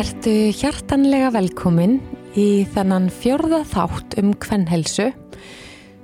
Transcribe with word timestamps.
Vertu 0.00 0.32
hjartanlega 0.56 1.28
velkomin 1.34 1.98
í 2.32 2.62
þennan 2.72 3.10
fjörða 3.12 3.58
þátt 3.68 4.14
um 4.22 4.30
kvennhelsu 4.40 5.10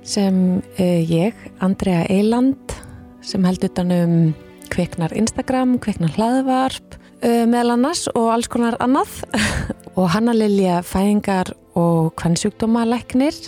sem 0.05 0.35
uh, 0.59 0.99
ég, 1.01 1.33
Andrea 1.65 2.03
Eiland, 2.05 2.75
sem 3.25 3.47
held 3.47 3.65
utan 3.65 3.95
um 3.95 4.13
kveiknar 4.69 5.15
Instagram, 5.17 5.79
kveiknar 5.81 6.13
hlaðvarp, 6.13 6.99
uh, 7.23 7.47
meðal 7.49 7.73
annars 7.73 8.03
og 8.11 8.29
alls 8.35 8.51
konar 8.53 8.77
annað. 8.85 9.17
Og 9.97 10.11
Hanna 10.13 10.37
Lilja 10.37 10.83
Fæðingar 10.85 11.55
og 11.73 12.13
kvennsjúkdómaleknir 12.21 13.41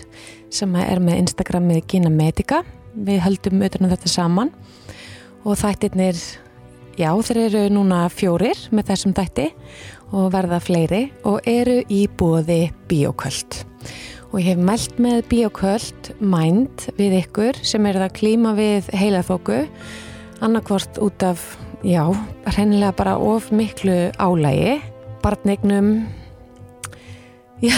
sem 0.49 0.73
er 0.81 0.97
með 0.97 1.27
Instagramið 1.27 1.83
Gina 1.93 2.09
Medica. 2.09 2.63
Við 2.97 3.21
höldum 3.27 3.61
utan 3.69 3.85
um 3.85 3.93
þetta 3.93 4.15
saman. 4.17 4.49
Og 5.45 5.61
þættirnir, 5.61 6.17
já 6.97 7.11
þeir 7.29 7.43
eru 7.45 7.65
núna 7.77 8.07
fjórir 8.09 8.65
með 8.73 8.95
þessum 8.95 9.13
þætti. 9.13 9.51
og 9.51 9.98
verða 10.33 10.59
fleiri 10.63 11.01
og 11.27 11.41
eru 11.49 11.79
í 11.91 12.03
bóði 12.19 12.69
bíoköld. 12.89 13.63
Og 14.29 14.37
ég 14.41 14.51
hef 14.51 14.61
mælt 14.61 15.01
með 15.01 15.23
bíoköld 15.31 16.11
mænd 16.21 16.85
við 16.99 17.17
ykkur 17.23 17.59
sem 17.65 17.85
er 17.89 17.97
það 18.03 18.15
klíma 18.19 18.53
við 18.57 18.89
heilaþóku, 18.93 19.63
annarkvort 20.45 20.99
út 21.01 21.25
af, 21.25 21.43
já, 21.81 22.03
reynilega 22.55 22.93
bara 22.97 23.17
of 23.17 23.49
miklu 23.51 24.11
álægi, 24.21 24.77
barnignum, 25.23 26.07
já, 27.65 27.77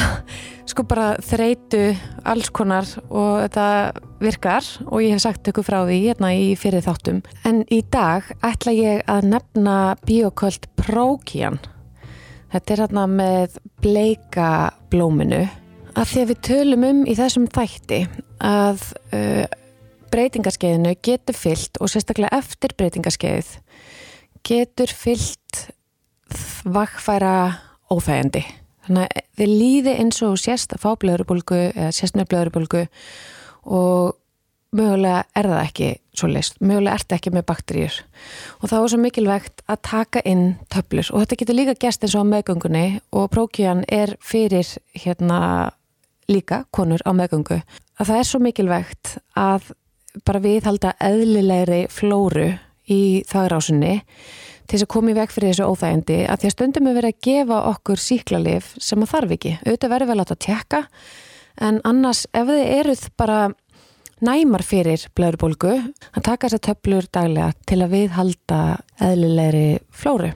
sko 0.68 0.86
bara 0.88 1.16
þreitu 1.24 1.92
alls 2.28 2.52
konar 2.54 2.88
og 3.10 3.42
þetta 3.46 3.68
virkar 4.22 4.68
og 4.88 5.02
ég 5.04 5.16
hef 5.16 5.24
sagt 5.24 5.50
ykkur 5.52 5.66
frá 5.68 5.82
því 5.84 6.00
hérna 6.06 6.32
í 6.38 6.52
fyrir 6.60 6.84
þáttum. 6.86 7.24
En 7.48 7.64
í 7.72 7.82
dag 7.92 8.28
ætla 8.46 8.76
ég 8.76 9.06
að 9.10 9.32
nefna 9.34 9.78
bíoköld 10.08 10.70
prókjan 10.80 11.60
Þetta 12.52 12.74
er 12.74 12.84
hérna 12.84 13.08
með 13.08 13.58
bleika 13.84 14.52
blóminu 14.92 15.46
að 15.96 16.08
því 16.08 16.22
að 16.22 16.30
við 16.32 16.40
tölum 16.48 16.86
um 16.88 17.02
í 17.08 17.16
þessum 17.16 17.48
þætti 17.52 18.00
að 18.44 18.84
uh, 19.16 19.46
breytingaskeiðinu 20.12 20.96
getur 21.04 21.38
fyllt 21.38 21.80
og 21.80 21.92
sérstaklega 21.92 22.42
eftir 22.42 22.76
breytingaskeið 22.80 23.54
getur 24.48 24.92
fyllt 24.92 25.66
vakfæra 26.66 27.36
óþægandi. 27.92 28.44
Þannig 28.88 29.08
að 29.08 29.26
þið 29.38 29.52
líði 29.62 29.96
eins 30.02 30.22
og 30.26 30.40
sérst 30.42 30.74
að 30.76 30.84
fá 30.84 30.90
blöðurubulgu 31.00 31.60
eða 31.70 31.92
sérstnöf 31.96 32.30
blöðurubulgu 32.32 32.86
og 33.70 34.18
mögulega 34.76 35.26
er 35.38 35.52
það 35.52 35.64
ekki 35.68 35.92
svo 36.18 36.28
list, 36.28 36.58
mögulega 36.60 36.98
ert 37.00 37.14
ekki 37.16 37.32
með 37.34 37.46
bakteríur. 37.50 38.00
Og 38.60 38.72
þá 38.72 38.76
er 38.78 38.88
svo 38.92 39.00
mikilvægt 39.02 39.64
að 39.72 39.82
taka 39.88 40.24
inn 40.28 40.56
töflur. 40.74 41.08
Og 41.14 41.24
þetta 41.24 41.40
getur 41.40 41.58
líka 41.58 41.78
gæst 41.80 42.04
eins 42.04 42.16
og 42.18 42.28
á 42.28 42.32
meðgöngunni 42.32 42.86
og 43.16 43.30
prókían 43.32 43.86
er 43.88 44.18
fyrir 44.20 44.68
hérna 44.98 45.72
líka 46.32 46.66
konur 46.76 47.04
á 47.08 47.12
meðgöngu. 47.16 47.62
Að 48.00 48.12
það 48.12 48.20
er 48.20 48.28
svo 48.28 48.42
mikilvægt 48.44 49.16
að 49.40 49.72
bara 50.28 50.44
við 50.44 50.68
halda 50.68 50.94
eðlilegri 51.00 51.86
flóru 51.92 52.52
í 52.92 53.24
þagrásunni 53.30 54.02
til 54.68 54.78
þess 54.78 54.86
að 54.86 54.92
koma 54.94 55.12
í 55.12 55.18
veg 55.18 55.32
fyrir 55.32 55.52
þessu 55.52 55.68
óþægindi 55.68 56.18
að 56.28 56.42
því 56.42 56.50
að 56.50 56.56
stundum 56.56 56.88
við 56.88 56.98
verið 57.00 57.14
að 57.14 57.26
gefa 57.28 57.60
okkur 57.72 58.02
síklarlif 58.02 58.72
sem 58.80 59.04
að 59.04 59.12
þarf 59.12 59.36
ekki, 59.36 59.54
auðvitað 59.66 59.94
verður 59.94 60.12
vel 60.12 60.24
að 60.24 60.34
tjekka 60.46 60.82
en 61.68 61.80
annars 61.88 62.24
ef 62.32 62.48
þið 62.48 62.64
eruð 62.80 63.04
bara 63.20 63.40
næmar 64.26 64.64
fyrir 64.66 65.04
blöðurbólgu 65.18 65.74
að 65.82 66.24
taka 66.24 66.48
þessar 66.48 66.64
töflur 66.70 67.08
daglega 67.14 67.52
til 67.70 67.82
að 67.82 67.94
viðhalda 67.96 68.62
eðlilegri 69.02 69.68
flóru. 69.92 70.32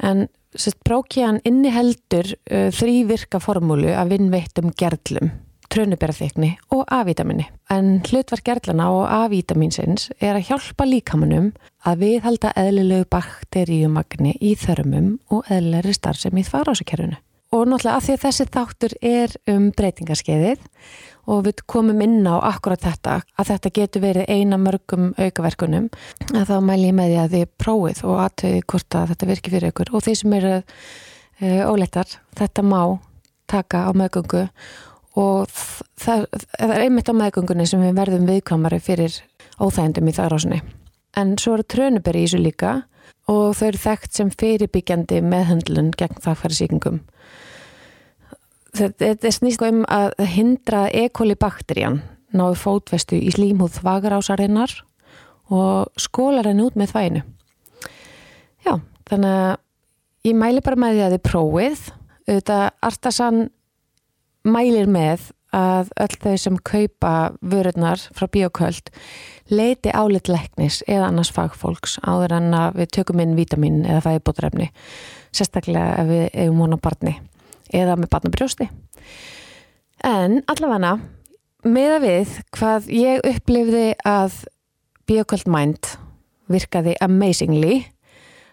En 0.00 0.28
sérst 0.56 0.80
brókjan 0.86 1.40
inniheldur 1.46 2.32
uh, 2.34 2.68
þrývirka 2.74 3.40
formúlu 3.42 3.92
að 3.94 4.16
vinnveittum 4.16 4.72
gerlum, 4.78 5.32
trönuberaþykni 5.70 6.54
og 6.74 6.84
A-vítaminni. 6.90 7.46
En 7.70 8.00
hlutvar 8.08 8.42
gerlana 8.46 8.88
og 8.90 9.04
A-vítaminsins 9.06 10.08
er 10.18 10.34
að 10.34 10.48
hjálpa 10.50 10.88
líkamunum 10.88 11.52
að 11.86 12.04
viðhalda 12.04 12.54
eðlilegu 12.58 13.06
bakteríumagni 13.14 14.34
í 14.42 14.56
þörmum 14.58 15.18
og 15.30 15.46
eðlilegri 15.50 15.94
starfsemi 15.94 16.42
í 16.42 16.48
þvarásakerfunu. 16.48 17.20
Og 17.50 17.66
náttúrulega 17.66 17.98
að 17.98 18.04
því 18.04 18.14
að 18.14 18.24
þessi 18.24 18.44
þáttur 18.54 18.92
er 19.02 19.32
um 19.50 19.70
breytingarskeiðið 19.74 20.66
og 21.28 21.44
við 21.46 21.62
komum 21.70 22.00
inn 22.04 22.24
á 22.24 22.40
akkurat 22.52 22.82
þetta 22.84 23.20
að 23.36 23.50
þetta 23.52 23.72
getur 23.76 24.04
verið 24.04 24.30
eina 24.32 24.58
mörgum 24.60 25.12
aukaverkunum 25.18 25.90
að 26.32 26.48
þá 26.52 26.56
mæl 26.64 26.80
ég 26.84 26.96
með 26.96 27.12
því 27.12 27.20
að 27.22 27.36
þið 27.36 27.52
prófið 27.64 28.02
og 28.08 28.22
aðtöði 28.24 28.64
hvort 28.72 28.98
að 29.00 29.12
þetta 29.12 29.30
virki 29.30 29.54
fyrir 29.54 29.74
ykkur. 29.74 29.92
Og 29.94 30.04
þeir 30.06 30.20
sem 30.20 30.36
eru 30.40 30.54
uh, 30.60 31.62
óleittar 31.70 32.18
þetta 32.38 32.66
má 32.66 32.82
taka 33.50 33.86
á 33.86 33.90
meðgöngu 33.92 34.44
og 35.20 35.48
það, 35.50 36.26
það 36.58 36.74
er 36.76 36.84
einmitt 36.84 37.10
á 37.10 37.14
meðgöngunni 37.18 37.66
sem 37.66 37.82
við 37.82 37.96
verðum 37.98 38.28
viðkvæmari 38.30 38.78
fyrir 38.82 39.16
óþægendum 39.60 40.08
í 40.10 40.14
það 40.16 40.30
rásinni 40.34 40.60
en 41.18 41.34
svo 41.40 41.56
eru 41.56 41.66
trönuberi 41.66 42.22
í 42.22 42.28
þessu 42.28 42.42
líka 42.42 42.74
og 43.30 43.56
þau 43.58 43.66
eru 43.70 43.82
þekkt 43.84 44.16
sem 44.16 44.30
fyrirbyggjandi 44.30 45.20
meðhendlun 45.26 45.90
gegn 45.98 46.22
þakkfæri 46.22 46.58
þetta 48.76 49.32
snýst 49.34 49.62
um 49.66 49.82
að 49.90 50.14
hindra 50.30 50.86
E. 50.92 51.08
coli 51.08 51.36
bakterían 51.38 52.00
náðu 52.36 52.58
fótvestu 52.60 53.18
í 53.18 53.32
slímhúð 53.34 53.80
þvagarásarinnar 53.80 54.76
og 55.50 55.90
skólar 55.98 56.46
henni 56.46 56.68
út 56.68 56.76
með 56.78 56.92
þvæginu. 56.92 57.22
Já, 58.66 58.74
þannig 59.10 59.34
að 59.40 59.56
ég 60.28 60.38
mæli 60.38 60.62
bara 60.62 60.78
með 60.78 60.94
því 60.94 61.04
að 61.06 61.16
þið 61.16 61.24
prófið. 61.26 61.84
Þetta 62.30 62.58
Artasan 62.86 63.42
mælir 64.46 64.90
með 64.90 65.30
að 65.56 65.90
öll 65.98 66.16
þau 66.22 66.34
sem 66.38 66.58
kaupa 66.62 67.14
vörurnar 67.42 68.02
frá 68.14 68.28
bioköld 68.30 68.92
leiti 69.50 69.90
álitleiknis 69.90 70.80
eða 70.86 71.08
annars 71.08 71.32
fagfólks 71.34 71.98
áður 72.06 72.36
en 72.38 72.54
að 72.54 72.78
við 72.78 72.92
tökum 72.94 73.22
inn 73.24 73.34
vítamin 73.38 73.82
eða 73.82 74.04
fæðibótrefni 74.04 74.70
sérstaklega 75.34 76.04
ef 76.04 76.10
við 76.12 76.24
hefum 76.36 76.62
vona 76.62 76.78
barni 76.78 77.16
eða 77.72 77.96
með 77.98 78.10
barnabrjósti. 78.14 78.68
En 80.06 80.40
allavega 80.50 80.96
með 81.66 81.94
að 81.96 82.04
við 82.06 82.36
hvað 82.56 82.90
ég 82.94 83.26
upplifði 83.30 83.86
að 84.08 84.36
Biocold 85.08 85.48
Mind 85.50 85.90
virkaði 86.50 86.94
amazingly 87.04 87.80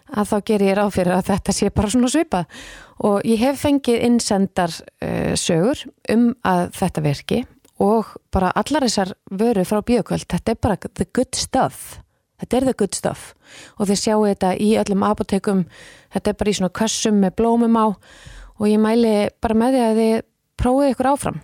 að 0.08 0.30
þá 0.30 0.36
ger 0.50 0.64
ég 0.64 0.76
ráð 0.78 0.94
fyrir 0.96 1.16
að 1.16 1.28
þetta 1.28 1.54
sé 1.54 1.70
bara 1.74 1.92
svona 1.92 2.10
svipað. 2.12 2.58
Og 3.04 3.22
ég 3.28 3.40
hef 3.42 3.62
fengið 3.62 4.04
innsendar 4.08 4.72
uh, 4.72 5.34
sögur 5.38 5.84
um 6.12 6.30
að 6.48 6.68
þetta 6.78 7.04
virki 7.04 7.40
og 7.78 8.10
bara 8.34 8.50
allar 8.58 8.88
þessar 8.88 9.14
vöru 9.30 9.62
frá 9.68 9.82
Biocold, 9.86 10.26
þetta 10.26 10.52
er 10.52 10.60
bara 10.60 10.78
the 10.98 11.06
good 11.14 11.36
stuff. 11.38 12.00
Þetta 12.38 12.56
er 12.56 12.66
the 12.66 12.74
good 12.78 12.94
stuff. 12.94 13.34
Og 13.78 13.88
þið 13.90 14.00
sjáu 14.02 14.24
þetta 14.26 14.50
í 14.62 14.72
öllum 14.78 15.04
apotekum 15.06 15.64
þetta 16.14 16.32
er 16.32 16.38
bara 16.40 16.50
í 16.50 16.58
svona 16.58 16.74
kössum 16.74 17.22
með 17.22 17.36
blómum 17.38 17.78
á 17.78 17.86
og 18.58 18.70
ég 18.70 18.80
mæli 18.82 19.14
bara 19.42 19.58
með 19.58 19.76
því 19.76 19.84
að 19.84 20.00
þið 20.02 20.14
prófið 20.58 20.94
ykkur 20.94 21.10
áfram. 21.12 21.42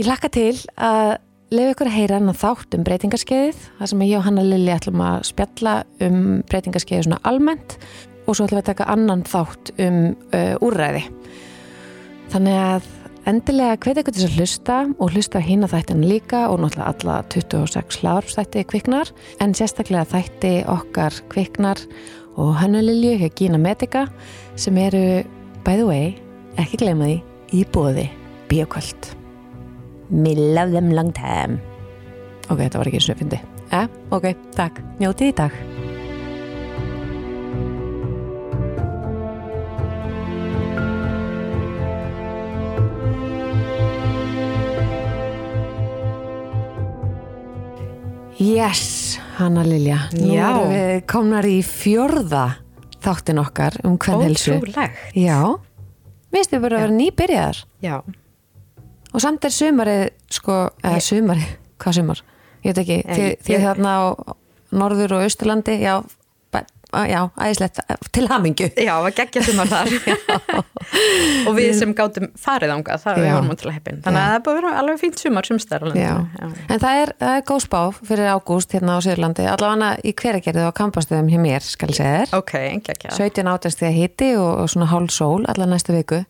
Ég 0.00 0.08
lakka 0.08 0.30
til 0.32 0.56
að 0.76 1.12
lefa 1.52 1.74
ykkur 1.74 1.90
að 1.90 1.98
heyra 1.98 2.18
hann 2.18 2.32
að 2.32 2.40
þátt 2.40 2.76
um 2.76 2.86
breytingarskeiðið, 2.86 3.66
það 3.78 3.90
sem 3.92 4.06
ég 4.06 4.16
og 4.18 4.24
Hanna 4.26 4.46
Lilli 4.46 4.72
ætlum 4.72 5.04
að 5.04 5.26
spjalla 5.28 5.74
um 6.06 6.22
breytingarskeiðið 6.48 7.06
svona 7.08 7.20
almennt 7.28 7.76
og 8.24 8.36
svo 8.36 8.46
ætlum 8.46 8.58
við 8.58 8.62
að 8.62 8.70
taka 8.70 8.88
annan 8.94 9.24
þátt 9.28 9.72
um 9.84 10.00
uh, 10.32 10.54
úrræði. 10.64 11.04
Þannig 12.32 12.58
að 12.62 12.88
endilega 13.28 13.76
hvet 13.84 14.00
ykkur 14.00 14.16
til 14.16 14.26
að 14.26 14.40
hlusta 14.40 14.78
og 14.96 15.12
hlusta 15.12 15.42
hína 15.44 15.68
þættina 15.70 16.08
líka 16.08 16.46
og 16.48 16.62
náttúrulega 16.62 16.94
alla 16.96 17.20
26 17.34 18.00
hlaðarpsþætti 18.00 18.64
kviknar 18.72 19.12
en 19.44 19.54
sérstaklega 19.54 20.08
þætti 20.14 20.54
okkar 20.72 21.20
kviknar 21.30 21.84
og 22.40 22.56
Hanna 22.58 22.80
Lilli 22.82 23.18
hjá 23.20 23.28
Gína 23.36 23.60
Medica 23.60 24.08
sem 24.56 24.80
eru 24.80 25.22
by 25.62 25.76
the 25.76 25.86
way 25.86 26.21
ekki 26.60 26.82
gleyma 26.82 27.08
því 27.08 27.18
í 27.58 27.64
bóði 27.72 28.08
bíoköld 28.50 29.12
Me 30.12 30.34
love 30.36 30.72
them 30.72 30.90
long 30.92 31.08
time. 31.16 31.56
Ok, 32.50 32.58
þetta 32.58 32.80
var 32.82 32.88
ekki 32.90 33.14
fyndi. 33.16 33.38
Eh, 33.72 33.86
ok, 34.12 34.26
takk, 34.52 34.82
njótið 35.00 35.30
í 35.30 35.34
dag. 35.38 35.54
Yes, 48.42 49.18
Hanna 49.38 49.62
Lilja. 49.64 50.10
Nú 50.18 50.34
Já. 50.34 50.48
erum 50.50 50.72
við 50.74 51.02
komnar 51.08 51.46
í 51.46 51.60
fjörða 51.64 52.44
þáttin 53.02 53.40
okkar 53.40 53.76
um 53.86 53.96
hvern 53.96 54.26
helsu 54.26 54.58
Ótrúlegt. 54.58 54.98
Já, 55.16 55.38
minnst 56.32 56.52
við 56.54 56.62
bara 56.64 56.78
að 56.78 56.84
vera 56.86 56.96
nýbyrjar 56.98 57.62
Já. 57.84 57.96
og 59.12 59.20
samt 59.20 59.44
er 59.44 59.52
sumarið 59.54 60.02
sko, 60.32 60.58
eða 60.82 61.00
sumarið, 61.04 61.50
hvað 61.82 61.98
sumar? 61.98 62.22
Ég 62.62 62.72
veit 62.76 62.82
ekki, 62.84 62.98
þið 63.42 63.54
ég- 63.56 63.64
þarna 63.66 63.92
á 63.98 64.02
Norður 64.72 65.16
og 65.18 65.24
Austurlandi, 65.26 65.74
já, 65.82 65.98
já, 66.92 67.20
æðislegt 67.40 67.78
til 68.12 68.26
hamingju. 68.28 68.66
Já, 68.76 68.92
að 68.98 69.14
gegja 69.16 69.42
sumar 69.46 69.70
þar. 69.70 69.92
Og 71.48 71.54
við 71.56 71.70
sem 71.78 71.94
gátum 71.96 72.28
farið 72.40 72.74
ánga 72.74 72.98
það 73.00 73.20
Já. 73.24 73.36
til 73.40 73.70
að 73.70 73.76
heppin. 73.78 74.00
Þannig 74.04 74.20
að 74.20 74.28
það 74.28 74.36
er 74.36 74.44
búið 74.44 74.52
að 74.52 74.58
vera 74.58 74.72
alveg 74.82 75.00
fínt 75.00 75.22
sumar 75.22 75.48
sumstar 75.48 75.86
Já. 75.96 76.12
En 76.68 76.82
það 76.82 77.00
er, 77.00 77.14
það 77.22 77.38
er 77.38 77.46
góð 77.48 77.62
spá 77.64 77.80
fyrir 78.10 78.30
ágúst 78.34 78.76
hérna 78.76 78.98
á 78.98 79.04
Sýrlandi, 79.06 79.48
allavega 79.48 79.90
í 80.04 80.14
hveragerði 80.20 80.66
og 80.68 80.76
kampastöðum 80.82 81.32
hjá 81.32 81.40
mér, 81.46 81.64
skal 81.64 81.90
ég 81.92 82.00
segja 82.02 82.20
þér. 82.20 82.36
Ok, 82.42 82.54
geggja 82.90 83.16
17 83.16 83.52
átast 83.54 83.80
því 83.80 83.88
að 83.88 83.98
hiti 84.02 84.30
og, 84.36 84.52
og 84.66 84.70
svona 84.74 84.92
hálf 84.92 85.16
sól 85.16 85.48
alla 85.48 85.70
næstu 85.72 85.96
viku. 85.96 86.22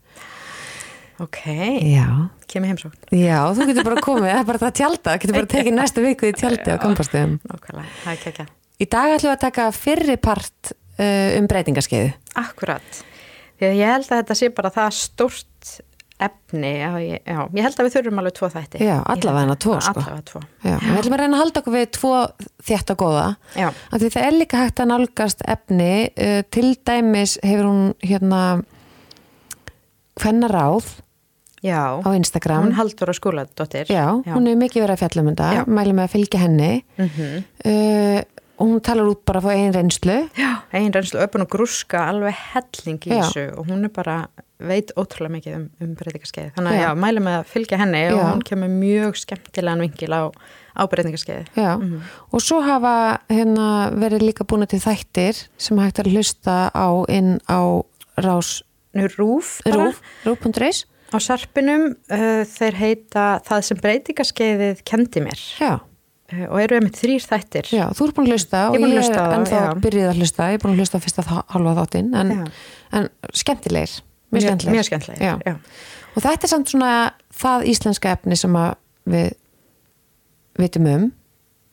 Ok, 1.23 1.43
Já, 1.91 2.06
kemur 2.50 2.70
heimsókn. 2.70 2.99
Já, 3.15 3.43
þú 3.55 3.69
getur 3.69 3.91
bara 3.91 4.03
komið, 4.03 4.31
það 4.31 4.41
er 4.41 4.49
bara 4.49 4.62
það 4.65 4.75
tjálta, 4.81 5.19
getur 5.23 5.38
bara 5.43 5.53
tekið 5.58 5.79
næstu 5.79 6.06
viku 6.06 6.31
í 6.31 6.35
tjaldi 6.38 6.75
á 6.75 6.79
kampastöðum. 6.82 7.38
Nákvæmlega, 7.50 7.94
það 8.03 8.12
er 8.17 8.26
geggja 8.26 8.50
Í 8.82 8.88
dag 8.90 9.14
ætlum 9.14 9.31
við 9.31 9.37
að 9.37 9.44
taka 9.46 9.70
fyrri 9.76 10.19
part 10.19 10.73
uh, 10.75 11.38
um 11.38 11.49
breytingaskeiðu 11.50 12.12
Akkurat, 12.43 13.02
því 13.61 13.69
að 13.69 13.81
ég 13.81 13.94
held 13.94 14.06
að 14.08 14.20
þetta 14.23 14.38
sé 14.38 14.52
bara 14.56 14.73
það 14.75 14.94
stórt 14.99 15.75
efni. 16.23 16.70
Já, 16.79 16.90
ég, 17.02 17.20
já, 17.26 17.38
ég 17.56 17.67
held 17.67 17.79
að 17.79 17.87
við 17.87 17.94
þurfum 17.96 18.20
alveg 18.23 18.34
tvo 18.37 18.50
þætti. 18.52 18.81
Já, 18.87 18.94
allavega 19.14 19.56
tvo, 19.64 19.76
sko. 19.82 20.02
Allavega 20.02 20.26
tvo. 20.29 20.43
Já, 20.62 20.75
við 20.79 20.99
ætlum 21.00 21.17
að 21.17 21.23
reyna 21.23 21.38
að 21.38 21.43
halda 21.43 21.62
okkur 21.62 21.76
við 21.76 21.87
tvo 21.96 22.12
þétt 22.69 22.93
og 22.94 23.00
góða. 23.02 23.25
Já, 23.58 23.69
af 23.69 24.02
því 24.02 24.11
það 24.14 24.26
er 24.29 24.37
líka 24.38 24.61
hægt 24.62 24.82
að 24.82 24.90
nálgast 24.93 25.46
efni 25.55 25.94
uh, 26.11 26.43
til 26.55 26.69
dæmis 26.90 27.38
hefur 27.43 27.70
hún 27.70 27.82
hérna 28.05 28.43
hvennaráð 30.23 30.93
já. 31.64 31.82
á 31.99 32.08
Instagram. 32.14 32.69
Hún 32.69 32.76
haldur 32.79 33.11
á 33.11 33.14
skóladóttir 33.17 33.90
já, 33.90 34.06
hún 34.12 34.46
hefur 34.46 34.62
mikið 34.62 34.87
verið 34.87 34.94
að 34.96 35.02
fjalla 35.05 35.25
um 35.25 35.32
þetta. 35.32 35.50
Já. 35.58 35.62
mæli 35.67 35.96
með 35.96 36.06
að 36.06 36.14
fylgja 36.17 36.44
henni. 36.46 36.73
Mm 37.00 37.11
uh, 37.67 38.20
og 38.59 38.69
hún 38.69 38.81
talar 38.85 39.09
út 39.11 39.25
bara 39.27 39.41
frá 39.43 39.55
einn 39.57 39.73
reynslu. 39.75 40.17
Já, 40.39 40.51
einn 40.73 40.93
reynslu 40.95 41.21
öpun 41.25 41.43
og 41.47 41.51
grúska 41.51 42.07
alveg 42.13 42.35
helling 42.53 43.01
í 43.07 43.11
Já. 43.11 43.23
þessu. 43.25 43.45
Og 43.59 43.67
hún 43.71 43.85
er 43.85 43.93
bara 43.95 44.29
veit 44.63 44.93
ótrúlega 44.95 45.33
mikið 45.35 45.55
um, 45.59 45.65
um 45.83 45.95
breytingaskeið 45.99 46.53
þannig 46.55 46.77
að 46.77 46.83
Já. 46.85 46.91
mæli 47.03 47.23
með 47.25 47.39
að 47.41 47.49
fylgja 47.51 47.79
henni 47.81 48.03
og 48.15 48.21
hún 48.29 48.43
kemur 48.47 48.71
mjög 48.71 49.17
skemmtilegan 49.19 49.83
vingil 49.83 50.13
á, 50.15 50.23
á 50.79 50.83
breytingaskeið 50.87 51.49
já, 51.59 51.73
Mhm. 51.83 51.97
og 52.31 52.41
svo 52.41 52.61
hafa 52.63 53.19
hérna 53.29 53.91
verið 53.91 54.23
líka 54.29 54.47
búin 54.47 54.63
til 54.71 54.79
þættir 54.79 55.49
sem 55.59 55.79
hægt 55.83 55.99
að 55.99 56.13
hlusta 56.15 56.71
á 56.71 56.87
inn 57.11 57.41
á 57.51 57.83
rás 58.23 58.63
rúf, 58.95 59.59
rúf, 59.67 59.99
rúf.is 60.25 60.85
á 61.11 61.19
sarpinum 61.19 61.97
uh, 62.09 62.45
þeir 62.47 62.75
heita 62.79 63.27
það 63.43 63.63
sem 63.67 63.77
breytingaskeiðið 63.83 64.85
kendi 64.87 65.21
mér. 65.27 65.41
Já, 65.59 65.81
og 66.49 66.58
eru 66.62 66.79
einmitt 66.79 66.99
þrýr 67.00 67.25
þættir 67.29 67.69
já, 67.75 67.84
þú 67.96 68.06
ert 68.08 68.17
búin 68.17 68.29
að 68.29 68.32
hlusta 68.37 68.62
og 68.70 68.76
er 68.79 68.84
ég 68.87 68.94
hlusta 68.96 69.17
er 69.17 69.20
það, 69.23 69.34
ennþá 69.38 69.61
já. 69.62 69.73
byrjuð 69.87 70.08
að 70.12 70.20
hlusta 70.23 70.46
ég 70.52 70.58
er 70.58 70.62
búin 70.64 70.75
að 70.75 70.82
hlusta 70.82 71.00
fyrsta 71.05 71.25
þá- 71.29 71.44
hálfa 71.55 71.75
þáttinn 71.81 72.14
en, 72.23 72.32
en 73.00 73.08
skemmtilegir 73.43 73.96
mjög 74.32 74.46
skemmtilegir 74.46 74.76
mjög 74.79 74.88
skemmtilegir 74.88 75.26
Já. 75.26 75.34
já. 75.46 75.55
og 76.17 76.23
þetta 76.26 76.49
er 76.49 76.52
samt 76.55 76.73
svona 76.73 76.93
það 77.43 77.67
íslenska 77.75 78.14
efni 78.17 78.38
sem 78.40 78.56
við 79.12 79.29
vitum 80.62 80.88
um 80.94 81.06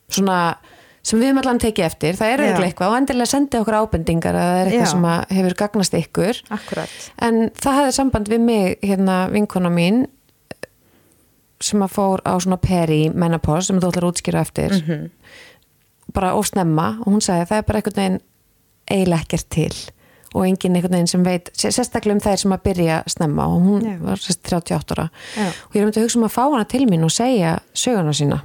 svona 0.09 0.41
sem 1.09 1.21
við 1.21 1.37
allan 1.39 1.59
tekið 1.61 1.85
eftir, 1.85 2.17
það 2.19 2.31
er 2.33 2.41
auðvitað 2.43 2.65
eitthvað 2.67 2.91
og 2.91 2.97
endilega 2.99 3.31
sendið 3.31 3.61
okkur 3.63 3.77
ábendingar 3.79 4.35
að 4.35 4.47
það 4.49 4.57
er 4.59 4.69
eitthvað 4.69 4.85
Já. 4.85 4.91
sem 4.91 5.37
hefur 5.37 5.55
gagnast 5.61 5.95
ykkur 5.99 6.41
Akkurat 6.57 6.95
en 7.25 7.37
það 7.55 7.77
hefði 7.79 7.93
samband 7.95 8.31
við 8.33 8.41
mig 8.43 8.75
hérna 8.83 9.15
vinkona 9.31 9.71
mín 9.73 10.01
sem 11.61 11.79
að 11.83 11.91
fór 11.91 12.21
á 12.25 12.33
svona 12.39 12.57
peri 12.61 13.09
menopause 13.09 13.67
sem 13.67 13.79
þú 13.79 13.89
ætlar 13.91 14.03
að 14.07 14.11
útskýra 14.13 14.41
eftir 14.45 14.71
Mhm. 14.81 15.09
bara 16.13 16.33
ósnemma 16.33 16.99
og 17.01 17.07
hún 17.13 17.21
sagði 17.21 17.41
að 17.45 17.49
það 17.51 17.57
er 17.57 17.61
bara 17.67 17.79
einhvern 17.79 17.95
veginn 18.01 18.19
eiginlega 18.89 19.21
ekkert 19.25 19.49
til 19.49 19.73
og 20.35 20.45
enginn 20.45 20.75
einhvern 20.77 20.91
veginn 20.95 21.07
sem 21.07 21.23
veit 21.25 21.49
sé- 21.57 21.71
sérstaklega 21.73 22.13
um 22.15 22.19
þær 22.21 22.37
sem 22.37 22.51
að 22.51 22.63
byrja 22.63 23.03
snemma 23.07 23.45
og 23.47 23.61
hún 23.61 23.81
Já. 23.85 23.97
var 24.01 24.15
sérst 24.17 24.41
38 24.43 24.91
ára 24.95 25.09
Já. 25.37 25.47
og 25.49 25.73
ég 25.75 25.81
er 25.81 25.83
um 25.85 25.91
að 25.91 26.01
hugsa 26.03 26.17
um 26.17 26.23
að 26.25 26.33
fá 26.37 26.43
hana 26.51 26.63
til 26.65 26.85
mín 26.87 27.03
og 27.03 27.11
segja 27.11 27.59
söguna 27.73 28.13
sína 28.13 28.41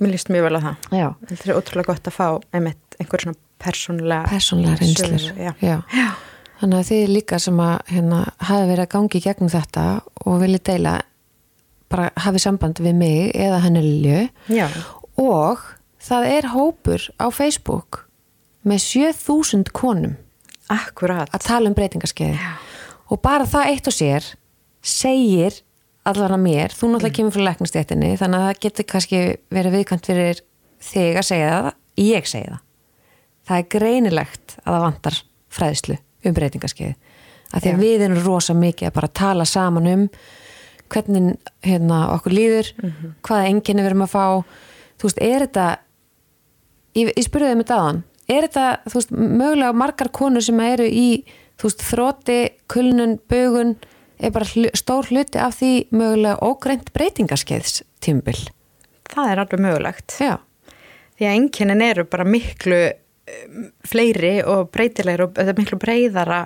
Mér 0.00 0.12
líst 0.14 0.28
mjög 0.30 0.42
vel 0.46 0.56
á 0.56 0.60
það 0.62 0.76
Já. 0.92 1.14
Þetta 1.26 1.48
er 1.50 1.56
ótrúlega 1.60 1.86
gott 1.86 2.04
að 2.04 2.12
fá 2.14 2.40
einmitt 2.54 2.96
einhver 3.00 3.20
svona 3.20 3.36
persónlega 3.58 4.28
já. 5.36 5.52
Já. 5.60 5.82
þannig 6.60 6.78
að 6.78 6.88
þið 6.90 7.08
líka 7.08 7.38
sem 7.40 7.56
að 7.56 7.78
hérna, 7.86 8.20
hafi 8.38 8.66
verið 8.68 8.84
að 8.86 8.88
gangi 8.94 9.20
gegnum 9.22 9.48
þetta 9.50 10.00
og 10.26 10.40
vilja 10.40 10.58
deila 10.64 11.00
bara 11.88 12.10
hafi 12.24 12.42
samband 12.42 12.80
við 12.84 12.96
mig 12.98 13.32
eða 13.34 13.62
henni 13.64 13.82
Lilju. 13.84 14.28
Og 15.18 15.62
það 16.02 16.28
er 16.36 16.50
hópur 16.52 17.08
á 17.18 17.26
Facebook 17.34 18.04
með 18.68 18.82
7000 18.84 19.70
konum 19.72 20.16
akkurat. 20.68 21.30
að 21.32 21.46
tala 21.46 21.70
um 21.70 21.76
breytingarskeiði 21.76 22.38
og 23.08 23.20
bara 23.24 23.48
það 23.48 23.70
eitt 23.72 23.88
og 23.88 23.96
sér 23.96 24.26
segir 24.84 25.62
allan 26.08 26.36
að 26.36 26.44
mér, 26.44 26.72
þú 26.72 26.92
náttúrulega 26.92 27.16
kemur 27.18 27.34
frá 27.34 27.44
læknastéttinni 27.48 28.14
þannig 28.20 28.38
að 28.38 28.46
það 28.46 28.60
getur 28.64 28.88
kannski 28.92 29.20
verið 29.52 29.76
viðkvæmt 29.76 30.08
fyrir 30.08 30.42
þig 30.88 31.18
að 31.20 31.28
segja 31.28 31.50
það 31.52 31.70
ég 32.04 32.28
segi 32.30 32.50
það. 32.52 32.62
Það 33.48 33.58
er 33.58 33.68
greinilegt 33.74 34.56
að 34.62 34.74
það 34.74 34.84
vantar 34.84 35.20
fræðslu 35.58 35.98
um 36.28 36.36
breytingarskeiði 36.36 36.96
að 37.48 37.64
því 37.64 37.72
að 37.72 37.82
við 37.82 38.04
erum 38.04 38.22
rosa 38.26 38.56
mikið 38.56 38.90
að 38.90 38.96
bara 38.98 39.16
tala 39.20 39.46
saman 39.48 39.88
um 39.88 40.04
hvernig 40.92 41.36
hérna, 41.66 42.00
okkur 42.16 42.34
líður 42.34 42.72
hvaða 43.26 43.50
enginni 43.50 43.84
við 43.84 43.90
erum 43.92 44.06
að 44.06 44.14
fá. 44.14 44.24
Þú 44.98 45.10
veist, 45.10 45.22
er 45.22 45.44
þetta 45.46 45.66
ég, 46.98 47.12
ég 47.12 47.26
spurði 47.26 47.52
þeim 47.52 47.64
þetta 47.64 47.80
aðan 47.82 48.02
er 48.28 48.44
þetta, 48.44 48.66
þú 48.90 48.98
veist, 48.98 49.14
mögulega 49.14 49.78
margar 49.84 50.12
konur 50.12 50.44
sem 50.44 50.58
eru 50.60 50.84
í, 50.84 51.08
þú 51.56 51.70
veist, 51.70 51.86
þróti 51.88 52.38
kulnun, 52.68 53.16
bögun 53.30 53.76
er 54.18 54.34
bara 54.34 54.48
hlu, 54.50 54.68
stór 54.76 55.08
hluti 55.08 55.40
af 55.40 55.56
því 55.62 55.72
mögulega 55.94 56.36
ógreint 56.44 56.92
breytingarskeiðs 56.92 57.82
tímbil 58.04 58.36
það 59.12 59.32
er 59.32 59.42
alveg 59.42 59.62
mögulegt. 59.62 60.16
Já, 60.20 60.36
því 61.18 61.28
að 61.28 61.36
einkennin 61.36 61.84
eru 61.84 62.04
bara 62.10 62.26
miklu 62.28 62.80
um, 62.88 63.70
fleiri 63.88 64.34
og 64.44 64.68
breytilegir 64.74 65.26
og 65.26 65.40
miklu 65.58 65.80
breyðara 65.80 66.44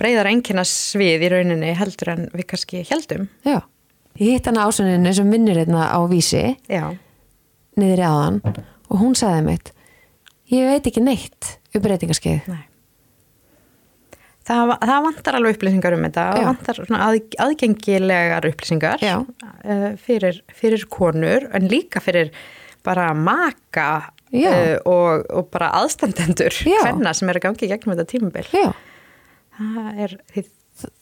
breyðara 0.00 0.32
einkennarsvið 0.34 1.24
í 1.24 1.30
rauninni 1.32 1.72
heldur 1.78 2.12
en 2.14 2.28
við 2.34 2.48
kannski 2.52 2.84
heldum 2.90 3.28
já. 3.46 3.60
Ég 4.20 4.36
hitt 4.36 4.46
hana 4.46 4.68
ásöninu 4.68 5.14
sem 5.14 5.30
vinnur 5.30 5.58
hérna 5.58 5.88
á 5.90 5.98
vísi 6.10 6.54
já, 6.70 6.92
niður 7.78 8.04
í 8.04 8.06
aðan 8.06 8.40
og 8.44 9.00
hún 9.00 9.16
sagði 9.18 9.42
mitt 9.48 9.74
ég 10.52 10.70
veit 10.70 10.86
ekki 10.90 11.02
neitt 11.02 11.56
um 11.74 11.82
breytingarskeið. 11.84 12.48
Nei. 12.52 12.64
Það, 14.44 14.74
það 14.84 15.06
vantar 15.06 15.38
alveg 15.38 15.56
upplýsingar 15.56 15.94
um 15.96 16.02
þetta. 16.04 16.24
Það 16.34 16.48
vantar 16.50 16.80
svona 16.82 17.04
að, 17.06 17.20
aðgengilegar 17.40 18.48
upplýsingar 18.50 19.04
uh, 19.08 19.86
fyrir, 20.04 20.42
fyrir 20.52 20.84
konur 20.92 21.48
en 21.56 21.70
líka 21.70 22.02
fyrir 22.04 22.34
bara 22.84 23.08
maka 23.16 23.88
uh, 24.04 24.74
og, 24.84 25.24
og 25.32 25.48
bara 25.54 25.70
aðstandendur 25.80 26.58
hvenna 26.60 27.14
sem 27.16 27.32
er 27.32 27.40
að 27.40 27.46
gangi 27.46 27.70
gegnum 27.72 27.94
þetta 27.94 28.10
tímabil. 28.10 28.44
Já, 28.52 28.68
það 29.58 30.02
er, 30.06 30.16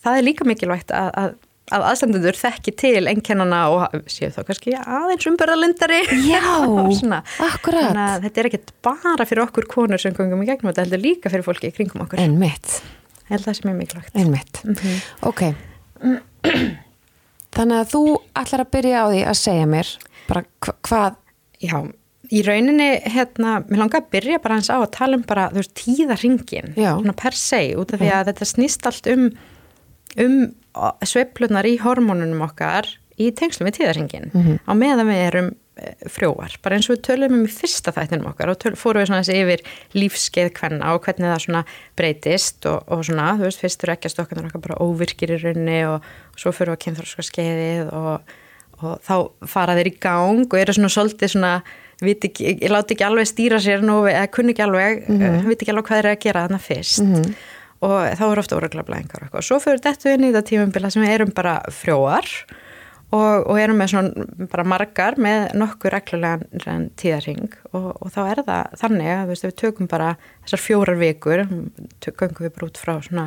það 0.04 0.18
er 0.18 0.26
líka 0.26 0.46
mikilvægt 0.48 0.92
að, 0.96 1.08
að, 1.22 1.34
að 1.72 1.86
aðstandendur 1.90 2.38
þekki 2.38 2.74
til 2.82 3.02
einkennana 3.10 3.60
og 3.72 3.96
séu 4.10 4.30
þá 4.34 4.40
kannski 4.50 4.74
aðeins 4.78 5.28
umbörðalindari 5.30 6.00
Já, 6.26 6.42
akkurat. 7.48 7.88
þannig 7.88 8.02
að 8.04 8.26
þetta 8.26 8.42
er 8.44 8.50
ekkert 8.50 8.74
bara 8.84 9.28
fyrir 9.28 9.44
okkur 9.46 9.68
konur 9.70 10.02
sem 10.02 10.16
gangum 10.16 10.44
í 10.44 10.48
gegnum 10.50 10.72
þetta 10.72 10.86
heldur 10.86 11.04
líka 11.06 11.32
fyrir 11.32 11.46
fólki 11.46 11.70
í 11.72 11.76
kringum 11.76 12.04
okkur. 12.06 12.20
Einmitt. 12.22 12.80
Ég 13.28 13.34
held 13.36 13.46
það 13.48 13.58
sem 13.60 13.70
er 13.72 13.78
mikilvægt. 13.80 14.16
Einmitt, 14.18 14.62
ok. 15.24 15.44
Þannig 17.52 17.78
að 17.82 17.90
þú 17.92 18.00
ætlar 18.40 18.62
að 18.64 18.70
byrja 18.72 19.00
á 19.04 19.06
því 19.12 19.20
að 19.28 19.36
segja 19.38 19.66
mér 19.68 19.90
bara 20.28 20.42
hva, 20.64 20.74
hvað 20.88 21.18
Já, 21.62 21.76
í 22.32 22.42
rauninni, 22.46 22.88
hérna, 23.12 23.58
mér 23.68 23.82
langar 23.82 24.02
að 24.02 24.10
byrja 24.14 24.40
bara 24.42 24.58
hans 24.58 24.70
á 24.72 24.78
að 24.78 24.90
tala 24.96 25.18
um 25.18 25.24
bara, 25.28 25.48
þú 25.52 25.60
veist, 25.60 25.74
tíðarringin, 25.78 26.74
svona 26.78 27.16
per 27.18 27.36
se, 27.36 27.62
út 27.78 27.92
af 27.92 28.02
því 28.02 28.12
að 28.16 28.28
þetta 28.30 28.48
snýst 28.48 28.88
allt 28.88 29.08
um, 29.12 29.26
um 30.22 30.36
sveiflunar 31.04 31.68
í 31.68 31.78
hormónunum 31.82 32.44
okkar 32.46 32.88
í 33.20 33.28
tengslum 33.36 33.68
við 33.68 33.82
tíðarringin, 33.82 34.30
á 34.64 34.72
meðan 34.72 35.10
við 35.10 35.20
erum 35.26 35.50
eh, 35.76 36.06
frjóar, 36.08 36.56
bara 36.64 36.78
eins 36.78 36.88
og 36.88 36.96
við 36.96 37.02
tölum 37.10 37.36
um 37.36 37.44
í 37.44 37.52
fyrsta 37.52 37.92
þættinum 37.92 38.30
okkar 38.32 38.54
og 38.54 38.60
töl, 38.64 38.72
fórum 38.80 39.02
við 39.02 39.10
svona 39.10 39.20
þessi 39.26 39.42
yfir 39.42 39.64
lífskeið 39.98 40.52
hvenna 40.56 40.94
og 40.96 41.04
hvernig 41.04 41.28
það 41.28 41.42
svona 41.44 41.64
breytist 42.00 42.70
og, 42.70 42.80
og 42.88 43.04
svona, 43.04 43.34
þú 43.36 43.50
veist, 43.50 43.60
fyrst 43.60 43.84
eru 43.84 43.96
ekki 43.98 44.08
að 44.08 44.16
stokkarnar 44.16 44.48
okkar 44.48 44.64
bara 44.70 44.80
óvirkir 44.80 45.36
í 45.36 45.42
rauninni 45.42 45.82
og, 45.90 46.08
og 46.32 46.40
svo 46.40 46.54
fyrir 46.56 46.72
við 46.72 46.78
að 46.78 46.84
kynþróska 46.86 47.28
skeiðið 47.28 47.92
og 48.00 48.32
og 48.82 48.98
þá 49.06 49.14
fara 49.50 49.76
þeir 49.78 49.92
í 49.92 49.96
gang 50.02 50.46
og 50.46 50.58
eru 50.58 50.74
svona 50.76 50.90
svolítið 50.92 51.34
svona, 51.36 51.52
ekki, 52.02 52.56
ég 52.62 52.70
láti 52.72 52.96
ekki 52.96 53.06
alveg 53.06 53.28
stýra 53.30 53.60
sér 53.62 53.84
nú, 53.86 54.02
eða 54.10 54.28
kunni 54.34 54.54
ekki 54.54 54.64
alveg, 54.66 55.08
mm 55.08 55.18
-hmm. 55.20 55.48
viti 55.48 55.64
ekki 55.64 55.74
alveg 55.74 55.88
hvað 55.88 55.98
eru 55.98 56.12
að 56.12 56.22
gera 56.26 56.44
þarna 56.46 56.58
fyrst 56.58 57.02
og 57.82 58.18
þá 58.18 58.24
eru 58.30 58.40
ofta 58.40 58.56
óreglablæðingar 58.56 59.28
og. 59.32 59.42
Svo 59.42 59.58
fyrir 59.58 59.80
þetta 59.82 60.12
inn 60.14 60.24
í 60.24 60.32
þetta 60.32 60.48
tímambila 60.48 60.90
sem 60.90 61.02
við 61.02 61.14
erum 61.16 61.32
bara 61.34 61.62
frjóar 61.70 62.28
og, 63.12 63.46
og 63.50 63.60
erum 63.60 63.80
með 63.80 63.92
svona 63.92 64.26
bara 64.52 64.64
margar 64.64 65.18
með 65.20 65.54
nokkur 65.58 65.94
reglulegan 65.94 66.88
tíðarhing 67.00 67.56
og, 67.72 67.88
og 67.98 68.12
þá 68.14 68.20
er 68.24 68.42
það 68.46 68.76
þannig 68.84 69.10
að 69.14 69.32
veist, 69.32 69.46
við 69.48 69.56
tökum 69.64 69.90
bara 69.90 70.14
þessar 70.44 70.62
fjórar 70.66 71.00
vikur 71.00 71.44
tökum 72.04 72.36
við 72.38 72.54
bara 72.54 72.70
út 72.70 72.80
frá 72.80 72.94
svona 73.02 73.26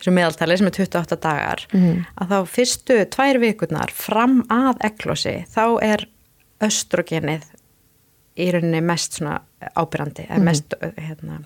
þessu 0.00 0.14
meðaltali 0.16 0.58
sem 0.58 0.70
er 0.70 0.76
28 0.80 1.20
dagar 1.20 1.64
mm. 1.76 2.04
að 2.22 2.34
þá 2.34 2.52
fyrstu 2.56 2.98
tvær 3.14 3.40
vikurnar 3.42 3.94
fram 3.94 4.40
að 4.50 4.84
eglósi 4.90 5.36
þá 5.52 5.64
er 5.84 6.06
östrogenið 6.64 7.46
í 8.40 8.50
rauninni 8.54 8.80
mest 8.80 9.18
svona 9.18 9.40
ábyrrandi 9.76 10.26
mm. 10.28 10.44
mest 10.44 10.74
hérna, 10.96 11.40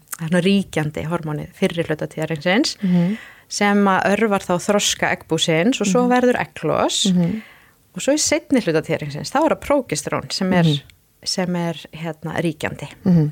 ríkjandi 0.45 1.07
hormónið 1.11 1.51
fyrir 1.59 1.89
hluta 1.89 2.07
tíðaringsins 2.07 2.77
mm. 2.83 3.17
sem 3.49 3.89
að 3.91 4.07
örvar 4.13 4.47
þá 4.47 4.55
þroska 4.69 5.11
eggbúsins 5.17 5.81
og 5.81 5.91
svo 5.91 6.07
mhm. 6.07 6.15
verður 6.15 6.41
eglós 6.45 7.05
-hmm 7.11 7.43
og 7.95 8.03
svo 8.03 8.15
í 8.17 8.23
setni 8.23 8.63
hlutatíðringsins 8.65 9.33
þá 9.33 9.41
er 9.41 9.55
það 9.55 9.63
prókistrón 9.69 10.33
sem 10.35 10.53
er, 10.53 10.67
mm 10.67 10.73
-hmm. 10.73 11.29
sem 11.35 11.57
er 11.57 11.85
hérna, 11.93 12.41
ríkjandi 12.43 12.89
mm 13.05 13.13
-hmm. 13.13 13.31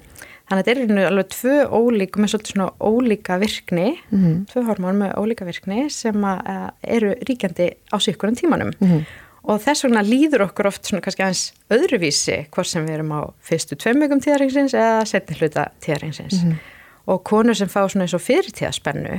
þannig 0.49 0.61
að 0.61 0.66
þetta 0.66 1.00
er 1.00 1.07
alveg 1.07 1.28
tvö 1.28 1.57
ólík 1.66 2.16
með 2.16 2.28
svolítið 2.31 2.52
svona 2.52 2.71
ólíka 2.81 3.38
virkni 3.38 3.88
mm 4.11 4.19
-hmm. 4.23 4.47
tvö 4.52 4.62
hormón 4.66 4.99
með 5.02 5.14
ólíka 5.19 5.45
virkni 5.45 5.90
sem 5.90 6.25
að, 6.25 6.71
eru 6.83 7.14
ríkjandi 7.28 7.71
á 7.92 7.97
síkkurinn 7.99 8.37
tímanum 8.37 8.73
mhm. 8.78 9.04
Og 9.42 9.58
þess 9.62 9.87
vegna 9.87 10.04
líður 10.06 10.46
okkur 10.46 10.68
oft 10.70 10.87
svona 10.87 11.02
kannski 11.02 11.25
aðeins 11.25 11.44
öðruvísi 11.75 12.38
hvort 12.54 12.70
sem 12.70 12.87
við 12.87 12.99
erum 12.99 13.14
á 13.14 13.20
fyrstu 13.42 13.78
tveimugum 13.78 14.22
tíðringsins 14.22 14.76
eða 14.78 15.02
setni 15.08 15.38
hlutatíðringsins 15.40 16.38
mhm. 16.44 16.58
og 17.11 17.22
konur 17.26 17.58
sem 17.58 17.70
fá 17.70 17.80
svona 17.82 18.06
eins 18.06 18.16
og 18.16 18.22
fyrirtíðaspennu 18.22 19.18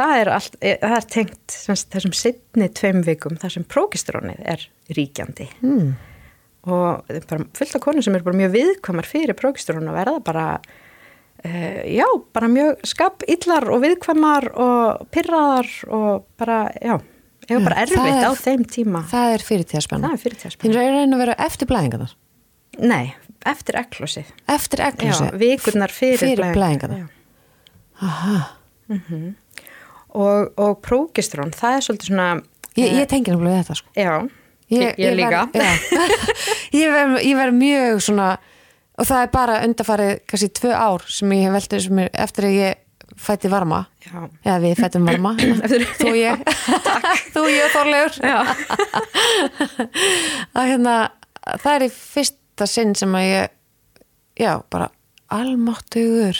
það 0.00 0.16
er, 0.16 0.32
allt, 0.34 0.58
eh, 0.60 0.78
það 0.82 0.96
er 0.98 1.08
tengt 1.14 1.56
þessum 1.94 2.14
setni 2.16 2.70
tveim 2.80 3.02
vikum 3.06 3.38
þar 3.40 3.56
sem 3.56 3.66
prókistrónið 3.70 4.44
er 4.54 4.66
ríkjandi 4.96 5.46
mm. 5.62 5.88
og 6.74 7.16
fullt 7.58 7.78
af 7.78 7.84
konur 7.84 8.06
sem 8.06 8.16
er 8.18 8.26
bara 8.26 8.40
mjög 8.42 8.54
viðkvamar 8.56 9.08
fyrir 9.08 9.38
prókistrónu 9.38 9.92
og 9.92 9.98
verða 9.98 10.24
bara 10.26 10.46
uh, 10.58 11.80
já, 11.86 12.06
bara 12.34 12.50
mjög 12.50 12.82
skap 12.90 13.26
illar 13.30 13.68
og 13.70 13.84
viðkvamar 13.84 14.50
og 14.54 15.06
pyrraðar 15.14 15.70
og 15.86 16.26
bara, 16.40 16.64
já 16.82 16.98
hefur 17.50 17.66
bara 17.68 17.84
erfitt 17.84 18.24
á 18.24 18.32
þeim 18.40 18.64
tíma. 18.70 19.04
Það 19.10 19.34
er 19.34 19.44
fyrirtíðaspenna 19.48 20.08
Það 20.08 20.16
er 20.16 20.22
fyrirtíðaspenna 20.24 20.72
Þið 20.74 20.80
er 20.86 20.96
reyna 20.96 21.18
að 21.18 21.24
vera 21.24 21.36
eftir 21.46 21.70
blæðingarnar? 21.70 22.16
Nei, 22.80 23.12
eftir 23.50 23.80
eklósið 23.82 24.32
Eftir 24.56 24.84
eklósið? 24.86 25.30
Já, 25.30 25.38
vikurnar 25.44 25.94
fyrir, 25.94 26.22
fyrir 26.22 26.56
blæðingarnar 26.56 27.06
Aha. 28.00 28.40
Mm 28.90 29.00
-hmm 29.06 29.30
og, 30.16 30.52
og 30.58 30.78
prókistrón, 30.84 31.52
það 31.54 31.76
er 31.76 31.86
svolítið 31.86 32.10
svona 32.10 32.28
Ég, 32.78 32.92
ég 33.00 33.08
tengi 33.10 33.32
náttúrulega 33.32 33.64
þetta 33.64 33.76
sko. 33.80 33.90
Já, 33.98 34.12
ég, 34.70 34.84
ég, 34.84 35.00
ég 35.02 35.16
líka. 35.18 35.40
Ég 36.80 36.92
verð 36.94 37.16
ver 37.40 37.50
mjög 37.56 38.02
svona 38.06 38.28
og 39.00 39.08
það 39.08 39.24
er 39.24 39.32
bara 39.32 39.56
undarfarið 39.66 40.12
kannski 40.30 40.48
tvö 40.60 40.70
ár 40.76 41.06
sem 41.10 41.32
ég 41.34 41.48
hef 41.48 41.56
veldið 41.56 41.98
eftir 42.12 42.46
að 42.46 42.54
ég 42.60 42.80
fætti 43.20 43.48
varma 43.52 43.80
Já. 44.04 44.28
eða 44.44 44.58
við 44.64 44.74
fættum 44.80 45.04
varma 45.08 45.30
þú 46.00 46.10
ég 46.18 46.34
þú 47.34 47.42
ég 47.52 47.62
og 47.66 47.72
Þorlegur 47.76 48.14
að 50.58 50.64
hérna 50.72 50.94
það 51.60 51.74
er 51.74 51.82
í 51.86 51.90
fyrsta 51.94 52.64
sinn 52.70 52.92
sem 52.98 53.12
að 53.16 53.24
ég 53.28 53.42
já, 54.40 54.52
bara 54.72 54.86
almáttugur 55.30 56.36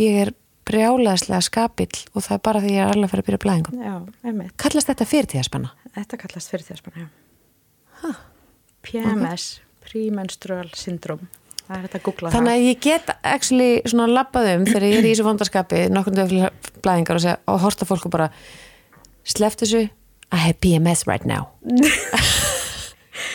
ég 0.00 0.12
er 0.24 0.30
brjáleðslega 0.64 1.42
skapill 1.44 1.98
og 2.14 2.20
það 2.24 2.36
er 2.36 2.42
bara 2.48 2.62
því 2.64 2.70
ég 2.72 2.80
er 2.82 2.92
alveg 2.92 3.06
að 3.06 3.12
fara 3.12 3.22
að 3.24 3.28
byrja 3.28 3.44
blæðingum. 3.44 3.76
Já. 3.84 3.94
Kallast 4.64 4.88
þetta 4.90 5.10
fyrirtíðaspanna? 5.10 5.68
Þetta 5.94 6.14
kallast 6.22 6.48
fyrirtíðaspanna, 6.54 6.98
já. 7.04 7.08
Huh. 8.00 8.18
PMS, 8.84 9.44
okay. 9.58 9.90
Premenstrual 9.90 10.68
Það 11.74 11.96
að 11.98 12.04
það. 12.04 12.30
Þannig 12.34 12.52
að 12.52 12.64
ég 12.64 12.80
get 12.84 13.10
actually 13.26 13.70
svona 13.90 14.06
lappað 14.10 14.50
um 14.52 14.64
þegar 14.68 14.86
ég 14.86 14.98
er 15.00 15.08
í 15.08 15.10
þessu 15.10 15.26
vondarskapi 15.26 15.80
nokkurnu 15.90 16.22
öfli 16.24 16.48
blæðingar 16.84 17.18
og, 17.18 17.24
segja, 17.24 17.36
og 17.50 17.60
horta 17.64 17.88
fólku 17.88 18.10
bara 18.12 18.30
sleft 19.26 19.64
þessu 19.64 19.88
I 20.34 20.40
have 20.40 20.60
PMS 20.60 21.06
right 21.10 21.26
now. 21.26 21.50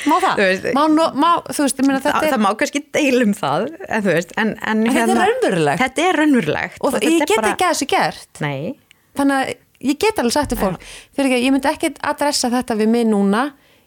Má 0.07 0.15
það? 0.23 0.39
Veist, 0.39 0.65
má, 0.75 0.83
má, 1.15 1.29
þú 1.49 1.63
veist, 1.65 1.79
ég 1.79 1.87
meina 1.87 1.99
þetta 2.03 2.21
er... 2.23 2.33
Það 2.33 2.41
má 2.43 2.49
kannski 2.59 2.81
deilum 2.95 3.31
það, 3.35 3.65
en 3.87 4.03
veist, 4.05 4.33
en... 4.39 4.51
En, 4.59 4.83
en 4.83 4.93
hérna, 4.93 4.93
þetta 4.93 4.99
er 4.99 5.09
hérna- 5.09 5.27
raunverulegt. 5.29 5.81
Þetta 5.83 6.05
er 6.05 6.19
raunverulegt. 6.19 6.79
Og, 6.79 6.95
og 6.95 7.05
ég 7.05 7.23
get 7.23 7.35
bara... 7.39 7.51
ekki 7.53 7.67
að 7.67 7.73
þessu 7.73 7.87
gert. 7.93 8.41
Nei. 8.43 8.61
Þannig 9.19 9.39
að 9.39 9.89
ég 9.89 9.99
get 10.03 10.21
alveg 10.23 10.35
sagt 10.35 10.53
til 10.53 10.59
fólk, 10.59 10.85
fyrir 11.15 11.31
ekki, 11.31 11.41
ég 11.45 11.55
myndi 11.55 11.71
ekki 11.71 11.91
adressa 12.11 12.51
þetta 12.53 12.77
við 12.79 12.91
mig 12.95 13.07
núna, 13.09 13.45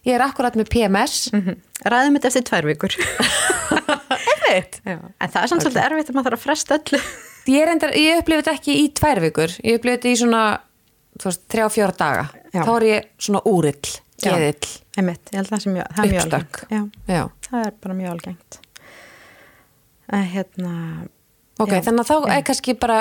ég 0.09 0.17
er 0.17 0.27
akkurat 0.27 0.57
með 0.59 0.73
PMS. 0.73 1.27
Mm 1.33 1.45
-hmm. 1.47 1.61
Ræðum 1.93 2.19
þetta 2.19 2.33
eftir 2.33 2.49
tvær 2.51 2.71
vikur. 2.73 2.99
Erfitt. 4.53 4.81
En 4.87 5.33
það 5.33 5.41
er 5.43 5.51
samt 5.53 5.65
svolítið 5.65 5.85
erfitt 5.87 6.11
að 6.13 6.19
maður 6.19 6.29
þarf 6.31 6.39
að 6.39 6.45
fresta 6.47 6.79
öllu. 6.79 7.03
Ég, 7.43 7.71
ég 7.99 8.21
upplifið 8.21 8.45
þetta 8.45 8.53
ekki 8.55 8.75
í 8.79 8.83
tvær 8.95 9.19
vikur, 9.19 9.55
ég 9.67 9.81
upplifið 9.81 9.97
þetta 9.97 10.11
í 10.13 10.19
svona, 10.21 10.43
þrjá 11.51 11.65
fjóra 11.75 11.95
daga. 11.99 12.27
Já. 12.53 12.61
Þá 12.61 12.71
er 12.77 12.85
ég 12.87 13.09
svona 13.27 13.41
úrill 13.51 13.95
geðill. 14.23 14.69
Einmitt, 14.95 15.33
ég 15.33 15.41
held 15.41 15.49
að 15.49 15.57
það 15.57 15.65
sé 15.65 15.73
mjög, 15.73 15.89
það 15.97 16.05
er 16.05 16.13
mjög 16.13 16.23
algengt. 16.23 16.61
Já, 17.09 17.23
það 17.49 17.65
er 17.65 17.75
bara 17.83 17.97
mjög 17.99 18.13
algengt. 18.13 18.61
Að 20.13 20.25
hérna 20.37 20.75
ok, 21.59 21.75
já, 21.75 21.83
þannig 21.89 22.05
að 22.05 22.13
þá 22.13 22.15
já. 22.15 22.37
er 22.37 22.47
kannski 22.47 22.77
bara 22.85 23.01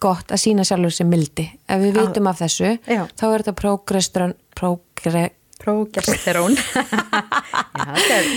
gott 0.00 0.32
að 0.32 0.42
sína 0.44 0.66
sjálfur 0.68 0.94
sem 0.94 1.10
mildi. 1.10 1.46
Ef 1.66 1.82
við 1.82 1.98
vitum 1.98 2.30
af 2.30 2.40
þessu 2.44 2.72
þá 2.86 3.26
er 3.26 3.42
þetta 3.42 3.56
prógesterón 3.58 4.36
prógre... 4.56 5.26
prógesterón 5.60 6.56
já, 7.80 7.86
þetta 7.96 8.18
er 8.18 8.28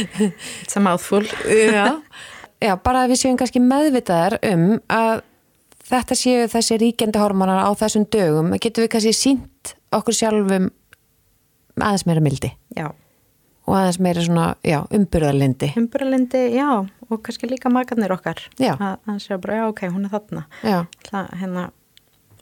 it's 0.61 0.77
a 0.77 0.83
mouthful. 0.83 1.25
Já, 2.63 2.77
bara 2.79 3.03
að 3.03 3.13
við 3.13 3.23
séum 3.23 3.37
kannski 3.39 3.59
meðvitaðar 3.63 4.37
um 4.53 4.67
að 4.91 5.23
þetta 5.89 6.15
séu 6.17 6.47
þessi 6.51 6.79
ríkjandi 6.79 7.19
hormonar 7.19 7.63
á 7.67 7.71
þessum 7.75 8.05
dögum, 8.11 8.53
getur 8.61 8.85
við 8.85 8.93
kannski 8.95 9.13
sínt 9.17 9.73
okkur 9.93 10.15
sjálfum 10.15 10.69
aðeins 11.81 12.05
meira 12.07 12.23
mildi? 12.23 12.53
Já. 12.77 12.89
og 13.67 13.77
aðeins 13.79 13.99
meira 14.03 14.23
svona, 14.23 14.47
já, 14.65 14.81
umburðalindi 14.95 15.71
umburðalindi, 15.79 16.43
já, 16.55 16.67
og 17.09 17.21
kannski 17.23 17.47
líka 17.51 17.71
magarnir 17.71 18.11
okkar. 18.15 18.41
Já. 18.59 18.73
að 18.75 18.97
það 19.07 19.21
sé 19.23 19.39
bara, 19.43 19.59
já, 19.59 19.65
ok, 19.71 19.85
hún 19.93 20.07
er 20.07 20.15
þarna. 20.15 20.45
Það, 21.07 21.29
hérna 21.41 21.67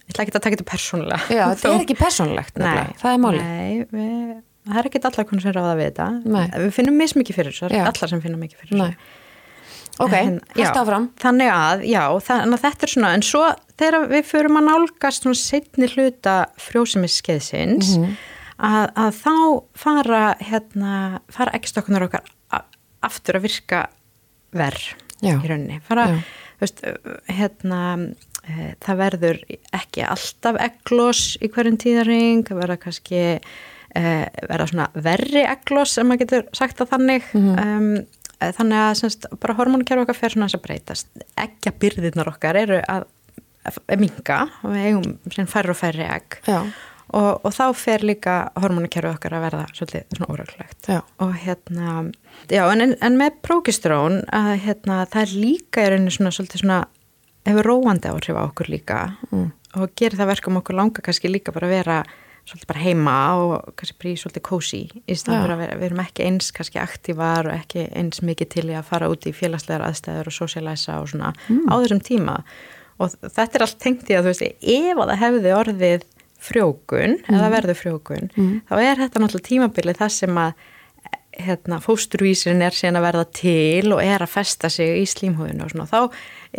ég 0.01 0.13
ætla 0.13 0.25
ekki 0.25 0.33
að 0.35 0.45
taka 0.45 0.55
þetta 0.57 0.69
persónulega. 0.71 1.19
Já, 1.29 1.43
þetta 1.53 1.73
er 1.73 1.83
ekki 1.83 1.97
persónulegt, 2.00 2.55
nefnilega, 2.57 2.95
það 3.01 3.17
er 3.17 3.21
máli 3.25 3.43
nei, 3.45 3.85
við, 3.91 4.31
það 4.68 4.82
er 4.82 4.89
ekki 4.89 5.01
allar 5.10 5.27
konur 5.30 5.46
sem 5.46 5.56
ráða 5.58 5.74
við 5.80 5.89
þetta. 5.89 6.08
Nei. 6.25 6.46
við 6.65 6.72
finnum 6.77 7.01
mismikið 7.01 7.39
fyrir 7.39 7.56
þessu, 7.56 7.68
það 7.68 7.80
er 7.80 7.91
allar 7.91 8.13
sem 8.13 8.24
finnum 8.25 8.46
mikið 8.46 8.63
fyrir 8.63 8.82
þessu. 8.82 9.18
Ok, 10.01 10.13
hægt 10.56 10.77
áfram. 10.80 11.10
Þannig 11.20 11.50
að, 11.51 11.82
já, 11.86 12.03
þannig 12.25 12.56
að 12.56 12.62
þetta 12.63 12.86
er 12.88 12.91
svona, 12.96 13.10
en 13.13 13.24
svo 13.27 13.41
þegar 13.77 14.06
við 14.10 14.30
förum 14.30 14.58
að 14.58 14.70
nálgast 14.70 15.25
svona 15.25 15.38
setni 15.38 15.89
hluta 15.91 16.36
frjósumisskeiðsins, 16.70 17.98
mm 17.98 18.06
-hmm 18.06 18.30
að, 18.62 18.91
að 18.96 19.18
þá 19.18 19.36
fara 19.84 20.22
hérna, 20.41 20.94
fara 21.34 21.56
ekstokkunar 21.58 22.08
okkar 22.08 22.30
aftur 23.01 23.39
að 23.39 23.48
virka 23.48 23.86
verð 24.53 24.91
í 25.25 25.34
rauninni. 25.34 25.80
Fara, 25.86 26.08
veist, 26.62 26.84
hérna 27.30 27.82
e, 28.46 28.74
það 28.84 29.01
verður 29.01 29.41
ekki 29.77 30.06
alltaf 30.06 30.60
eglós 30.62 31.24
í 31.41 31.50
hverjum 31.53 31.80
tíðaring 31.82 32.46
það 32.50 32.62
verður 32.63 32.82
kannski 32.86 33.24
verða 33.93 34.67
svona 34.69 34.89
verri 34.95 35.45
eglós 35.45 35.95
sem 35.98 36.07
maður 36.07 36.25
getur 36.25 36.45
sagt 36.57 36.83
að 36.83 36.93
þannig. 36.93 37.25
Mm 37.33 37.48
-hmm. 37.48 37.71
um, 37.77 38.21
þannig 38.41 38.83
að 38.83 38.93
semst, 39.01 39.25
bara 39.41 39.57
hormónukerfi 39.57 40.05
okkar 40.05 40.17
fer 40.17 40.36
svona 40.36 40.48
að 40.50 40.63
breytast. 40.67 41.10
Ekki 41.38 41.69
að 41.69 41.81
byrðirnar 41.83 42.31
okkar 42.31 42.55
eru 42.55 42.79
að, 42.89 43.03
að 43.67 44.00
minga 44.00 44.39
og 44.63 44.71
við 44.71 44.88
eigum 44.88 45.48
færri 45.48 45.75
og 45.75 45.77
færri 45.77 46.07
egg. 46.07 46.39
Og, 47.12 47.43
og 47.43 47.51
þá 47.51 47.65
fer 47.75 48.05
líka 48.07 48.36
hormonakerfið 48.55 49.17
okkar 49.17 49.33
að 49.36 49.43
verða 49.43 49.65
svolítið 49.75 50.15
svona 50.15 50.31
óröglegt 50.31 50.89
og 51.19 51.33
hérna, 51.36 52.12
já 52.48 52.63
en, 52.71 52.95
en 52.95 53.17
með 53.19 53.41
prókistrón 53.43 54.21
að 54.31 54.53
hérna 54.63 55.01
það 55.12 55.21
er 55.21 55.33
líka 55.36 55.83
í 55.83 55.89
rauninu 55.91 56.13
svona 56.15 56.31
svolítið 56.31 56.63
svona 56.63 56.86
hefur 57.50 57.67
róandi 57.67 58.07
áhrif 58.07 58.39
á 58.39 58.48
okkur 58.48 58.71
líka. 58.71 59.01
Mm. 59.31 59.51
og 59.75 59.91
gerir 59.95 60.19
það 60.19 60.31
verkum 60.33 60.60
okkur 60.60 60.75
langa 60.75 61.03
kannski 61.03 61.31
líka 61.31 61.53
bara 61.55 61.67
að 61.67 61.75
vera 61.75 61.98
svolítið 62.51 62.70
bara 62.72 62.84
heima 62.84 63.15
og 63.39 63.72
kannski 63.79 63.98
brí 64.01 64.13
svolítið 64.20 64.46
kósi 64.48 64.81
í 64.91 65.17
staður 65.17 65.55
að 65.55 65.63
vera, 65.63 65.77
við 65.79 65.88
erum 65.89 66.03
ekki 66.03 66.27
eins 66.27 66.51
kannski 66.55 66.81
aktívar 66.81 67.50
og 67.50 67.55
ekki 67.55 67.88
eins 67.98 68.22
mikið 68.25 68.51
til 68.55 68.67
í 68.70 68.77
að 68.77 68.89
fara 68.91 69.10
út 69.12 69.27
í 69.27 69.34
félagslegar 69.36 69.86
aðstæður 69.88 70.31
og 70.31 70.38
sosialæsa 70.38 71.00
og 71.01 71.12
svona 71.13 71.31
mm. 71.48 71.63
á 71.72 71.74
þessum 71.79 72.03
tíma 72.08 72.41
og 73.01 73.15
þetta 73.24 73.58
er 73.58 73.65
allt 73.65 73.79
tengt 73.81 74.12
í 74.12 74.17
að 74.17 74.27
þú 74.27 74.34
veist, 74.34 74.67
ef 74.75 75.00
að 75.00 75.13
það 75.13 75.24
hefði 75.24 75.55
orðið 75.62 76.05
frjókun 76.41 77.17
mm. 77.22 77.34
eða 77.38 77.50
verður 77.55 77.79
frjókun 77.79 78.29
mm. 78.36 78.53
þá 78.70 78.75
er 78.81 79.01
þetta 79.05 79.24
náttúrulega 79.24 79.50
tímabilið 79.50 80.01
það 80.01 80.13
sem 80.17 80.39
að 80.41 80.53
hérna, 81.41 81.79
fósturvísin 81.81 82.62
er 82.65 82.75
síðan 82.75 83.00
að 83.00 83.05
verða 83.08 83.25
til 83.38 83.93
og 83.96 84.01
er 84.03 84.24
að 84.24 84.34
festa 84.34 84.70
sig 84.72 85.00
í 85.00 85.05
slímhóðinu 85.08 85.65
og 85.65 85.72
svona 85.72 85.88
þá 85.88 86.00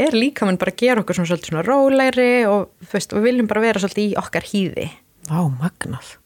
er 0.07 0.17
líka 0.17 0.49
mann 0.49 0.59
bara 0.61 0.73
að 0.73 0.81
gera 0.81 1.03
okkur 1.03 1.19
svona 1.19 1.31
svolítið 1.31 1.51
svona 1.51 1.65
rólegri 1.67 2.31
og 2.49 2.71
þú 2.81 2.97
veist, 2.97 3.15
við 3.17 3.27
viljum 3.29 3.51
bara 3.51 3.65
vera 3.67 3.83
svolítið 3.83 4.07
í 4.07 4.17
okkar 4.23 4.49
hýði 4.49 4.87
Vá, 5.29 5.39
magnað. 5.61 6.17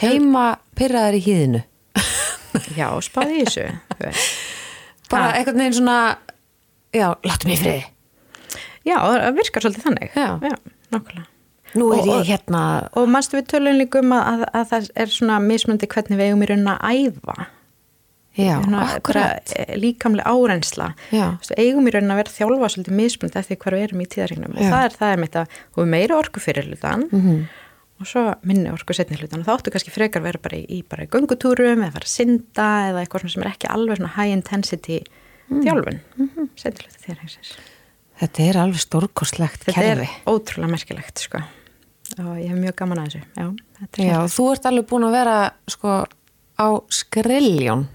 Heima 0.00 0.58
pyrraðar 0.76 1.16
í 1.18 1.22
hýðinu. 1.24 1.62
Já, 2.76 2.88
spáði 3.04 3.40
í 3.42 3.44
þessu. 3.46 3.64
Bara 5.10 5.32
eitthvað 5.36 5.58
neginn 5.60 5.76
svona 5.78 5.96
já, 6.96 7.08
láttu 7.26 7.46
mig 7.50 7.60
frið 7.60 7.84
Já, 8.86 8.96
það 9.02 9.36
virkar 9.36 9.64
svolítið 9.64 9.84
þannig. 9.86 10.14
Já, 10.16 10.28
já 10.46 10.54
nákvæmlega. 10.94 11.26
Nú 11.76 11.88
er 11.92 11.98
Og- 12.00 12.06
ég 12.08 12.28
hérna 12.30 12.60
Og 12.96 13.08
mannstu 13.10 13.36
við 13.36 13.48
tölum 13.50 13.76
líka 13.76 13.98
um 14.00 14.12
að, 14.16 14.24
að, 14.30 14.44
að 14.54 14.66
það 14.70 14.88
er 15.02 15.06
svona 15.12 15.36
mismundi 15.42 15.86
hvernig 15.90 16.16
við 16.20 16.28
eigum 16.30 16.42
í 16.46 16.48
raunin 16.52 16.70
að 16.72 16.86
æfa? 16.94 17.46
Já, 18.36 18.54
akkurat. 18.96 19.52
eh, 19.56 19.74
líkamlega 19.80 20.28
árensla 20.28 20.90
eigum 21.58 21.86
í 21.88 21.92
raunin 21.94 22.12
að 22.12 22.20
vera 22.22 22.34
þjálfa 22.36 22.68
svolítið 22.74 22.96
mismundi 23.02 23.38
eftir 23.40 23.56
hvar 23.62 23.72
við 23.76 23.84
erum 23.88 24.00
í 24.04 24.08
tíðarregnum 24.12 24.56
og 24.56 24.60
það 24.64 24.84
er 24.84 24.96
það 25.00 25.12
er 25.12 25.22
mitt 25.22 25.38
að 25.40 25.46
er 25.76 25.86
meira 25.86 26.18
orku 26.20 26.40
fyrir 26.44 26.68
hlutan 26.68 27.06
Mhm. 27.10 27.46
Og 28.00 28.06
svo 28.06 28.22
minni 28.44 28.68
orku 28.70 28.92
setni 28.96 29.16
hlutan 29.16 29.40
og 29.40 29.46
þá 29.46 29.54
áttu 29.56 29.72
kannski 29.72 29.90
frekar 29.94 30.22
vera 30.22 30.38
bara 30.42 30.56
í, 30.58 30.66
í 30.68 30.82
bara 30.88 31.04
í 31.06 31.08
göngutúrum 31.08 31.80
eða 31.80 31.92
fara 31.94 32.04
að 32.08 32.12
synda 32.12 32.66
eða 32.90 33.04
eitthvað 33.04 33.30
sem 33.32 33.42
er 33.42 33.52
ekki 33.54 33.70
alveg 33.72 34.02
high 34.16 34.32
intensity 34.36 35.02
Mm. 35.46 35.60
þjálfun. 35.62 35.98
Mhm. 36.18 36.48
setni 36.58 36.82
hluta 36.82 36.98
tíðarregnsins 37.04 37.50
Þetta 38.18 38.42
er 38.48 38.56
alveg 38.64 38.80
stórkostlegt 38.82 39.60
Þetta 39.68 39.74
kerfi. 39.80 40.08
er 40.08 40.32
ótrúlega 40.32 40.70
merkilegt 40.72 41.18
sko. 41.22 41.38
Og 42.18 42.32
ég 42.40 42.48
hef 42.48 42.58
mjög 42.58 42.74
gaman 42.80 42.98
að 42.98 43.06
þessu. 43.06 43.22
Já, 43.36 43.46
er 43.84 44.08
Já, 44.08 44.18
þú 44.26 44.46
ert 44.52 44.66
alveg 44.66 44.86
búin 44.90 45.04
að 45.06 45.12
vera 45.12 45.36
sko 45.68 45.92
á 46.58 46.66
skriljón 46.90 47.86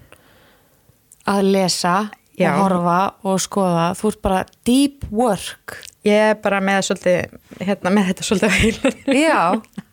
að 1.28 1.42
lesa 1.52 2.10
Já. 2.38 2.54
og 2.54 2.62
horfa 2.64 2.98
og 3.28 3.38
skoða. 3.44 3.86
Þú 4.00 4.08
ert 4.14 4.22
bara 4.22 4.40
deep 4.64 5.04
work 5.10 5.76
Ég 6.04 6.18
er 6.32 6.34
bara 6.42 6.58
með 6.64 6.80
svolítið, 6.88 7.34
hérna, 7.62 7.90
með 7.94 8.08
þetta 8.10 8.24
svolítið 8.26 8.48
á 8.50 8.58
heilunum. 8.58 9.18
Já, 9.22 9.42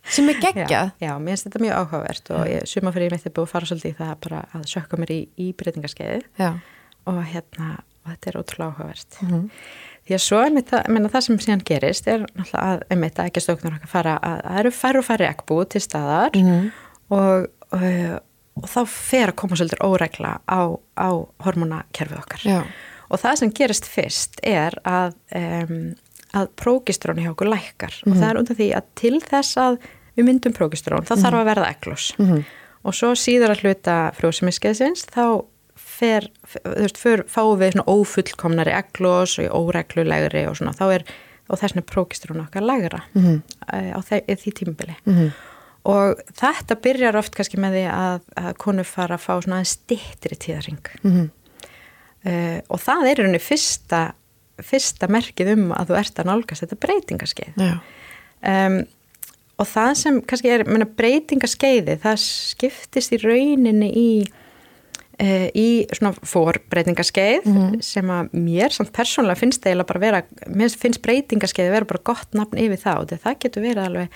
sem 0.09 0.29
er 0.31 0.39
geggjað 0.41 0.71
Já, 0.73 0.81
já, 1.05 1.11
mér 1.21 1.35
finnst 1.35 1.45
þetta 1.49 1.61
mjög 1.61 1.75
áhugavert 1.83 2.31
og 2.33 2.47
ég 2.49 2.63
suma 2.71 2.93
fyrir 2.95 3.11
mitt 3.13 3.27
er 3.29 3.33
búið 3.35 3.45
að 3.45 3.51
fara 3.53 3.69
svolítið 3.69 3.91
í 3.93 3.97
það 3.99 4.15
bara 4.25 4.39
að 4.57 4.63
sökka 4.71 4.97
mér 4.97 5.13
í, 5.13 5.19
í 5.37 5.51
breytingarskeiði 5.59 6.23
og 7.09 7.19
hérna, 7.29 7.67
og 8.01 8.09
þetta 8.15 8.31
er 8.33 8.39
ótrúlega 8.41 8.71
áhugavert. 8.73 9.19
Mhm. 9.21 9.43
Því 10.09 10.15
að 10.17 10.23
svo, 10.25 10.39
einmitt, 10.41 10.69
það, 10.71 10.87
menna, 10.95 11.09
það 11.13 11.21
sem 11.27 11.37
síðan 11.45 11.61
gerist 11.69 12.07
er 12.09 12.23
náttúrulega 12.25 12.63
að, 12.71 12.79
einmitt, 12.89 13.19
að 13.21 13.27
ekki 13.29 13.41
stóknur 13.45 13.75
okkar 13.77 13.91
fara 13.91 14.15
að 14.25 14.39
það 14.47 14.59
eru 14.63 14.71
færri 14.79 14.97
og 15.03 15.05
færri 15.05 15.27
ekkbú 15.29 15.57
til 15.69 15.81
staðar 15.85 16.33
Mhm. 16.39 16.71
og, 17.13 17.45
og, 17.77 17.83
og 18.57 18.65
þá 18.73 18.79
fer 18.89 19.29
að 19.29 19.35
koma 19.43 19.55
svolítið 19.59 19.85
óregla 19.85 20.31
á, 20.49 20.59
á 20.97 21.09
hormonakerfið 21.45 22.17
okkar. 22.23 22.41
já, 22.49 22.63
Og 23.09 23.19
það 23.19 23.35
sem 23.41 23.51
gerist 23.51 23.85
fyrst 23.89 24.39
er 24.43 24.75
að, 24.85 25.15
um, 25.35 25.95
að 26.37 26.49
prógistróni 26.61 27.23
hjá 27.25 27.31
okkur 27.33 27.49
lækkar 27.49 27.95
og 28.05 28.13
Mhm. 28.13 28.19
það 28.21 28.29
er 28.29 28.37
undan 28.37 28.55
því 28.59 28.67
að 28.77 28.83
til 28.95 29.19
þess 29.21 29.57
að 29.57 29.77
við 30.17 30.25
myndum 30.27 30.53
prógistrón 30.53 31.05
þá 31.07 31.15
þarf 31.17 31.39
að 31.39 31.49
verða 31.55 31.73
eglós 31.73 32.13
Mhm. 32.19 32.43
og 32.85 32.93
svo 32.93 33.11
síðar 33.15 33.55
að 33.55 33.61
hluta 33.63 33.95
frjósemiskeiðsins 34.19 35.05
þá 35.09 35.45
fer, 35.75 36.29
þú 36.45 36.75
veist, 36.75 36.97
fyrir, 36.97 37.23
fáum 37.27 37.57
við 37.59 37.73
svona 37.73 37.87
ófullkomnari 37.87 38.71
eglós 38.71 39.39
og 39.39 39.45
í 39.45 39.49
óreglulegri 39.49 40.47
og 40.47 40.55
svona, 40.55 40.73
þá 40.75 40.93
er 40.95 41.03
og 41.49 41.57
þess 41.59 41.73
vegna 41.73 41.81
prógistrón 41.81 42.45
okkar 42.47 42.61
lægra 42.61 43.01
Mhm. 43.15 43.41
eh, 43.73 43.91
á 43.91 43.99
því, 43.99 44.21
því 44.27 44.53
tímabili 44.53 44.95
Mhm. 45.07 45.31
og 45.85 46.19
þetta 46.37 46.75
byrjar 46.79 47.15
oft 47.15 47.33
kannski 47.35 47.57
með 47.57 47.73
því 47.73 47.91
að, 47.91 48.21
að 48.37 48.53
konur 48.57 48.85
fara 48.85 49.17
að 49.17 49.25
fá 49.25 49.41
svona 49.43 49.65
stittri 49.65 50.37
tíðaring 50.37 50.85
Mhm. 51.03 51.31
Uh, 52.25 52.59
og 52.69 52.79
það 52.83 53.07
er 53.11 53.19
í 53.19 53.23
rauninni 53.23 53.39
fyrsta, 53.43 54.01
fyrsta 54.59 55.07
merkið 55.07 55.53
um 55.55 55.69
að 55.71 55.91
þú 55.93 55.99
ert 56.01 56.19
að 56.19 56.25
nálgast 56.33 56.65
þetta 56.65 56.79
breytingaskeið 56.85 57.61
um, 57.63 58.79
og 59.59 59.67
það 59.67 59.93
sem 59.99 60.21
kannski 60.23 60.51
er 60.53 60.63
menna, 60.67 60.85
breytingaskeiði, 60.87 61.97
það 61.99 62.19
skiptist 62.23 63.11
í 63.15 63.19
rauninni 63.23 63.89
í 63.91 64.09
uh, 65.19 65.47
í 65.51 65.67
svona 65.95 66.13
fórbreytingaskeið 66.23 67.47
Mhm. 67.49 67.81
sem 67.83 68.07
að 68.15 68.29
mér 68.39 68.71
samt 68.75 68.93
persónulega 68.95 69.39
finnst 69.41 69.65
eiginlega 69.67 69.87
bara 69.93 69.99
vera 69.99 70.21
mér 70.47 70.75
finnst 70.79 71.01
breytingaskeiði 71.03 71.71
vera 71.75 71.85
bara 71.89 72.03
gott 72.11 72.33
nafn 72.33 72.57
yfir 72.59 72.79
það 72.83 73.01
og 73.03 73.23
það 73.25 73.39
getur 73.45 73.65
verið 73.67 73.83
alveg 73.85 74.07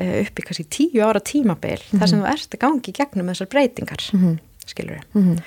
uh, 0.00 0.14
upp 0.24 0.40
í 0.40 0.46
kannski 0.48 0.64
tíu 0.70 1.04
ára 1.04 1.20
tímabil 1.20 1.80
þar 1.92 2.08
sem 2.08 2.20
þú 2.22 2.30
ert 2.32 2.54
að 2.56 2.62
gangi 2.64 2.92
gegnum 3.00 3.32
þessar 3.32 3.50
breytingar 3.52 4.06
Mhm. 4.14 4.38
skilur 4.66 4.96
við 4.96 5.20
Mhm. 5.20 5.38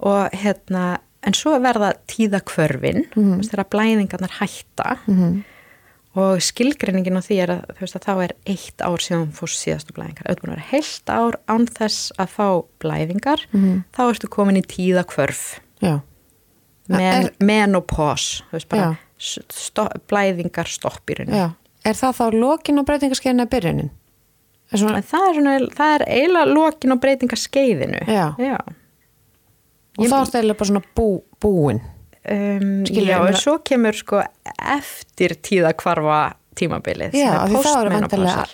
og 0.00 0.30
hérna 0.42 0.98
en 1.22 1.32
svo 1.34 1.58
verða 1.62 1.92
tíðakvörfin 2.10 3.04
mm 3.14 3.22
-hmm. 3.22 3.42
þegar 3.50 3.68
blæðingarnar 3.70 4.30
hætta 4.40 4.96
Mhm. 5.06 5.44
og 6.16 6.40
skilgreiningin 6.42 7.16
á 7.16 7.22
því 7.24 7.36
er 7.42 7.48
að, 7.50 7.62
veist, 7.80 7.96
að 7.96 8.04
þá 8.04 8.22
er 8.24 8.32
eitt 8.46 8.78
ár 8.82 8.98
síðan 9.00 9.32
fórst 9.32 9.58
síðastu 9.64 9.92
blæðingar 9.96 10.26
auðvitað 10.28 10.42
búin 10.42 10.52
að 10.52 10.56
vera 10.56 10.70
heilt 10.70 11.06
ár 11.08 11.34
án 11.48 11.66
þess 11.66 12.12
að 12.18 12.28
fá 12.28 12.64
blæðingar 12.80 13.40
Mhm. 13.52 13.84
þá 13.96 14.00
ertu 14.10 14.28
komin 14.28 14.56
í 14.56 14.62
tíðakvörf 14.66 15.60
Men, 16.88 17.00
Er- 17.24 17.30
menopause 17.40 18.42
þú 18.50 18.52
veist 18.52 18.68
bara 18.68 18.82
Já. 18.82 18.96
sto, 19.48 19.88
blæðingar 20.10 20.66
stopp 20.66 21.06
í 21.10 21.14
rauninni 21.14 21.38
Já, 21.38 21.50
er 21.84 21.94
það 21.94 22.16
þá 22.18 22.24
lokin 22.40 22.78
á 22.78 22.82
breytingarskeiðinu 22.84 23.42
að 23.46 23.52
byrjunin? 23.54 23.90
Er 24.72 24.78
svona, 24.78 25.02
það 25.02 25.28
er, 25.28 25.34
svona, 25.34 25.54
það 25.78 25.94
er 25.94 26.04
eiginlega 26.08 26.54
lokin 26.54 26.92
á 26.92 26.96
breytingaskeiðinu 27.04 28.00
Já. 28.08 28.34
Já. 28.38 28.58
Og 29.98 30.06
þá 30.06 30.14
er 30.18 30.28
það 30.30 30.38
eiginlega 30.40 30.58
bara 30.62 30.70
svona 30.72 30.84
bú, 30.96 31.08
búin 31.42 31.82
Um, 32.22 32.84
já, 32.86 33.18
meina- 33.18 33.34
svo 33.42 33.56
kemur 33.66 33.96
sko 33.98 34.20
eftir 34.62 35.32
tíðakvarfa 35.42 36.36
tímabilið 36.54 37.10
sem 37.10 37.18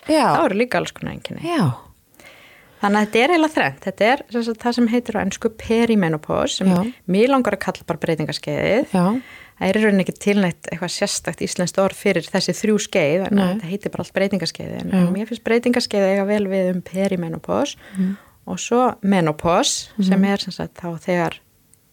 Já, 0.09 0.22
þá 0.38 0.44
eru 0.46 0.57
líka 0.57 0.79
alls 0.81 0.92
konar 0.96 1.12
enginni 1.12 1.42
Já, 1.44 1.66
þannig 2.81 2.96
að 2.96 3.05
þetta 3.05 3.20
er 3.20 3.35
eiginlega 3.35 3.55
þrennt. 3.59 3.81
Þetta 3.85 4.07
er 4.09 4.22
sem 4.33 4.42
sagt, 4.46 4.62
það 4.62 4.74
sem 4.79 4.88
heitir 4.88 5.18
á 5.18 5.20
ennsku 5.20 5.51
perimenopause 5.61 6.57
sem 6.62 6.70
Já. 6.72 6.79
mér 7.12 7.29
langar 7.35 7.59
að 7.59 7.62
kalla 7.66 7.85
bara 7.92 8.01
breytingaskeiðið 8.07 8.94
já, 8.96 9.05
það 9.59 9.68
er 9.68 9.77
í 9.77 9.83
rauninni 9.85 10.05
ekki 10.07 10.16
tilnætt 10.24 10.70
eitthvað 10.72 10.94
sérstakt 10.96 11.42
íslenskt 11.44 11.83
orð 11.83 11.98
fyrir 12.01 12.24
þessi 12.24 12.55
þrjú 12.57 12.79
skeið 12.87 13.27
en 13.29 13.42
þetta 13.42 13.68
heitir 13.68 13.92
bara 13.92 14.07
allt 14.07 14.16
breytingaskeiði 14.16 14.81
en 14.81 15.12
mér 15.12 15.29
finnst 15.29 15.44
breytingaskeiði 15.44 16.14
eiga 16.14 16.24
vel 16.24 16.46
við 16.48 16.72
um 16.72 16.81
perimenopause 16.81 17.77
Mhm. 17.98 18.16
Og 18.49 18.59
svo 18.63 18.95
menopause 19.03 19.91
sem 20.03 20.25
er 20.25 20.41
sem 20.43 20.53
sagt 20.55 20.81
þá 20.81 20.97
þegar 21.05 21.39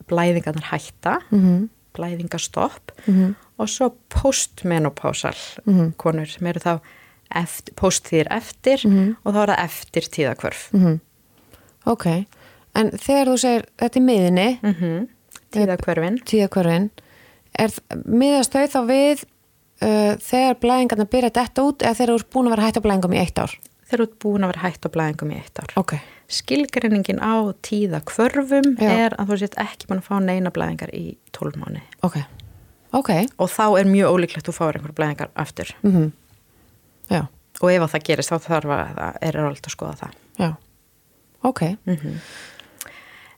blæðingarnar 0.09 0.69
hætta 0.71 1.17
mhm, 1.31 1.67
blæðingastopp 1.97 2.91
mhm, 3.07 3.33
og 3.59 3.69
svo 3.71 3.91
postmenopausal 4.11 5.35
Mhm. 5.65 5.93
konur 5.97 6.25
sem 6.29 6.47
eru 6.47 6.59
þá 6.59 6.79
eftir, 7.35 7.73
post 7.75 8.05
þýr 8.11 8.27
eftir 8.31 8.79
Mhm. 8.87 9.15
og 9.25 9.33
þá 9.33 9.37
er 9.43 9.47
það 9.53 9.63
eftir 9.65 10.01
tíðakvörf 10.15 10.71
mhm. 10.73 10.99
Ok, 11.85 12.05
en 12.75 12.89
þegar 12.97 13.27
þú 13.29 13.37
segir 13.37 13.65
þetta 13.77 13.99
í 13.99 14.01
miðinni, 14.01 14.59
mm 14.63 14.73
-hmm. 14.73 15.07
tíðakvörfin 15.53 16.17
tíðakvörfin 16.25 16.89
er 17.59 17.69
miðast 18.05 18.51
þau 18.53 18.65
þá 18.67 18.79
við 18.89 19.23
uh, 19.81 20.15
þegar 20.17 20.55
blæðingarna 20.59 21.05
byrja 21.05 21.29
þetta 21.29 21.61
út 21.61 21.83
eða 21.83 21.93
þegar 21.95 22.09
þú 22.09 22.15
ert 22.19 22.29
búin 22.33 22.47
að 22.47 22.49
vera 22.55 22.65
hægt 22.65 22.77
á 22.77 22.85
blæðingum 22.85 23.13
í 23.13 23.19
eitt 23.21 23.37
ár? 23.39 23.51
Þeir 23.85 23.99
eru 24.01 24.07
búin 24.23 24.43
að 24.43 24.47
vera 24.47 24.59
hætt 24.65 24.85
á 24.85 24.89
blæðingum 24.89 25.31
í 25.31 25.35
eitt 25.37 25.59
ár. 25.61 25.69
Ok, 25.77 25.93
skilgreiningin 26.31 27.19
á 27.21 27.53
tíðakvörfum 27.65 28.75
Já. 28.81 28.89
er 28.89 29.15
að 29.19 29.29
þú 29.31 29.37
sést 29.43 29.57
ekki 29.61 29.89
búin 29.89 30.01
að 30.01 30.07
fá 30.09 30.15
neina 30.23 30.51
blæðingar 30.53 30.93
í 30.97 31.17
12 31.37 31.59
mánu 31.61 31.81
ok, 32.05 32.17
ok. 32.97 33.11
Og 33.37 33.51
þá 33.51 33.65
er 33.79 33.89
mjög 33.91 34.15
ólíklegt 34.15 34.45
að 34.45 34.49
þú 34.49 34.57
fáir 34.57 34.79
einhver 34.79 34.95
blæðingar 34.97 35.31
aftur. 35.35 35.71
Mhm. 35.85 36.11
Já, 37.11 37.21
og 37.61 37.71
ef 37.71 37.85
að 37.85 37.91
það 37.93 38.05
gerist 38.09 38.31
þá 38.33 38.37
þarf 38.47 38.71
að 38.73 38.93
það 38.97 39.17
er 39.21 39.37
alveg 39.37 39.65
að 39.69 39.75
skoða 39.75 39.95
það. 40.01 40.13
Já, 40.41 40.49
ok. 41.45 41.61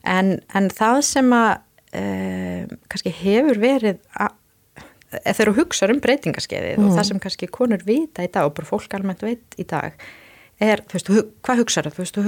En, 0.08 0.30
en 0.56 0.70
það 0.72 1.02
sem 1.04 1.34
að 1.36 1.50
e, 1.92 2.04
kannski 2.88 3.12
hefur 3.12 3.60
verið 3.60 3.98
að 4.16 4.32
e, 5.12 5.34
þegar 5.34 5.52
þú 5.52 5.56
hugsaður 5.58 5.94
um 5.96 6.00
breytingaskeiðið 6.06 6.86
og 6.86 6.96
það 6.96 7.10
sem 7.10 7.20
kannski 7.26 7.50
konur 7.52 7.84
vita 7.84 8.24
í 8.24 8.32
dag 8.32 8.48
og 8.48 8.56
bara 8.56 8.70
fólk 8.70 8.96
almennt 8.96 9.26
veit 9.26 9.60
í 9.60 9.66
dag 9.68 9.98
er, 10.60 10.82
þú 10.88 10.98
veist, 10.98 11.12
hvað 11.46 11.60
hugsaður 11.64 11.96
þú 11.96 12.04
veist, 12.04 12.18
þú 12.18 12.24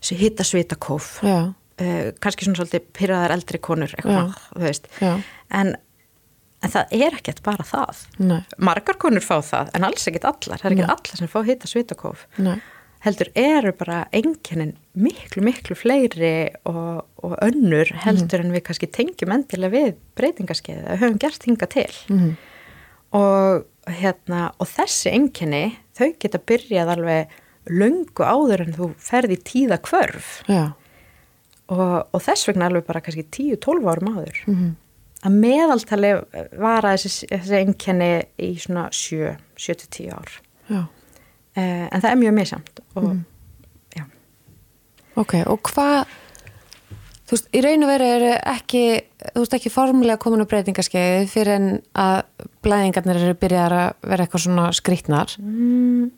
þessi 0.00 0.18
hitta 0.20 0.44
svita 0.46 0.76
kóf 0.76 1.16
uh, 1.24 2.12
kannski 2.22 2.46
svona 2.46 2.60
svolítið 2.60 2.86
pyrraðar 2.96 3.34
eldri 3.36 3.58
konur 3.58 3.92
eitthvað, 3.96 4.36
þú 4.54 4.62
veist. 4.64 4.86
En, 5.50 5.74
en 6.64 6.72
það 6.72 6.94
er 6.96 7.18
ekkert 7.18 7.42
bara 7.44 7.64
það. 7.66 8.04
Nei, 8.18 8.40
margar 8.58 8.96
konur 9.02 9.24
fá 9.24 9.36
það 9.44 9.74
en 9.76 9.84
alls 9.84 10.06
ekkert 10.08 10.24
allar, 10.30 10.58
það 10.62 10.70
er 10.70 10.76
ekkert 10.78 10.94
allar 10.96 11.20
sem 11.20 11.28
fá 11.28 11.38
hitta 11.44 11.68
svitakóf 11.70 12.26
nei. 12.38 12.56
Heldur 13.06 13.28
eru 13.38 13.70
bara 13.76 14.06
enginnin 14.16 14.72
miklu 14.98 15.42
miklu 15.44 15.76
fleiri 15.78 16.48
og, 16.66 17.04
og 17.22 17.34
önnur 17.44 17.92
heldur 18.02 18.40
en 18.42 18.50
við 18.54 18.64
kannski 18.66 18.88
tengjum 18.90 19.34
endilega 19.36 19.74
við 19.76 19.92
breytingaskeiði 20.18 20.88
að 20.88 21.02
höfum 21.04 21.18
gert 21.22 21.44
hinga 21.46 21.68
til. 21.70 21.92
Mhm, 22.10 22.32
og, 23.20 23.66
hérna, 23.86 24.52
og 24.58 24.66
þessi 24.66 25.12
enginni 25.14 25.76
þau 25.96 26.08
geta 26.20 26.38
byrjað 26.38 26.88
alveg 26.96 27.28
löngu 27.70 28.22
áður 28.26 28.62
en 28.66 28.72
þú 28.76 28.88
ferði 29.02 29.36
tíða 29.42 29.78
kvörf 29.82 30.42
og, 31.68 32.08
og 32.14 32.20
þess 32.22 32.46
vegna 32.48 32.66
alveg 32.70 32.84
bara 32.86 33.00
kannski 33.02 33.24
10-12 33.26 33.88
árum 33.90 34.10
áður. 34.14 34.36
Mhm, 34.46 34.68
að 35.26 35.38
meðaltali 35.42 36.10
vara 36.62 36.92
þessi, 36.94 37.26
þessi 37.32 37.56
einkenni 37.62 38.10
í 38.38 38.52
svona 38.62 38.88
7-10 38.92 40.12
ár. 40.14 40.36
Uh, 40.70 41.86
en 41.88 42.02
það 42.02 42.10
er 42.12 42.18
mjög 42.20 42.34
misamt 42.36 42.80
og 42.94 43.02
Mhm. 43.04 43.24
já, 43.96 44.04
Ok, 45.16 45.34
og 45.46 45.62
hvað 45.62 46.06
þú 47.26 47.36
veist, 47.36 47.50
í 47.50 47.62
raun 47.64 47.86
og 47.86 47.92
veru 47.92 48.08
eru 48.16 48.32
ekki 48.54 48.84
þú 49.26 49.42
veist 49.42 49.58
ekki 49.58 49.74
formulega 49.74 50.22
komin 50.22 50.44
á 50.46 50.50
breytingaskeið 50.50 51.28
fyrir 51.32 51.54
en 51.56 51.68
að 51.98 52.16
blæðingarnir 52.66 53.22
eru 53.22 53.38
byrjað 53.42 53.76
að 53.80 54.08
vera 54.12 54.26
eitthvað 54.26 54.46
svona 54.46 54.66
skrítnar 54.76 55.36
mm, 55.42 56.08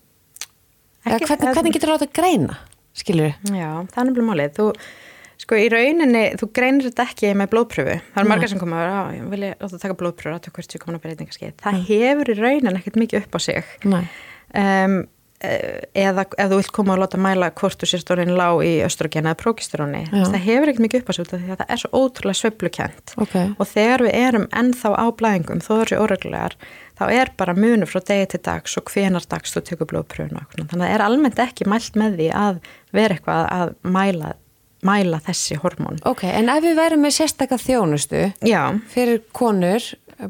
ekki, 1.09 1.29
hvernig, 1.31 1.53
hvernig 1.53 1.77
getur 1.77 1.95
það 1.95 2.09
að 2.09 2.17
greina, 2.21 2.63
skilur 2.97 3.31
þið? 3.31 3.61
Já, 3.61 3.71
það 3.93 4.03
er 4.03 4.11
nefnilega 4.11 4.31
málið, 4.33 4.57
þú 4.59 4.73
Sko 5.39 5.55
í 5.55 5.69
rauninni, 5.71 6.25
þú 6.35 6.49
greinir 6.51 6.89
þetta 6.89 7.05
ekki 7.07 7.29
með 7.39 7.51
blóðpröfu. 7.53 7.93
Það 8.11 8.21
er 8.25 8.27
margar 8.27 8.51
sem 8.51 8.59
koma 8.59 8.81
að 8.83 9.11
ég 9.15 9.29
vilja 9.31 9.51
láta 9.61 9.79
taka 9.79 9.95
blóðpröfu 10.01 10.35
að 10.35 10.41
tökja 10.49 10.57
hvert 10.57 10.75
sem 10.75 10.83
komin 10.83 10.99
á 10.99 11.05
breytingaskeið. 11.05 11.53
Það 11.63 11.77
Nei. 11.77 11.85
hefur 11.93 12.33
í 12.33 12.37
rauninni 12.41 12.81
ekkert 12.81 12.99
mikið 12.99 13.21
upp 13.21 13.39
á 13.39 13.41
sig. 13.45 13.71
Um, 13.87 14.97
eða 15.39 16.25
ef 16.35 16.49
þú 16.51 16.57
vilt 16.59 16.73
koma 16.75 16.97
og 16.97 17.03
láta 17.05 17.19
mæla 17.23 17.51
hvort 17.59 17.79
þú 17.79 17.89
sést 17.93 18.11
orðin 18.11 18.35
lág 18.35 18.63
í 18.67 18.73
östrogen 18.83 19.29
eða 19.29 19.39
prókisteróni. 19.39 20.01
Það 20.11 20.39
hefur 20.43 20.73
ekkert 20.73 20.85
mikið 20.87 21.05
upp 21.05 21.13
á 21.13 21.15
sig 21.15 21.29
því 21.31 21.39
að 21.39 21.61
það 21.61 21.71
er 21.75 21.83
svo 21.83 22.01
ótrúlega 22.03 22.41
sveplukent. 22.41 23.15
Okay. 23.23 23.53
Og 23.55 23.71
þegar 23.71 24.05
við 24.09 24.19
erum 24.19 24.49
ennþá 24.51 24.93
á 24.99 25.07
blæðingum, 25.21 25.63
þó 25.63 25.71
þessi 25.77 26.01
óreglulegar, 26.03 26.59
þá 26.99 27.05
er 27.21 27.33
bara 27.39 27.55
munu 27.55 27.87
frá 27.87 28.03
degi 28.03 28.27
til 28.35 28.43
dags 28.51 28.75
og 28.81 28.91
hvenar 28.91 29.31
dags 29.31 29.55
þú 29.55 29.65
tökur 29.71 29.93
blóðpröfuna. 29.93 30.49
Þannig 30.57 30.75
að 30.75 30.83
það 30.83 30.97
er 30.97 31.07
almennt 31.07 31.43
ekki 31.47 31.71
mælt 31.71 31.99
með 32.03 32.19
því 32.19 32.29
að 32.43 32.61
vera 32.99 33.19
eitthvað 33.19 33.49
að 33.55 33.75
mæla 33.87 34.35
mæla 34.87 35.21
þessi 35.25 35.59
hormón. 35.63 35.99
Ok, 36.09 36.25
en 36.29 36.51
ef 36.53 36.63
við 36.63 36.77
værum 36.79 37.03
með 37.03 37.17
sérstakka 37.19 37.59
þjónustu 37.59 38.29
Já. 38.47 38.63
fyrir 38.93 39.23
konur 39.33 39.83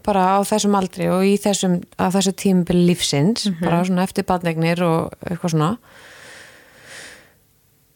bara 0.05 0.37
á 0.37 0.39
þessum 0.45 0.77
aldri 0.77 1.09
og 1.09 1.25
í 1.25 1.37
þessum, 1.41 1.79
þessu 1.97 2.35
tímbil 2.37 2.77
lífsins, 2.91 3.47
mm 3.47 3.55
-hmm. 3.55 3.65
bara 3.65 3.85
svona 3.85 4.05
eftir 4.05 4.25
badlegnir 4.25 4.83
og 4.85 5.13
eitthvað 5.25 5.51
svona 5.51 5.79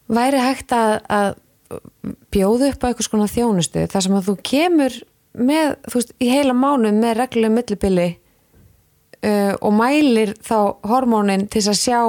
væri 0.09 0.41
hægt 0.41 0.73
að, 0.73 0.99
að 1.09 1.35
bjóðu 2.33 2.69
upp 2.71 2.83
á 2.83 2.87
eitthvað 2.89 3.07
svona 3.07 3.29
þjónustu 3.31 3.87
þar 3.87 4.05
sem 4.05 4.17
að 4.17 4.27
þú 4.27 4.35
kemur 4.43 4.99
með, 5.33 5.77
þú 5.89 5.99
veist, 5.99 6.13
í 6.19 6.29
heila 6.29 6.53
mánu 6.53 6.91
með 6.93 7.17
reglulega 7.17 7.53
millibili 7.53 8.09
uh, 9.23 9.53
og 9.61 9.73
mælir 9.73 10.35
þá 10.43 10.57
hormónin 10.89 11.47
til 11.47 11.63
að 11.65 11.79
sjá 11.79 11.99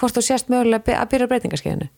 hvort 0.00 0.16
þú 0.16 0.24
sést 0.24 0.52
mögulega 0.52 1.00
að 1.00 1.10
byrja 1.12 1.30
breytingarskeiðinu 1.30 1.88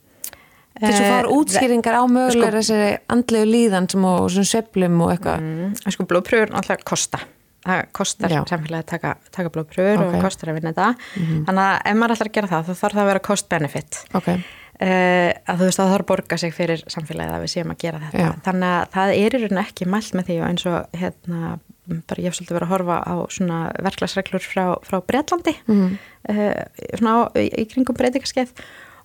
til 0.82 0.94
að 0.94 1.10
fara 1.10 1.28
eh, 1.28 1.36
útskýringar 1.36 1.98
á 1.98 2.04
mögulegur 2.04 2.48
sko, 2.48 2.56
þessari 2.58 2.90
andlegu 3.14 3.50
líðan 3.50 3.88
og 4.02 4.26
svona 4.32 4.50
söplum 4.50 4.98
og 5.04 5.14
eitthvað 5.14 5.46
mm, 5.46 5.94
sko 5.96 6.08
blóðpröfur 6.10 6.56
alltaf 6.58 6.84
kosta 6.88 7.22
það 7.62 7.84
kostar 7.94 8.34
samfélagi 8.50 8.80
að 8.80 8.88
taka, 8.90 9.12
taka 9.34 9.52
blóðpröfur 9.54 10.00
okay. 10.02 10.16
og 10.18 10.24
kostar 10.26 10.50
að 10.50 10.58
vinna 10.58 10.72
þetta 10.72 10.88
mm 10.94 11.26
-hmm. 11.26 11.44
þannig 11.46 11.68
að 11.68 11.76
ef 11.90 11.98
maður 12.00 12.14
ætlar 12.16 12.30
að 12.30 12.36
gera 12.36 12.50
það 12.52 12.66
þá 12.66 12.72
þarf 12.80 12.96
það 12.96 13.02
að 13.02 13.10
vera 13.10 13.24
cost-benefit 13.28 14.00
okay. 14.18 14.38
uh, 14.82 15.30
að 15.46 15.58
þú 15.58 15.68
veist 15.68 15.78
að 15.78 15.84
það 15.84 15.92
þarf 15.92 16.04
að 16.04 16.10
borga 16.12 16.38
sig 16.38 16.54
fyrir 16.54 16.84
samfélagið 16.86 17.34
að 17.34 17.44
við 17.44 17.52
séum 17.54 17.74
að 17.74 17.82
gera 17.84 18.02
þetta 18.06 18.26
Já. 18.26 18.32
þannig 18.48 18.72
að 18.72 18.88
það 18.96 19.14
er 19.18 19.36
í 19.36 19.42
raun 19.42 19.62
ekki 19.64 19.90
mælt 19.94 20.14
með 20.14 20.26
því 20.26 20.40
og 20.40 20.48
eins 20.48 20.66
og 20.66 20.98
hérna 20.98 21.58
bara 22.06 22.22
ég 22.22 22.30
hef 22.30 22.38
svolítið 22.38 22.56
verið 22.56 22.68
að 22.68 22.72
horfa 22.72 22.96
á 23.02 23.14
svona 23.30 23.58
verklagsreglur 23.82 24.44
frá, 24.46 24.64
frá 24.86 24.98
Breitlandi 25.02 25.54
mm 25.66 25.74
-hmm. 25.78 25.96
uh, 26.30 26.96
svona 26.98 27.14
á, 27.14 27.20
í, 27.38 27.46
í 27.62 27.64
kringum 27.70 27.98
breytingarskeið 27.98 28.50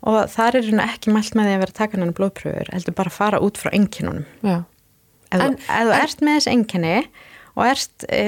og 0.08 0.20
það 0.32 0.60
er 0.62 0.70
ekki 0.88 1.14
mælt 1.14 1.38
með 1.38 1.50
því 1.50 1.56
að 1.56 1.64
vera 1.66 1.78
takan 1.82 2.06
en 2.06 2.14
blóðpröfur, 2.18 2.74
heldur 2.74 2.96
bara 2.98 3.12
að 3.12 3.18
fara 3.18 3.42
út 3.44 3.60
frá 3.60 3.72
enginunum 3.76 4.26
ef, 5.32 5.42
en, 5.42 5.58
ef 5.58 5.90
þú 5.90 5.98
ert 6.02 6.24
með 6.24 6.40
þessi 6.40 6.54
enginni 6.54 6.94
og 7.58 7.66
ert 7.66 8.06
e, 8.14 8.22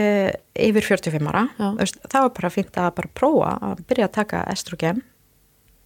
yfir 0.70 0.88
45 0.90 1.30
ára 1.30 1.46
veist, 1.78 2.02
þá 2.10 2.20
er 2.24 2.34
bara 2.40 2.52
fínt 2.54 2.82
að 2.82 2.92
bara 2.98 3.14
prófa 3.22 3.54
að 3.70 3.86
byrja 3.90 4.10
að 4.10 4.16
taka 4.18 4.42
estrogen 4.52 5.04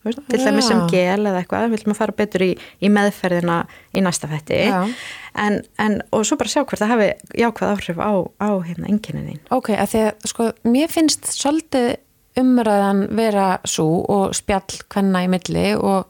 veist, 0.08 0.22
til 0.32 0.40
dæmis 0.40 0.70
sem 0.72 0.82
gel 0.92 1.20
eða 1.28 1.42
eitthvað 1.42 1.68
við 1.68 1.76
viljum 1.78 1.94
að 1.96 2.00
fara 2.00 2.16
betur 2.24 2.46
í, 2.48 2.52
í 2.80 2.92
meðferðina 2.94 3.60
í 3.94 4.04
næsta 4.06 4.32
fetti 4.32 4.62
en, 4.72 5.60
en, 5.82 6.00
og 6.16 6.24
svo 6.28 6.40
bara 6.40 6.54
sjá 6.56 6.64
hvert 6.64 6.86
að 6.88 6.94
hafi 6.96 7.12
jákvæð 7.44 7.76
áhrif 7.76 8.00
á, 8.00 8.12
á 8.40 8.50
hérna 8.64 8.90
enginnin 8.90 9.44
Ok, 9.54 9.74
að 9.76 9.94
því 9.94 10.04
að 10.08 10.28
sko 10.32 10.50
mér 10.64 10.92
finnst 10.96 11.30
svolítið 11.36 11.94
umræðan 12.40 13.08
vera 13.16 13.60
svo 13.68 14.04
og 14.10 14.34
spjall 14.38 14.82
hvenna 14.90 15.24
í 15.26 15.30
milli 15.32 15.68
og 15.76 16.10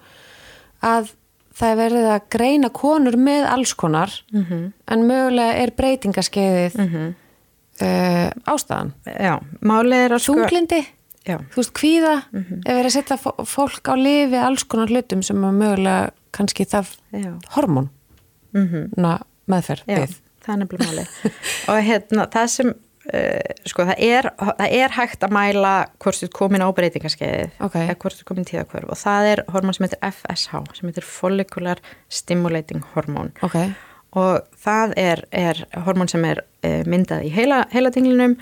að 0.83 1.11
það 1.53 1.69
er 1.69 1.79
verið 1.79 2.07
að 2.13 2.25
greina 2.33 2.69
konur 2.73 3.17
með 3.19 3.45
alls 3.51 3.73
konar 3.77 4.13
mm 4.31 4.43
-hmm. 4.43 4.63
en 4.87 5.05
mögulega 5.07 5.53
er 5.63 5.71
breytingaskeiðið 5.77 6.77
mm 6.77 6.87
-hmm. 6.87 7.13
uh, 7.85 8.53
ástæðan 8.53 8.93
Já, 9.05 9.39
málið 9.61 10.05
er 10.05 10.11
að 10.11 10.23
sko 10.23 10.33
Þunglindi, 10.33 10.81
þú 11.25 11.55
veist, 11.55 11.73
kvíða 11.73 12.15
mm 12.31 12.43
-hmm. 12.43 12.59
ef 12.65 12.75
verið 12.75 12.85
að 12.85 12.97
setja 12.97 13.17
fólk 13.45 13.87
á 13.87 13.95
lifi 13.95 14.37
alls 14.37 14.63
konar 14.63 14.89
hlutum 14.89 15.21
sem 15.21 15.43
er 15.43 15.51
mögulega 15.51 16.11
kannski 16.31 16.65
það 16.65 16.97
Já. 17.11 17.33
hormón 17.55 17.89
mhm. 18.51 18.89
meðferð 19.45 19.83
Já, 19.87 20.07
það 20.41 20.53
er 20.53 20.57
nefnilega 20.57 20.91
málið 20.91 21.07
og 21.69 21.83
hérna, 21.83 22.27
það 22.27 22.47
sem 22.47 22.73
sko 23.67 23.83
það 23.89 23.99
er, 23.99 24.29
það 24.39 24.75
er 24.79 24.93
hægt 24.95 25.25
að 25.25 25.33
mæla 25.35 25.71
hvort 25.99 26.19
þú 26.21 26.27
er 26.29 26.33
komin 26.37 26.63
á 26.63 26.69
breytingarskeið 26.71 27.57
okay. 27.65 27.87
eða 27.89 27.97
hvort 27.99 28.15
þú 28.15 28.23
er 28.23 28.29
komin 28.29 28.47
tíðakvörf 28.47 28.93
og 28.95 28.99
það 29.01 29.29
er 29.31 29.41
hormón 29.51 29.75
sem 29.75 29.87
heitir 29.87 29.99
FSH 30.07 30.61
sem 30.77 30.87
heitir 30.87 31.07
Follicular 31.07 31.81
Stimulating 32.07 32.85
Hormone 32.93 33.33
okay. 33.43 33.73
og 34.15 34.47
það 34.55 34.95
er, 35.03 35.23
er 35.35 35.59
hormón 35.83 36.11
sem 36.11 36.23
er 36.29 36.45
uh, 36.63 36.79
myndað 36.87 37.27
í 37.27 37.33
heila, 37.35 37.65
heilatinglinum 37.75 38.37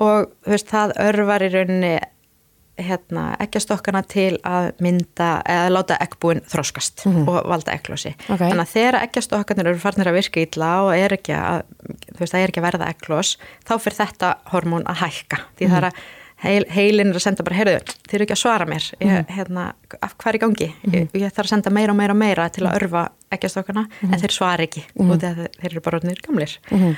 og 0.00 0.32
veist, 0.48 0.70
það 0.72 0.96
örvar 1.04 1.44
í 1.44 1.52
rauninni 1.52 1.94
hérna, 2.78 3.24
ekkjastokkana 3.42 4.02
til 4.08 4.38
að 4.46 4.70
mynda 4.84 5.30
eða 5.48 5.72
láta 5.72 5.98
ekkbúin 6.02 6.42
þróskast 6.48 7.06
mm 7.06 7.14
-hmm. 7.14 7.28
og 7.28 7.48
valda 7.50 7.74
ekklósi. 7.74 8.14
Okay. 8.28 8.50
Þannig 8.50 8.64
að 8.64 8.74
þegar 8.74 9.00
ekkjastokkanir 9.02 9.66
eru 9.72 9.82
farnir 9.82 10.08
að 10.08 10.18
virka 10.20 10.40
ítla 10.40 10.70
og 10.84 10.92
er 10.96 11.12
ekki 11.12 11.34
að, 11.34 11.62
þú 12.14 12.20
veist, 12.20 12.34
er 12.34 12.48
ekki 12.48 12.60
að 12.62 12.68
verða 12.70 12.90
ekklós, 12.92 13.36
þá 13.68 13.74
fyrir 13.78 13.98
þetta 13.98 14.36
hormón 14.52 14.86
að 14.86 15.00
hækka. 15.02 15.36
Því 15.58 15.66
mm 15.66 15.70
-hmm. 15.70 15.74
það 15.74 15.78
er 15.78 15.88
að 15.90 15.94
heil, 16.44 16.64
heilin 16.70 17.12
er 17.12 17.18
að 17.18 17.24
senda 17.24 17.44
bara, 17.46 17.58
heyrðu, 17.58 17.78
þeir 18.08 18.16
eru 18.18 18.26
ekki 18.26 18.36
að 18.36 18.42
svara 18.42 18.66
mér, 18.66 18.84
ég, 19.00 19.06
mm 19.06 19.14
-hmm. 19.16 19.36
hérna, 19.36 19.74
af 20.00 20.16
hvað 20.16 20.28
er 20.28 20.38
í 20.38 20.42
gangi? 20.44 20.68
Ég, 20.92 21.08
ég 21.12 21.32
þarf 21.34 21.46
að 21.46 21.52
senda 21.54 21.70
meira 21.70 21.92
og 21.92 21.98
meira 21.98 22.12
og 22.12 22.18
meira 22.18 22.48
til 22.48 22.66
að 22.66 22.76
örfa 22.80 23.08
ekkjastokkana, 23.34 23.86
en 24.02 24.20
þeir 24.20 24.32
svara 24.32 24.62
ekki 24.62 24.84
og 24.96 25.20
þeir 25.20 25.48
eru 25.62 25.80
bara 25.80 25.98
orðinir 25.98 26.22
gamlir 26.24 26.58
og, 26.72 26.94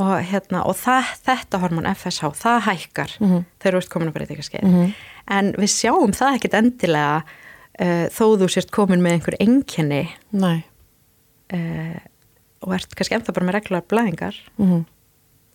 hérna, 0.00 0.62
og 0.64 0.76
það, 0.80 1.10
þetta 1.26 1.60
hormón 1.60 1.88
FSH, 1.90 2.32
það 2.40 2.60
hækkar 2.66 3.16
mm 3.20 3.28
-hmm. 3.28 3.44
þegar 3.60 3.74
þú 3.74 3.80
ert 3.82 3.92
komin 3.92 4.08
að 4.08 4.14
breyta 4.14 4.42
skeið 4.42 4.64
mm 4.64 4.74
-hmm. 4.74 4.94
en 5.26 5.52
við 5.52 5.70
sjáum 5.70 6.12
það 6.12 6.34
ekkit 6.34 6.54
endilega 6.54 7.22
uh, 7.80 8.06
þó 8.08 8.24
þú 8.40 8.48
sért 8.48 8.70
komin 8.70 9.02
með 9.02 9.12
einhver 9.12 9.36
enginni 9.38 10.08
uh, 10.32 11.98
og 12.62 12.74
ert 12.74 12.94
kannski 12.94 13.14
ennþá 13.14 13.32
bara 13.32 13.46
með 13.46 13.54
reglulega 13.54 13.88
blæðingar 13.88 14.36
mm 14.56 14.66
-hmm. 14.66 14.84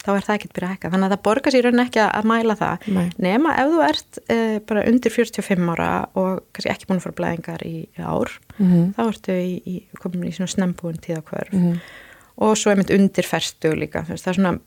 þá 0.05 0.15
er 0.15 0.23
það 0.23 0.35
ekkit 0.35 0.53
byrjað 0.53 0.69
að 0.69 0.73
hækka 0.73 0.89
þannig 0.89 1.05
að 1.05 1.11
það 1.11 1.23
borgar 1.23 1.51
sér 1.51 1.63
raun 1.63 1.85
ekki 1.85 1.99
að 1.99 2.25
mæla 2.25 2.55
það 2.55 2.77
Nei. 2.87 3.09
nema 3.17 3.55
ef 3.57 3.67
þú 3.73 3.81
ert 3.89 4.19
uh, 4.29 4.59
bara 4.67 4.87
undir 4.87 5.11
45 5.11 5.69
ára 5.69 6.07
og 6.13 6.43
kannski 6.53 6.69
ekki 6.69 6.85
búin 6.85 6.97
að 6.97 7.03
fara 7.03 7.19
blæðingar 7.19 7.61
í, 7.65 7.87
í 7.97 8.01
ár 8.01 8.29
mhm. 8.57 8.93
þá 8.93 9.07
ertu 9.07 9.31
í, 9.31 9.61
í, 9.65 9.87
komin 9.99 10.29
í 10.29 10.31
svona 10.31 10.47
snembúin 10.47 11.01
tíðakvörf 11.01 11.53
mhm 11.53 11.81
og 12.37 12.57
svo 12.59 12.73
mynd 12.77 12.91
undir 12.93 13.27
ferstu 13.27 13.73
líka 13.75 14.03
það 14.07 14.17
er 14.17 14.39
svona 14.39 14.57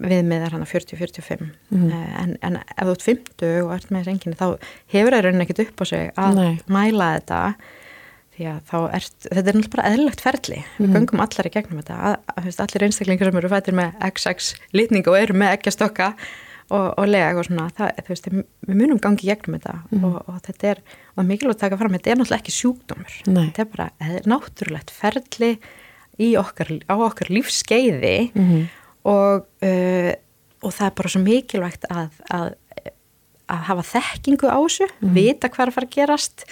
viðmiðar 0.00 0.54
hann 0.54 0.64
að 0.64 0.72
40-45 0.74 1.44
mm. 1.72 1.84
en, 2.20 2.34
en 2.44 2.58
ef 2.60 2.80
þú 2.84 2.94
ert 2.94 3.06
50 3.06 3.60
og 3.64 3.74
ert 3.74 3.92
með 3.92 4.02
þessi 4.02 4.14
enginni 4.14 4.38
þá 4.38 4.72
hefur 4.92 5.16
það 5.16 5.24
raunin 5.26 5.44
ekkit 5.46 5.62
upp 5.64 5.82
á 5.82 5.84
sig 5.88 6.10
að 6.20 6.36
Nei. 6.40 6.50
mæla 6.70 7.08
þetta 7.16 7.40
því 8.36 8.46
að 8.50 8.60
þá 8.70 8.76
ert, 8.98 9.16
þetta 9.24 9.40
er 9.40 9.56
náttúrulega 9.56 9.72
bara 9.74 9.88
eðlögt 9.94 10.22
ferli, 10.24 10.60
mm. 10.60 10.84
við 10.84 10.94
göngum 10.96 11.24
allar 11.24 11.48
í 11.48 11.54
gegnum 11.56 11.80
þetta 11.80 11.96
að, 12.10 12.14
að, 12.34 12.46
að 12.52 12.62
allir 12.66 12.86
einstaklingar 12.86 13.30
sem 13.30 13.40
eru 13.40 13.50
fættir 13.52 13.76
með 13.80 13.98
XX 14.06 14.52
litning 14.76 15.10
og 15.10 15.18
eru 15.18 15.36
með 15.40 15.56
ekki 15.56 15.70
að 15.72 15.76
stokka 15.76 16.08
og, 16.70 16.86
og 16.86 17.10
leg 17.10 17.40
og 17.40 17.48
svona 17.48 17.66
það, 17.76 18.00
veist, 18.08 18.30
við 18.30 18.80
munum 18.80 19.02
gangi 19.02 19.26
í 19.26 19.30
gegnum 19.32 19.58
þetta 19.58 19.76
mm. 19.90 20.06
og, 20.08 20.16
og 20.30 20.40
þetta 20.46 20.72
er, 20.74 20.82
og 21.16 21.28
mikilvægt 21.28 21.58
að 21.58 21.66
taka 21.66 21.80
fram 21.80 21.96
þetta 21.96 22.12
er 22.12 22.20
náttúrulega 22.20 22.44
ekki 22.44 22.56
sjúkdómur 22.56 23.20
Nei. 23.26 23.44
þetta 23.50 23.64
er 23.64 23.70
bara, 23.74 23.88
náttúrulegt 24.30 24.94
ferli 24.94 25.52
okkar, 26.40 26.72
á 26.86 26.94
okkar 26.96 27.30
lífskeiði 27.32 28.30
mm 28.34 28.46
-hmm. 28.46 28.64
og, 29.12 29.46
uh, 29.64 30.12
og 30.60 30.74
það 30.76 30.86
er 30.86 30.96
bara 31.00 31.12
svo 31.14 31.22
mikilvægt 31.24 31.86
að, 31.90 32.08
að, 32.30 32.54
að 33.48 33.66
hafa 33.70 33.86
þekkingu 33.94 34.50
á 34.50 34.58
þessu, 34.60 34.88
mm 34.88 35.08
-hmm. 35.08 35.14
vita 35.14 35.48
hvað 35.48 35.66
er 35.66 35.72
að 35.72 35.78
fara 35.78 35.90
að 35.90 35.96
gerast 35.98 36.46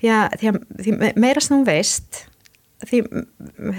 því 0.00 0.12
að, 0.16 0.26
því 0.40 0.50
að 0.50 0.60
því 0.82 1.14
meira 1.16 1.40
sem 1.40 1.56
þú 1.58 1.64
veist 1.68 2.26
því, 2.88 3.00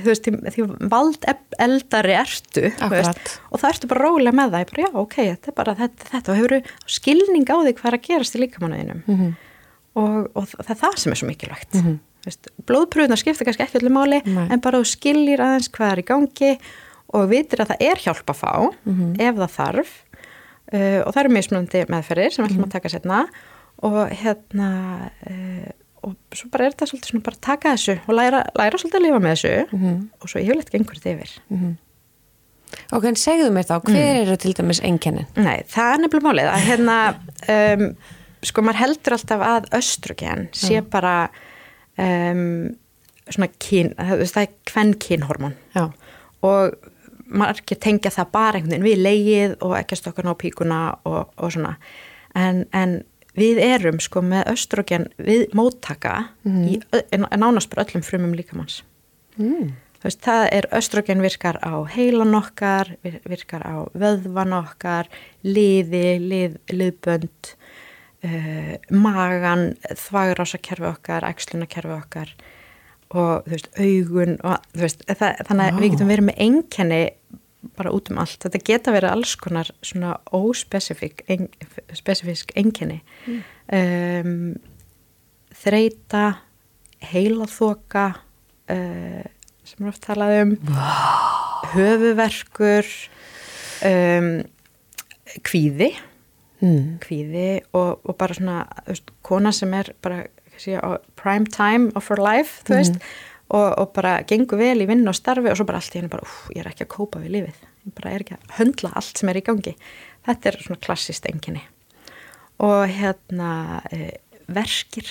veist, 0.06 0.28
því, 0.28 0.66
vald 0.92 1.26
eldari 1.62 2.16
ertu 2.20 2.68
veist, 2.92 3.32
og 3.50 3.62
það 3.62 3.70
ertu 3.72 3.90
bara 3.90 4.04
rólega 4.06 4.36
með 4.38 4.54
það 4.56 4.68
bara, 4.72 4.84
já 4.84 5.00
ok, 5.02 5.18
þetta 5.18 5.52
er 5.52 5.58
bara 5.58 5.76
þetta, 5.80 6.10
þetta 6.12 6.34
og 6.34 6.40
hefur 6.42 6.56
skilning 6.98 7.50
á 7.50 7.58
því 7.58 7.74
hvað 7.80 7.90
er 7.90 7.98
að 7.98 8.06
gerast 8.10 8.38
í 8.38 8.44
líkamannuðinum 8.44 9.02
mm 9.06 9.18
-hmm. 9.18 9.34
og, 10.04 10.30
og 10.38 10.50
það 10.54 10.74
er 10.76 10.82
það 10.84 10.98
sem 11.04 11.16
er 11.16 11.22
svo 11.22 11.32
mikilvægt 11.32 11.80
blóðpröðunar 12.70 13.20
skipta 13.20 13.48
kannski 13.48 13.66
ekki 13.66 13.80
allir 13.82 13.94
máli 13.96 14.22
Nei. 14.26 14.48
en 14.54 14.62
bara 14.62 14.82
þú 14.82 14.90
skiljir 14.92 15.42
aðeins 15.42 15.72
hvað 15.74 15.92
er 15.92 16.02
í 16.02 16.08
gangi 16.12 16.52
og 17.12 17.30
vitir 17.32 17.64
að 17.64 17.74
það 17.74 17.86
er 17.90 18.02
hjálp 18.06 18.32
að 18.32 18.42
fá 18.42 18.54
mm 18.62 18.94
-hmm. 18.94 19.14
ef 19.20 19.36
það 19.36 19.56
þarf 19.58 19.92
uh, 20.74 21.00
og 21.06 21.14
það 21.14 21.22
eru 21.24 21.34
mismunandi 21.36 21.86
meðferðir 21.90 22.32
sem 22.32 22.46
við 22.46 22.50
ætlum 22.50 22.58
mm 22.58 22.64
-hmm. 22.64 22.64
að 22.64 22.68
mhm. 22.68 22.76
taka 22.78 22.90
setna 22.90 23.26
og 23.82 24.10
hérna 24.10 24.70
uh, 25.30 25.70
og 26.02 26.16
svo 26.34 26.50
bara 26.50 26.66
er 26.66 26.74
þetta 26.74 26.90
svolítið 26.90 27.10
svona 27.12 27.24
bara 27.24 27.36
taka 27.42 27.74
þessu 27.76 28.00
og 28.08 28.14
læra, 28.18 28.40
læra 28.58 28.78
svolítið 28.78 29.00
að 29.00 29.06
lifa 29.06 29.20
með 29.20 29.32
þessu 29.36 29.66
Mhm. 29.72 30.10
og 30.22 30.30
svo 30.30 30.40
yfirleitt 30.40 30.72
gengur 30.72 30.96
þetta 30.96 31.14
yfir 31.16 31.32
Ok, 32.92 33.04
en 33.04 33.16
segðu 33.16 33.52
mér 33.52 33.68
þá, 33.68 33.84
hver 33.84 34.16
eru 34.22 34.38
til 34.38 34.54
dæmis 34.54 34.80
einkennin? 34.80 35.28
Nei, 35.36 35.64
það 35.68 35.94
er 35.94 36.00
nefnilega 36.00 36.28
málið 36.28 36.50
að 36.52 36.66
hérna 36.68 36.98
um, 37.56 37.96
sko 38.42 38.62
maður 38.62 38.82
heldur 38.82 39.14
alltaf 39.14 39.42
að 39.42 39.68
östrogen 39.72 40.48
sé 40.56 40.82
bara 40.82 41.30
um, 41.98 42.76
svona 43.32 43.48
kyn, 43.62 43.94
það 43.98 44.42
er 44.46 44.50
kvenn 44.68 44.94
kynhormón 45.00 45.54
Já, 45.76 45.90
og 46.44 46.74
margir 47.32 47.78
tengja 47.80 48.12
það 48.12 48.32
bara 48.34 48.60
einhvern 48.60 48.84
veginn 48.84 48.88
við 48.90 49.04
leið 49.06 49.54
og 49.64 49.76
ekki 49.80 49.96
stokkarna 50.00 50.34
á 50.36 50.42
píkuna 50.42 50.80
og, 51.08 51.30
og 51.38 51.54
svona. 51.54 51.78
En, 52.36 52.66
en 52.76 52.98
við 53.40 53.62
erum 53.64 54.02
sko 54.04 54.20
með 54.26 54.50
östrogen 54.52 55.06
við 55.18 55.46
móttaka 55.56 56.18
í 56.44 56.82
ö- 56.92 57.06
en- 57.16 57.28
en 57.32 57.40
nánast 57.40 57.70
bara 57.72 57.86
öllum 57.86 58.04
frumum 58.04 58.34
líkamanns 58.36 58.82
mm. 59.40 59.72
Veist, 60.04 60.20
það 60.26 60.48
er 60.52 60.66
östrogen 60.74 61.22
virkar 61.22 61.60
á 61.62 61.78
heilan 61.94 62.34
okkar, 62.36 62.96
vir- 63.06 63.22
virkar 63.30 63.62
á 63.62 63.86
vöðvan 63.94 64.52
okkar, 64.58 65.08
liði, 65.46 66.18
lið, 66.20 66.56
liðbönd, 66.74 67.52
uh, 68.28 68.74
magan, 68.94 69.72
þvagrásakerfi 70.06 70.90
okkar, 70.92 71.28
æxlunakerfi 71.30 71.96
okkar 71.98 72.34
og 73.12 73.48
þú 73.48 73.56
veist, 73.56 73.72
augun 73.76 74.38
og 74.48 74.70
þú 74.72 74.86
veist, 74.86 75.02
það, 75.10 75.42
þannig 75.50 75.66
að 75.66 75.82
við 75.82 75.94
getum 75.96 76.12
verið 76.14 76.28
með 76.30 76.44
einkenni 76.46 77.02
bara 77.78 77.94
út 77.94 78.10
um 78.12 78.20
allt. 78.22 78.40
Þetta 78.42 78.62
geta 78.66 78.94
verið 78.96 79.14
alls 79.14 79.36
konar 79.40 79.70
svona 79.86 80.16
óspesifík 80.34 81.26
ein, 81.32 81.50
spesifísk 81.98 82.54
einkenni. 82.58 83.02
Um, 83.72 84.56
þreita, 85.62 86.24
heilaþoka, 87.12 88.08
uh, 88.72 89.22
sem 89.68 89.86
er 89.86 89.92
oft 89.92 90.04
talað 90.08 90.38
um, 90.40 90.56
höfuverkur, 91.76 92.90
um, 93.88 94.32
kvíði, 95.48 95.92
Mm. 96.62 97.00
kvíði 97.02 97.64
og, 97.74 98.04
og 98.06 98.16
bara 98.22 98.38
svona 98.38 98.60
veist, 98.86 99.10
kona 99.26 99.50
sem 99.56 99.72
er 99.74 99.88
bara 100.06 100.28
sé, 100.62 100.78
prime 101.18 101.50
time 101.50 101.90
of 101.98 102.12
her 102.12 102.22
life 102.22 102.62
þú 102.68 102.78
veist, 102.78 103.00
og, 103.50 103.68
og 103.82 103.92
bara 103.96 104.20
gengur 104.30 104.62
vel 104.62 104.84
í 104.84 104.88
vinnu 104.90 105.10
og 105.10 105.18
starfi 105.18 105.50
og 105.50 105.58
svo 105.58 105.66
bara 105.66 105.82
allt 105.82 105.96
í 105.96 106.00
henni 106.00 106.12
bara 106.12 106.28
úf, 106.28 106.38
ég 106.54 106.62
er 106.62 106.70
ekki 106.70 106.86
að 106.86 106.92
kópa 106.94 107.24
við 107.24 107.34
lífið, 107.38 107.64
ég 107.88 107.96
bara 107.98 108.14
er 108.14 108.26
ekki 108.26 108.38
að 108.38 108.54
höndla 108.60 108.94
allt 109.02 109.22
sem 109.24 109.34
er 109.34 109.42
í 109.42 109.46
gangi, 109.50 109.76
þetta 110.30 110.52
er 110.52 110.60
svona 110.68 110.84
klassist 110.86 111.28
enginni 111.32 111.66
og 112.62 112.86
hérna 112.94 113.52
e, 113.90 114.14
verkir 114.52 115.10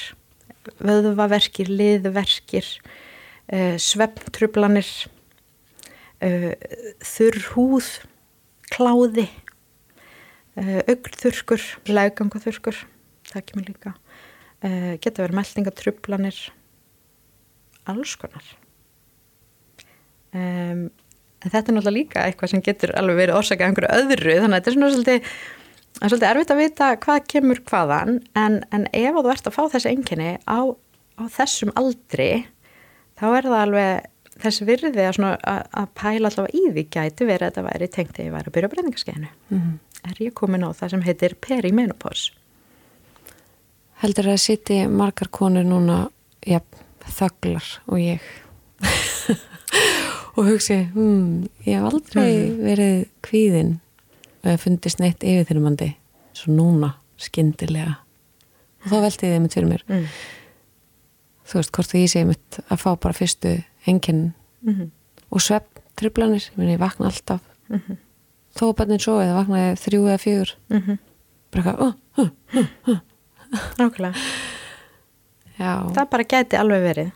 vöðvaverkir, 0.79 1.71
liðverkir 1.73 2.67
e, 3.51 3.75
svefntrublanir 3.83 4.89
e, 6.23 6.55
þurr 7.03 7.43
húð 7.57 7.95
kláði 8.71 9.27
uh, 10.57 10.81
augnþurkur, 10.87 11.67
leggangaþurkur 11.91 12.81
það 13.31 13.47
kemur 13.51 13.69
líka. 13.69 13.95
Uh, 14.61 14.97
geta 15.01 15.23
verið 15.25 15.39
meldingatrublanir 15.41 16.41
alls 17.91 18.17
konar. 18.21 18.51
Um, 20.31 20.91
en 21.41 21.49
þetta 21.51 21.73
er 21.73 21.75
náttúrulega 21.75 21.97
líka 21.97 22.27
eitthvað 22.27 22.53
sem 22.53 22.63
getur 22.65 22.93
alveg 22.99 23.19
verið 23.19 23.39
orsakað 23.41 23.71
einhverju 23.71 23.97
öðru 23.97 24.37
þannig 24.37 24.53
að 24.53 24.61
þetta 24.61 24.71
er 24.71 24.77
svona 24.77 24.91
svolítið 24.95 25.33
það 25.91 26.05
er 26.05 26.13
svolítið 26.13 26.29
erfitt 26.31 26.53
að 26.55 26.61
vita 26.61 26.91
hvað 27.05 27.27
kemur 27.33 27.63
hvaðan 27.71 28.17
en, 28.39 28.59
en 28.71 28.87
ef 28.95 29.19
þú 29.19 29.33
ert 29.33 29.51
að 29.51 29.57
fá 29.57 29.63
þessi 29.75 29.91
einkenni 29.91 30.31
á, 30.47 30.61
á 31.19 31.23
þessum 31.35 31.73
aldri 31.81 32.29
þá 33.19 33.27
er 33.31 33.49
það 33.49 33.59
alveg 33.65 34.09
þessi 34.41 34.69
virði 34.69 35.07
að, 35.09 35.25
að, 35.43 35.89
pæla 35.99 36.31
allavega 36.31 36.57
í 36.57 36.63
því 36.77 36.87
gæti 36.95 37.29
verið 37.29 37.47
að 37.47 37.51
þetta 37.51 37.67
væri 37.67 37.91
tengt 37.97 38.15
þegar 38.17 38.29
ég 38.29 38.37
væri 38.37 38.53
að 38.53 38.57
byrja 38.59 38.73
breyningaskeiðinu 38.75 39.33
Mhm. 39.51 39.73
Er 40.07 40.23
ég 40.23 40.35
komin 40.37 40.65
á 40.65 40.71
það 40.77 40.95
sem 40.95 41.07
heitir 41.07 41.37
perimenopause 41.41 42.37
Heldur 44.01 44.31
að 44.33 44.39
sitti 44.41 44.79
margar 44.89 45.29
konur 45.29 45.67
núna, 45.69 46.07
já, 46.41 46.63
þögglar 47.05 47.67
og 47.91 48.01
ég 48.01 48.25
og 50.39 50.47
hugsi, 50.47 50.79
hmm, 50.95 51.51
ég 51.67 51.77
hef 51.77 51.89
aldrei 51.91 52.33
verið 52.57 53.03
kvíðin 53.27 53.75
og 54.41 54.53
hef 54.55 54.65
fundist 54.65 55.03
neitt 55.03 55.25
yfirþyrmandi 55.27 55.93
svo 56.33 56.55
núna, 56.57 56.95
skyndilega 57.21 57.99
og 58.81 58.93
þá 58.93 58.99
velti 59.05 59.29
ég 59.29 59.37
þeim 59.37 59.45
með 59.45 59.57
fyrir 59.59 59.71
mér 59.75 59.85
mm. 59.91 60.07
þú 61.45 61.61
veist, 61.61 61.75
hvort 61.77 61.93
það 61.93 62.05
ég 62.07 62.13
segi 62.15 62.31
mitt 62.31 62.61
að 62.67 62.85
fá 62.87 62.91
bara 62.97 63.17
fyrstu 63.17 63.57
enginn 63.91 64.31
Mm 64.61 64.75
-hmm. 64.75 64.89
og 65.31 65.41
svepp 65.41 65.79
triplanir, 65.97 66.51
ég 66.57 66.69
ég 66.69 66.79
vakna 66.79 67.07
alltaf 67.07 67.41
Mm 67.69 67.81
-hmm. 67.81 67.97
Þó 68.59 68.65
að 68.71 68.77
bönnin 68.81 69.03
svo 69.03 69.19
eða 69.23 69.37
vakna 69.39 69.61
ég 69.69 69.79
þrjú 69.85 70.01
eða 70.09 70.21
fjögur. 70.25 70.53
Bara 71.51 71.63
eitthvað, 71.63 71.95
uh, 72.19 72.29
uh, 72.91 72.99
Nákvæmlega, 73.81 74.15
já. 75.59 75.73
Það 75.97 76.11
bara 76.13 76.27
gæti 76.31 76.59
alveg 76.61 76.85
verið. 76.85 77.09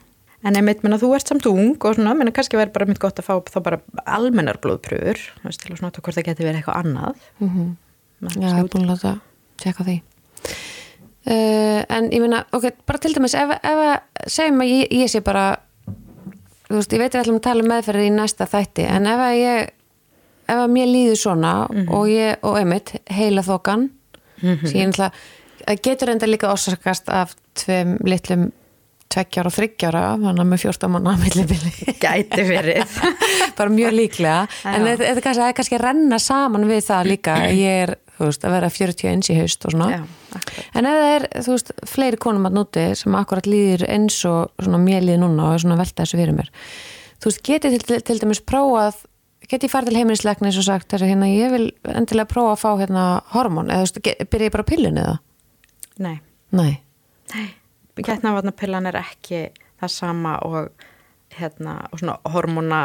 En 0.44 0.58
einmitt, 0.58 0.82
menna, 0.84 0.98
þú 1.00 1.12
ert 1.16 1.30
samt 1.30 1.46
ung 1.48 1.70
og 1.80 1.94
svona, 1.96 2.12
menna, 2.18 2.32
kannski 2.36 2.58
verið 2.58 2.74
bara 2.74 2.88
mitt 2.90 2.98
gott 3.00 3.16
að 3.22 3.24
fá 3.30 3.34
þá 3.48 3.58
bara 3.64 3.78
almennar 4.04 4.58
blóðpröfur 4.60 5.16
til 5.40 5.70
að 5.72 5.78
snota 5.80 6.02
hvort 6.04 6.18
það 6.18 6.26
gæti 6.28 6.44
verið 6.44 6.60
eitthvað 6.60 6.80
annað. 6.82 7.28
Mm 7.40 7.70
Maður 8.24 8.42
Já, 8.44 8.50
ég 8.54 8.64
út- 8.66 8.72
búin 8.74 8.84
að 8.84 8.92
láta 8.94 9.10
tjekka 9.60 9.84
því. 9.88 9.94
Uh, 11.24 11.80
En 11.88 12.10
ég 12.12 12.20
meina, 12.20 12.42
ok, 12.52 12.66
bara 12.86 12.98
til 13.00 13.14
dæmis 13.16 13.34
ef, 13.38 13.50
ef 13.56 13.80
að 13.86 14.28
segjum 14.30 14.60
að 14.64 14.70
ég, 14.74 14.92
ég 15.04 15.08
sé 15.12 15.20
bara 15.24 15.46
þú 16.68 16.76
veist, 16.78 16.92
ég 16.92 17.00
veit 17.00 17.14
við 17.16 17.20
ætlum 17.22 17.38
að 17.40 17.44
tala 17.46 17.64
um 17.64 17.70
meðferði 17.72 18.06
í 18.08 18.12
næsta 18.14 18.46
þætti, 18.48 18.84
en 18.90 19.08
ef 19.08 19.22
að 19.24 19.34
ég 19.40 19.73
ef 20.44 20.58
að 20.58 20.74
mér 20.74 20.90
líður 20.90 21.20
svona 21.20 21.54
og 21.70 22.10
ég, 22.10 22.36
og 22.44 22.58
einmitt, 22.60 22.96
heila 23.10 23.44
þokan 23.46 23.88
sem 24.40 24.76
ég 24.76 24.90
náttúrulega 24.90 25.12
það 25.64 25.80
getur 25.86 26.12
enda 26.12 26.28
líka 26.28 26.52
orsakast 26.52 27.08
af 27.12 27.34
tveim 27.58 27.96
litlum 28.04 28.50
tveggjára 29.14 29.50
og 29.50 29.54
þryggjára 29.54 30.02
þannig 30.18 30.42
að 30.42 30.48
með 30.50 30.62
14 30.64 30.90
manna 30.90 31.12
millibili. 31.20 31.72
Gæti 32.02 32.46
verið. 32.48 32.96
Bara 33.58 33.72
mjög 33.72 33.94
líklega. 33.94 34.40
En 34.70 34.86
þetta 34.88 35.10
er 35.10 35.20
kannski, 35.22 35.50
kannski 35.60 35.78
að 35.78 35.84
renna 35.84 36.18
saman 36.22 36.66
við 36.68 36.82
það 36.88 37.10
líka. 37.12 37.36
Ég 37.54 37.84
er, 37.84 37.94
veist, 38.18 38.46
að 38.46 38.56
vera 38.56 38.72
41 38.74 39.30
í 39.30 39.38
haust 39.38 39.68
og 39.68 39.76
svona. 39.76 39.90
Já, 39.92 40.02
en 40.74 40.90
ef 40.90 40.98
það 40.98 41.12
er, 41.12 41.28
veist, 41.46 41.72
fleiri 41.92 42.20
konum 42.26 42.50
að 42.50 42.58
núti 42.58 42.86
sem 42.98 43.18
akkurat 43.20 43.48
líður 43.50 43.86
eins 43.94 44.18
og 44.26 44.68
mér 44.82 45.06
líður 45.06 45.24
núna 45.28 45.50
og 45.50 45.58
er 45.58 45.64
svona 45.66 45.78
velta 45.78 46.02
þessu 46.02 46.20
fyrir 46.20 46.38
mér. 46.40 46.50
Þú 47.22 47.30
veist, 47.30 47.44
getið 47.46 47.78
til, 47.84 48.00
til 48.08 48.20
dæmis 48.24 48.42
prófað 48.42 49.04
getið 49.50 49.72
farið 49.72 49.90
til 49.92 49.98
heimilisleiknis 50.00 50.58
og 50.60 50.66
sagt 50.68 50.88
þessu 50.92 51.08
hérna, 51.10 51.28
ég 51.30 51.52
vil 51.54 51.66
endilega 51.90 52.30
prófa 52.30 52.54
að 52.54 52.62
fá 52.62 52.70
hérna 52.82 53.04
hormón, 53.34 53.70
eða 53.72 53.84
þú 53.84 53.88
veist, 53.88 54.30
byrja 54.32 54.48
ég 54.48 54.54
bara 54.56 54.64
á 54.66 54.70
pillunni 54.72 55.04
eða? 55.04 55.18
Nei, 56.04 56.16
Nei, 56.54 56.72
getnavarnapillan 57.98 58.86
er 58.90 58.98
ekki 59.00 59.46
það 59.80 59.90
sama 59.94 60.36
og 60.46 60.68
hérna, 61.34 61.72
og 61.90 61.98
svona 61.98 62.14
hormóna 62.30 62.80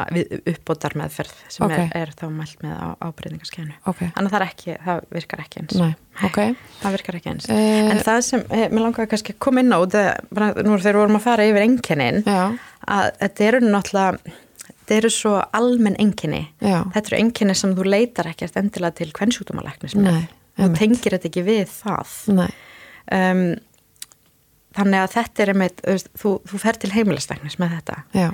uppbótar 0.50 0.96
meðferð 0.98 1.34
sem 1.54 1.66
Ok. 1.68 1.76
er, 1.78 1.92
er 2.00 2.14
þá 2.18 2.24
mælt 2.34 2.64
með 2.66 2.80
á 2.82 2.88
ábreyðingaskeinu 3.06 3.76
ok, 3.86 4.00
Þannig 4.16 4.26
að 4.26 4.34
það 4.34 4.40
er 4.40 4.46
ekki, 4.48 4.76
það 4.88 5.02
virkar 5.14 5.44
ekki 5.44 5.62
eins. 5.62 5.76
Nei, 5.78 5.92
ok. 6.26 6.40
Það 6.82 6.96
virkar 6.98 7.18
ekki 7.20 7.30
eins. 7.34 7.50
Eh, 7.54 7.92
En 7.94 8.02
það 8.08 8.22
sem, 8.26 8.44
eh, 8.50 8.66
mér 8.74 8.86
langaði 8.88 9.12
kannski 9.14 9.36
að 9.36 9.40
koma 9.46 9.62
inn 9.62 9.70
á 9.76 9.80
bara 10.34 10.50
nú 10.66 10.80
þegar 10.80 10.98
við 10.98 11.02
vorum 11.04 11.20
að 11.20 11.26
fara 11.28 11.46
yfir 11.46 11.66
enginnin 11.68 12.24
Já, 12.26 12.42
að 12.90 13.12
þetta 13.22 13.48
eru 13.52 13.60
náttúrulega 13.68 14.34
þetta 14.90 14.98
eru 14.98 15.10
svo 15.14 15.36
almenn 15.54 15.96
enginni 16.02 16.48
þetta 16.60 17.06
eru 17.12 17.18
enginni 17.22 17.54
sem 17.56 17.76
þú 17.78 17.86
leitar 17.86 18.26
ekkert 18.32 18.56
endilega 18.58 18.96
til 18.98 19.12
kvennsjúkdómalæknis 19.14 19.94
Nei, 19.96 20.24
þú 20.58 20.72
tengir 20.76 21.14
þetta 21.16 21.30
ekki 21.30 21.44
við 21.46 21.68
það. 21.70 22.16
Um, 23.14 23.44
þannig 24.78 25.02
að 25.04 25.14
þetta 25.16 25.44
er 25.46 25.52
einmitt, 25.54 25.84
þú, 26.20 26.34
þú, 26.50 26.60
fer 26.62 26.78
til 26.82 26.92
heimilisleiknis 26.94 27.56
með 27.62 27.78
þetta. 27.80 27.96
Já, 28.18 28.28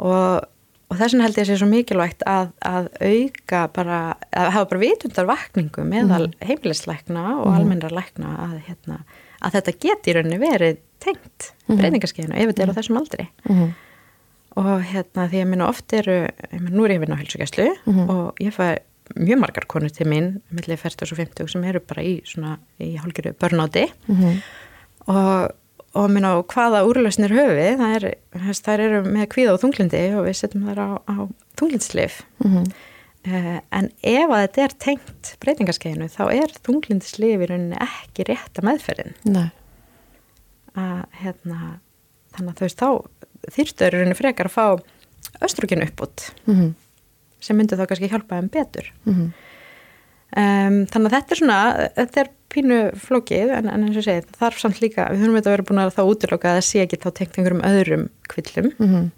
og, 0.00 0.48
og 0.90 0.98
þess 0.98 1.14
vegna 1.14 1.26
held 1.28 1.38
ég 1.38 1.44
að 1.46 1.50
sé 1.52 1.56
svo 1.60 1.68
mikilvægt 1.70 2.24
að, 2.28 2.50
að 2.66 2.88
auka 3.00 3.62
bara, 3.76 4.00
að 4.32 4.50
hafa 4.56 4.68
bara 4.72 4.82
vitundar 4.82 5.28
vakningu 5.30 5.84
meðal 5.88 6.26
Mhm. 6.30 6.48
heimilisleikna 6.50 7.24
og 7.40 7.52
almennra 7.54 7.92
leikna 7.94 8.34
að, 8.48 8.56
hérna, 8.68 8.98
að 9.40 9.56
þetta 9.58 9.76
geti 9.86 10.10
í 10.10 10.16
rauninni 10.18 10.40
verið 10.42 10.80
tengt 11.00 11.52
mm 11.68 11.70
Mhm. 11.76 11.78
breytingarskeiðinu 11.80 12.36
ef 12.42 12.50
þetta 12.50 12.62
er 12.66 12.72
á 12.74 12.78
þessum 12.80 12.98
aldri. 13.00 13.28
Mhm, 13.48 13.70
og 14.58 14.82
hérna 14.90 15.28
því 15.30 15.42
að 15.44 15.50
minna 15.52 15.68
oft 15.70 15.92
eru 15.94 16.16
meina, 16.52 16.70
nú 16.74 16.84
er 16.86 16.94
ég 16.96 17.00
að 17.00 17.04
vinna 17.06 17.18
á 17.18 17.22
helsugæslu 17.22 17.68
Mhm. 17.86 18.10
og 18.10 18.40
ég 18.42 18.54
fæ 18.56 18.78
mjög 19.16 19.40
margar 19.42 19.66
konur 19.66 19.90
til 19.90 20.06
mín 20.06 20.40
millir 20.54 20.78
40 20.78 21.12
og 21.12 21.18
50 21.18 21.48
sem 21.50 21.64
eru 21.64 21.80
bara 21.80 22.02
í 22.02 22.20
svona 22.24 22.58
í 22.80 22.96
hálgiru 22.98 23.32
börnáti 23.34 23.88
mhm, 24.08 24.42
og, 25.08 25.50
og 25.94 26.10
minna 26.10 26.34
á 26.38 26.42
hvaða 26.46 26.84
úrlausnir 26.86 27.30
höfi 27.34 27.76
það 27.78 27.94
er, 27.96 28.14
þess, 28.34 28.62
þær 28.62 28.80
eru 28.86 29.02
með 29.10 29.26
kvíða 29.34 29.54
og 29.56 29.60
þunglindi 29.64 30.04
og 30.14 30.26
við 30.28 30.36
setjum 30.38 30.68
þær 30.70 30.78
á, 30.78 30.88
á 31.10 31.14
þunglindislif 31.58 32.22
mhm. 32.44 32.70
Uh, 33.20 33.58
en 33.76 33.90
ef 34.00 34.30
að 34.32 34.46
þetta 34.46 34.62
er 34.64 34.74
tengt 34.80 35.30
breytingarskeiðinu 35.44 36.06
þá 36.08 36.22
er 36.32 36.54
þunglindislif 36.64 37.42
í 37.44 37.48
rauninni 37.50 37.76
ekki 37.76 38.24
rétta 38.30 38.62
meðferðin. 38.64 39.12
Nei, 39.28 39.50
að 40.72 41.02
hérna 41.20 41.58
þannig 42.32 42.54
að 42.54 42.56
þú 42.56 42.64
veist, 42.64 42.80
þá 42.80 42.88
þýrstöðurinn 43.48 44.18
frekar 44.18 44.50
að 44.50 44.56
fá 44.56 44.66
östruginu 45.44 45.86
uppbútt 45.88 46.30
mm 46.46 46.54
-hmm. 46.54 46.74
sem 47.40 47.56
myndi 47.56 47.78
þá 47.78 47.86
kannski 47.86 48.10
hjálpa 48.10 48.40
þeim 48.40 48.50
betur 48.52 48.92
mm 49.04 49.14
-hmm. 49.14 49.30
um, 50.42 50.86
þannig 50.86 51.06
að 51.06 51.16
þetta 51.16 51.34
er 51.34 51.40
svona 51.42 51.60
þetta 51.96 52.20
er 52.20 52.30
pínu 52.50 52.80
flókið 52.98 53.54
en, 53.56 53.70
en 53.70 53.86
eins 53.86 53.96
og 53.96 54.04
segið, 54.04 54.26
þarf 54.38 54.58
samt 54.60 54.80
líka 54.80 55.08
við 55.10 55.22
höfum 55.22 55.38
þetta 55.38 55.54
verið 55.54 55.68
búin 55.68 55.82
að 55.84 55.94
þá 55.94 56.02
útlöka 56.02 56.50
að 56.50 56.58
það 56.58 56.68
sé 56.68 56.82
ekki 56.84 57.00
þá 57.02 57.10
tengt 57.14 57.38
einhverjum 57.38 57.66
öðrum 57.70 58.08
kvillum 58.28 58.70
mm 58.78 58.88
-hmm. 58.88 59.10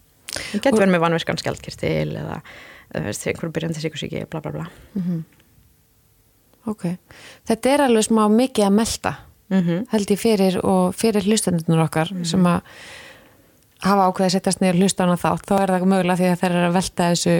getur 0.60 0.78
verið 0.78 0.94
með 0.94 1.04
vanverskan 1.06 1.38
skjaldkistil 1.38 2.16
eða 2.16 2.42
einhverjum 2.94 3.52
byrjandi 3.52 3.80
síkusíki 3.80 4.26
bla 4.30 4.40
bla 4.40 4.52
bla 4.52 4.66
mhm. 4.94 5.24
Ok, 6.62 6.96
þetta 7.44 7.70
er 7.70 7.80
alveg 7.80 8.04
smá 8.06 8.28
mikið 8.30 8.64
að 8.64 8.72
melda 8.72 9.12
-hmm. 9.50 9.86
held 9.90 10.10
ég 10.10 10.18
fyrir 10.18 10.58
og 10.62 10.94
fyrir 10.94 11.24
hlustandunur 11.26 11.84
okkar 11.84 12.12
-hmm. 12.12 12.24
sem 12.24 12.46
að 12.46 12.60
hafa 13.82 14.06
ákveðið 14.08 14.28
að 14.28 14.34
setjast 14.36 14.62
niður 14.62 14.80
hlustana 14.80 15.18
þátt, 15.20 15.46
þá 15.48 15.54
er 15.58 15.74
það 15.74 15.86
mögulega 15.90 16.20
því 16.20 16.30
að 16.30 16.40
þeir 16.40 16.56
eru 16.56 16.68
að 16.68 16.78
velta 16.78 17.10
þessu 17.12 17.36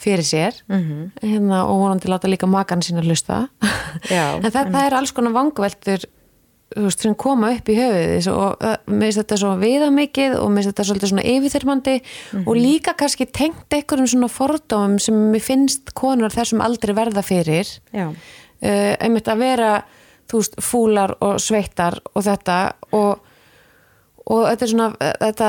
fyrir 0.00 0.24
sér. 0.24 0.62
Mm 0.68 0.80
-hmm. 0.80 1.10
hérna, 1.22 1.64
og 1.66 1.82
vonandi 1.82 2.08
láta 2.08 2.28
líka 2.28 2.46
makan 2.46 2.82
sína 2.82 3.04
hlusta. 3.04 3.48
En 4.10 4.42
það, 4.42 4.70
það 4.72 4.84
er 4.86 4.94
alls 4.94 5.12
konar 5.12 5.32
vangveldur 5.34 6.04
veist, 6.76 7.02
sem 7.02 7.14
koma 7.18 7.50
upp 7.56 7.68
í 7.68 7.76
höfuðis 7.76 8.28
og 8.30 8.62
uh, 8.62 8.76
mér 8.86 9.08
finnst 9.08 9.20
þetta 9.22 9.38
svo 9.40 9.54
viðamikið 9.58 10.36
og 10.38 10.50
mér 10.50 10.62
finnst 10.62 10.70
þetta 10.70 10.86
svolítið 10.88 11.12
svona 11.12 11.24
yfirþyrmandi 11.32 11.94
mm 11.96 12.04
-hmm. 12.04 12.44
og 12.46 12.56
líka 12.56 12.94
kannski 12.94 13.26
tengt 13.26 13.74
einhverjum 13.74 14.06
svona 14.06 14.28
fordómum 14.28 14.98
sem 14.98 15.14
mér 15.32 15.42
finnst 15.42 15.92
konur 15.94 16.30
þessum 16.30 16.60
aldrei 16.60 16.94
verða 16.94 17.22
fyrir. 17.22 17.66
Uh, 17.92 18.94
einmitt 19.00 19.28
að 19.28 19.38
vera 19.38 19.82
þú 20.30 20.36
veist, 20.38 20.54
fúlar 20.62 21.14
og 21.20 21.40
sveittar 21.40 21.98
og 22.14 22.22
þetta 22.24 22.72
og 22.92 23.18
og 24.30 24.44
þetta 24.46 24.66
er 24.66 24.72
svona, 24.72 24.88
þetta, 25.20 25.48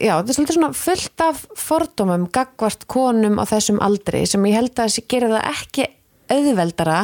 já, 0.00 0.12
þetta 0.22 0.44
er 0.44 0.56
svona 0.56 0.70
fullt 0.76 1.24
af 1.26 1.42
fordómum 1.60 2.28
gagvart 2.32 2.86
konum 2.90 3.40
á 3.42 3.44
þessum 3.50 3.82
aldri 3.84 4.24
sem 4.28 4.48
ég 4.48 4.56
held 4.56 4.80
að 4.80 4.98
gera 5.12 5.32
það 5.34 5.50
ekki 5.52 5.88
auðveldara 6.32 7.00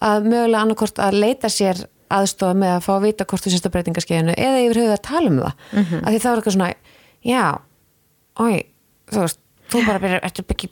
að 0.00 0.28
mögulega 0.28 0.64
annarkort 0.64 1.00
að 1.00 1.18
leita 1.22 1.50
sér 1.52 1.84
aðstofa 2.10 2.56
með 2.58 2.74
að 2.74 2.84
fá 2.86 2.92
að 2.96 3.04
vita 3.06 3.26
hvort 3.30 3.44
þú 3.44 3.52
sést 3.54 3.68
að 3.68 3.74
breytingaskeiðinu 3.76 4.34
eða 4.34 4.62
yfir 4.64 4.80
höfuð 4.80 4.96
að 4.96 5.04
tala 5.06 5.30
um 5.30 5.38
það. 5.40 5.52
Mm 5.72 5.84
-hmm. 5.84 6.00
af 6.00 6.10
því 6.10 6.20
þá 6.20 6.28
er 6.30 6.36
eitthvað 6.36 6.56
svona, 6.56 6.70
já 7.24 7.44
oi, 8.40 8.56
þú 9.12 9.20
veist 9.24 9.40
þú 9.70 9.82
bara 9.86 10.02
byrjar, 10.02 10.20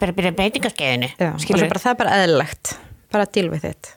bara 0.01 0.12
að 0.12 0.18
byrja 0.18 0.33
breytingaskeiðinu 0.38 1.11
bara, 1.18 1.83
það 1.83 1.92
er 1.92 2.01
bara 2.03 2.16
eðlilegt 2.22 2.72
bara 3.12 3.27
að 3.27 3.35
díl 3.37 3.51
við 3.53 3.66
þitt 3.68 3.92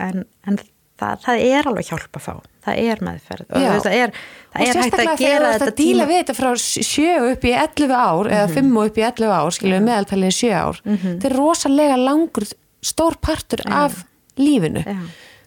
en, 0.00 0.24
en 0.48 0.58
það, 1.04 1.20
það 1.26 1.44
er 1.50 1.68
alveg 1.70 1.90
hjálp 1.90 2.18
að 2.18 2.24
fá 2.26 2.34
það 2.64 2.80
er 2.84 3.04
meðferð 3.08 3.46
og 3.50 3.84
það 3.84 3.98
er, 3.98 4.14
það 4.54 4.64
er 4.66 4.80
hægt 4.82 4.98
að 5.04 5.12
gera 5.20 5.52
þetta 5.52 5.70
að 5.70 5.76
díla 5.82 6.08
við 6.08 6.20
þetta 6.22 6.38
frá 6.40 6.50
sjö 6.64 7.14
upp 7.32 7.44
í 7.44 7.52
11 7.52 7.94
ár 7.94 8.32
eða 8.32 8.48
5 8.48 8.62
mm 8.62 8.72
-hmm. 8.72 8.86
upp 8.86 8.98
í 8.98 9.06
11 9.10 9.36
ár, 9.36 9.52
skiljuðu 9.58 9.80
mhm. 9.80 9.90
meðaltalið 9.90 10.34
7 10.40 10.52
ár 10.54 10.80
mm 10.84 10.96
-hmm. 10.96 11.14
þetta 11.14 11.30
er 11.30 11.36
rosalega 11.36 12.00
langur 12.00 12.48
stór 12.84 13.16
partur 13.20 13.64
af 13.68 14.04
lífinu 14.36 14.84
Já 14.84 14.98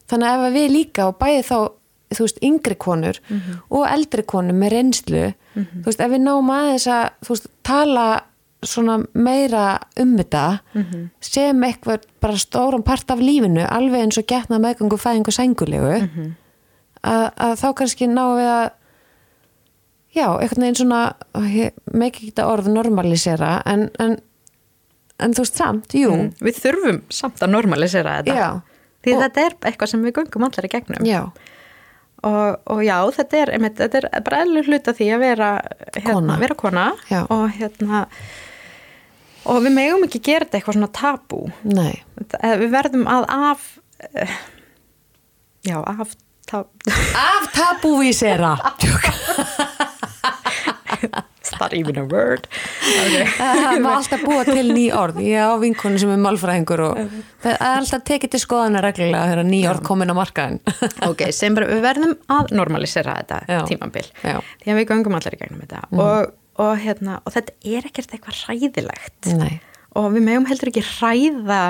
þannig 0.07 0.29
að 0.29 0.45
ef 0.47 0.55
við 0.55 0.73
líka 0.73 1.09
og 1.09 1.19
bæði 1.21 1.43
þá 1.47 1.57
þú 2.07 2.23
veist, 2.23 2.39
yngri 2.47 2.77
konur 2.79 3.19
mm 3.19 3.37
-hmm. 3.37 3.59
og 3.75 3.85
eldri 3.91 4.23
konur 4.23 4.55
með 4.55 4.73
reynslu 4.75 5.23
mm 5.27 5.63
-hmm. 5.63 5.81
þú 5.81 5.85
veist, 5.85 6.01
ef 6.01 6.11
við 6.11 6.21
náum 6.23 6.49
aðeins 6.49 6.87
að 6.87 7.05
þú 7.25 7.29
veist, 7.33 7.47
tala 7.63 8.07
svona 8.65 8.97
meira 9.13 9.79
um 9.99 10.15
þetta 10.17 10.59
mm 10.73 10.83
-hmm. 10.83 11.09
sem 11.21 11.63
eitthvað 11.63 12.07
bara 12.21 12.37
stórum 12.37 12.83
part 12.83 13.11
af 13.11 13.19
lífinu, 13.19 13.65
alveg 13.69 14.01
eins 14.01 14.17
og 14.17 14.25
getna 14.25 14.59
meðgangu, 14.59 14.97
fæðingu, 14.97 15.31
sengulegu 15.31 16.33
að, 17.03 17.31
að 17.37 17.53
þá 17.61 17.73
kannski 17.73 18.07
náum 18.07 18.37
við 18.37 18.49
að 18.49 18.69
já, 20.15 20.27
eitthvað 20.41 20.63
einn 20.63 20.75
svona 20.75 21.13
með 21.93 22.07
ekki 22.07 22.31
þetta 22.31 22.47
orð 22.47 22.67
normalisera 22.67 23.61
en, 23.65 23.89
en 23.99 24.17
en 25.23 25.35
þú 25.35 25.45
veist 25.45 25.59
samt, 25.59 25.93
jú. 25.97 26.15
Við 26.43 26.63
þurfum 26.63 27.03
samt 27.13 27.43
að 27.43 27.53
normalisera 27.53 28.17
þetta. 28.21 28.37
Já. 28.37 28.49
Því 29.05 29.13
og, 29.13 29.21
þetta 29.25 29.45
er 29.45 29.55
eitthvað 29.69 29.93
sem 29.93 30.03
við 30.05 30.17
gungum 30.17 30.47
allar 30.47 30.67
í 30.67 30.71
gegnum. 30.73 31.07
Já. 31.07 31.21
Og, 32.27 32.57
og 32.73 32.81
já, 32.81 32.97
þetta 33.13 33.39
er, 33.43 33.53
einmitt, 33.55 33.77
þetta 33.77 34.01
er 34.01 34.25
bara 34.25 34.41
eðlur 34.43 34.69
hluta 34.71 34.93
því 34.97 35.07
að 35.13 35.23
vera 35.23 35.49
hérna, 35.93 36.13
kona, 36.13 36.37
vera 36.41 36.57
kona. 36.57 36.85
Og 37.33 37.45
hérna 37.57 38.03
og 39.47 39.63
við 39.65 39.75
megum 39.77 40.05
ekki 40.07 40.23
gera 40.29 40.45
þetta 40.45 40.60
eitthvað 40.60 40.79
svona 40.79 40.93
tabú 40.95 41.41
Nei. 41.63 41.95
við 42.62 42.69
verðum 42.73 43.07
að 43.12 43.27
af 43.38 43.67
eh, 44.13 44.38
já, 45.67 45.79
af 45.81 46.15
tab 46.47 46.67
af 47.15 47.51
tabúvísera 47.55 48.55
It's 50.97 51.60
not 51.60 51.73
even 51.73 51.97
a 51.97 52.03
word 52.03 52.47
okay. 52.47 53.25
Það 53.38 53.79
má 53.86 53.89
alltaf 53.95 54.23
búa 54.25 54.43
til 54.47 54.71
ný 54.71 54.88
orð 54.95 55.21
Ég 55.23 55.39
á 55.39 55.55
vinkonu 55.62 55.99
sem 56.01 56.12
er 56.12 56.19
málfræðingur 56.23 56.83
og 56.88 56.99
það 57.43 57.53
er 57.53 57.75
alltaf 57.75 58.03
tekið 58.07 58.33
til 58.33 58.41
skoðana 58.43 58.81
reglulega 58.83 59.29
þegar 59.31 59.47
ný 59.47 59.62
orð 59.71 59.86
komin 59.88 60.12
á 60.12 60.15
markaðin 60.17 60.60
Ok, 61.10 61.27
sem 61.36 61.55
bara 61.55 61.69
við 61.71 61.83
verðum 61.86 62.17
að 62.36 62.51
normalisera 62.57 63.19
þetta 63.21 63.39
Já. 63.47 63.62
tímambil 63.69 64.05
Já. 64.23 64.41
því 64.63 64.73
að 64.73 64.81
við 64.81 64.89
gangum 64.91 65.19
allar 65.19 65.38
í 65.38 65.41
gegnum 65.43 65.63
þetta 65.63 65.83
mm. 65.88 66.03
og, 66.03 66.36
og, 66.57 66.73
hérna, 66.81 67.19
og 67.23 67.35
þetta 67.35 67.55
er 67.65 67.87
ekkert 67.89 68.15
eitthvað 68.15 68.41
ræðilegt 68.47 69.31
Nei. 69.37 69.59
og 69.97 70.09
við 70.15 70.27
meðum 70.29 70.49
heldur 70.49 70.73
ekki 70.73 70.85
ræða 70.87 71.61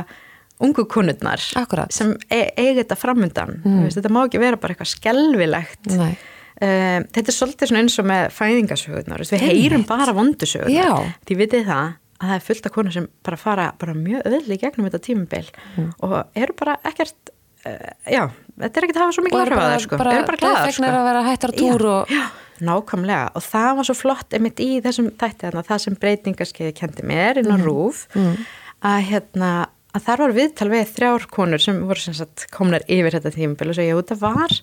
ungu 0.63 0.87
konurnar 0.89 1.43
Akkurat. 1.59 1.93
sem 1.93 2.15
e 2.33 2.47
eigi 2.57 2.79
þetta 2.81 2.97
framundan 2.97 3.59
mm. 3.61 3.85
þetta 3.93 4.13
má 4.13 4.23
ekki 4.23 4.41
vera 4.41 4.59
bara 4.61 4.73
eitthvað 4.73 4.95
skelvilegt 4.95 5.93
Nei 5.93 6.15
Um, 6.57 7.03
þetta 7.13 7.29
er 7.29 7.35
svolítið 7.35 7.71
eins 7.77 7.95
og 8.01 8.05
með 8.09 8.31
fæðingasögurnar 8.33 9.21
við 9.29 9.43
heyrum 9.45 9.83
bara 9.85 10.13
vondusögurnar 10.17 11.11
því 11.29 11.35
vitið 11.37 11.67
það 11.67 11.91
að 12.17 12.23
það 12.23 12.33
er 12.33 12.45
fullt 12.47 12.65
af 12.65 12.73
konur 12.73 12.95
sem 12.95 13.05
bara 13.27 13.37
fara 13.37 13.65
bara 13.77 13.93
mjög 13.93 14.25
öðli 14.25 14.57
gegnum 14.63 14.87
þetta 14.87 15.01
tímubil 15.05 15.43
mm. 15.51 15.91
og 16.07 16.15
eru 16.41 16.55
bara 16.57 16.79
ekkert 16.89 17.29
uh, 17.29 17.91
já, 18.09 18.23
þetta 18.57 18.81
er 18.81 18.87
ekkert 18.87 18.97
að 18.97 19.03
hafa 19.03 19.15
svo 19.19 19.25
mikið 19.27 19.43
orðið 19.43 19.61
að 19.67 19.75
sko. 19.83 19.99
eru 20.01 20.25
bara 20.31 20.41
glæðar 20.41 20.73
sko. 20.79 20.89
að 20.89 21.05
vera 21.11 21.23
hættar 21.27 21.55
túr 21.59 21.85
já, 21.85 21.91
og... 21.91 22.15
já, 22.15 22.23
nákvæmlega. 22.63 23.31
Og 23.37 23.45
það 23.45 23.71
var 23.79 23.89
svo 23.89 23.97
flott 23.97 24.35
einmitt 24.35 24.61
í 24.63 24.69
þessum 24.85 25.09
þætti 25.19 25.51
það 25.57 25.81
sem 25.85 25.97
breytingarskeiði 26.01 26.75
kendi 26.77 27.07
mér 27.07 27.41
inn 27.41 27.51
á 27.53 27.57
mm. 27.57 27.65
rúf 27.65 28.05
mm. 28.15 28.45
að 28.87 29.01
hérna 29.11 29.51
að 29.97 30.05
þar 30.05 30.23
var 30.23 30.35
viðtal 30.35 30.69
við 30.71 30.85
þrjár 30.93 31.25
konur 31.33 31.63
sem 31.63 31.81
voru 31.87 32.03
sem 32.03 32.15
sagt 32.17 32.45
komnar 32.53 32.85
yfir 32.91 33.17
þetta 33.17 33.33
tímubil 33.35 33.71
og 33.71 33.77
svo 33.77 33.87
ég, 33.87 33.99
þetta 34.01 34.19
var 34.21 34.55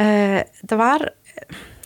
uh, 0.00 0.42
þetta 0.62 0.80
var 0.80 1.06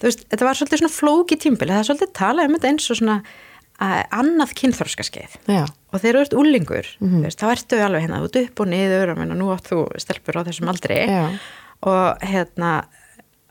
veist, 0.01 0.27
þetta 0.27 0.49
var 0.49 0.59
svolítið 0.59 0.83
svona 0.83 0.97
flóki 0.97 1.39
tímbili 1.41 1.75
það 1.75 1.83
er 1.83 1.89
svolítið 1.91 2.13
talað 2.21 2.49
um 2.49 2.57
þetta 2.57 2.73
eins 2.73 2.91
og 2.93 3.01
svona 3.01 3.17
uh, 3.21 4.03
annað 4.21 4.55
kynþorskaskeið 4.61 5.39
og 5.51 5.97
þeir 5.99 6.11
eru 6.13 6.23
ert 6.25 6.39
úlingur 6.39 6.93
mm 7.01 7.27
veist, 7.27 7.43
þá 7.43 7.51
ertu 7.55 7.83
alveg 7.85 8.07
hérna 8.07 8.23
út 8.25 8.41
upp 8.45 8.65
og 8.65 8.71
niður 8.71 9.15
og 9.17 9.25
nú 9.35 9.51
átt 9.55 9.73
þú 9.73 9.83
stelpur 10.01 10.41
á 10.41 10.47
þessum 10.49 10.73
aldri. 10.73 11.03
Já. 11.05 11.27
og 11.89 12.25
hérna 12.25 12.73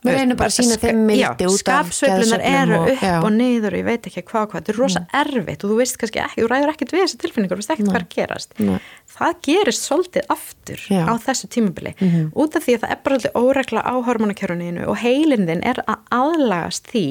Við 0.00 0.16
reynum 0.16 0.38
bara 0.40 0.48
að 0.48 0.56
sína 0.56 0.78
þeim 0.80 1.00
mildi 1.08 1.46
út 1.48 1.68
af 1.68 1.90
skapsveiflunar 1.90 2.44
eru 2.50 2.78
upp 2.86 3.02
já. 3.04 3.14
og 3.20 3.28
niður 3.34 3.76
og 3.76 3.80
ég 3.82 3.88
veit 3.88 4.08
ekki 4.08 4.22
hvað 4.22 4.46
hvað, 4.46 4.54
þetta 4.56 4.72
er 4.72 4.78
rosa 4.80 5.02
mm. 5.02 5.10
erfitt 5.20 5.64
og 5.64 5.72
þú 5.72 5.78
veist 5.80 5.98
kannski 6.00 6.22
ekki, 6.24 6.40
þú 6.40 6.48
ræður 6.52 6.72
ekkert 6.72 6.94
við 6.94 7.04
þessi 7.04 7.20
tilfinningur 7.24 7.58
þú 7.58 7.60
veist 7.60 7.74
ekkert 7.74 7.90
hvað 7.90 8.06
gerast 8.14 8.62
Nei. 8.64 8.78
það 9.16 9.36
gerist 9.48 9.88
svolítið 9.88 10.32
aftur 10.36 10.86
já. 10.88 11.02
á 11.04 11.12
þessu 11.26 11.50
tímabili 11.52 11.94
mm 11.98 12.08
-hmm. 12.08 12.30
út 12.34 12.56
af 12.56 12.64
því 12.64 12.74
að 12.76 12.80
það 12.80 12.90
er 12.90 13.00
bara 13.04 13.18
svolítið 13.18 13.40
óregla 13.44 13.80
á 13.84 13.94
hormonakjöruninu 14.08 14.86
og 14.86 14.96
heilindin 14.96 15.62
er 15.62 15.84
að 15.86 15.98
aðlagast 16.10 16.88
því 16.88 17.06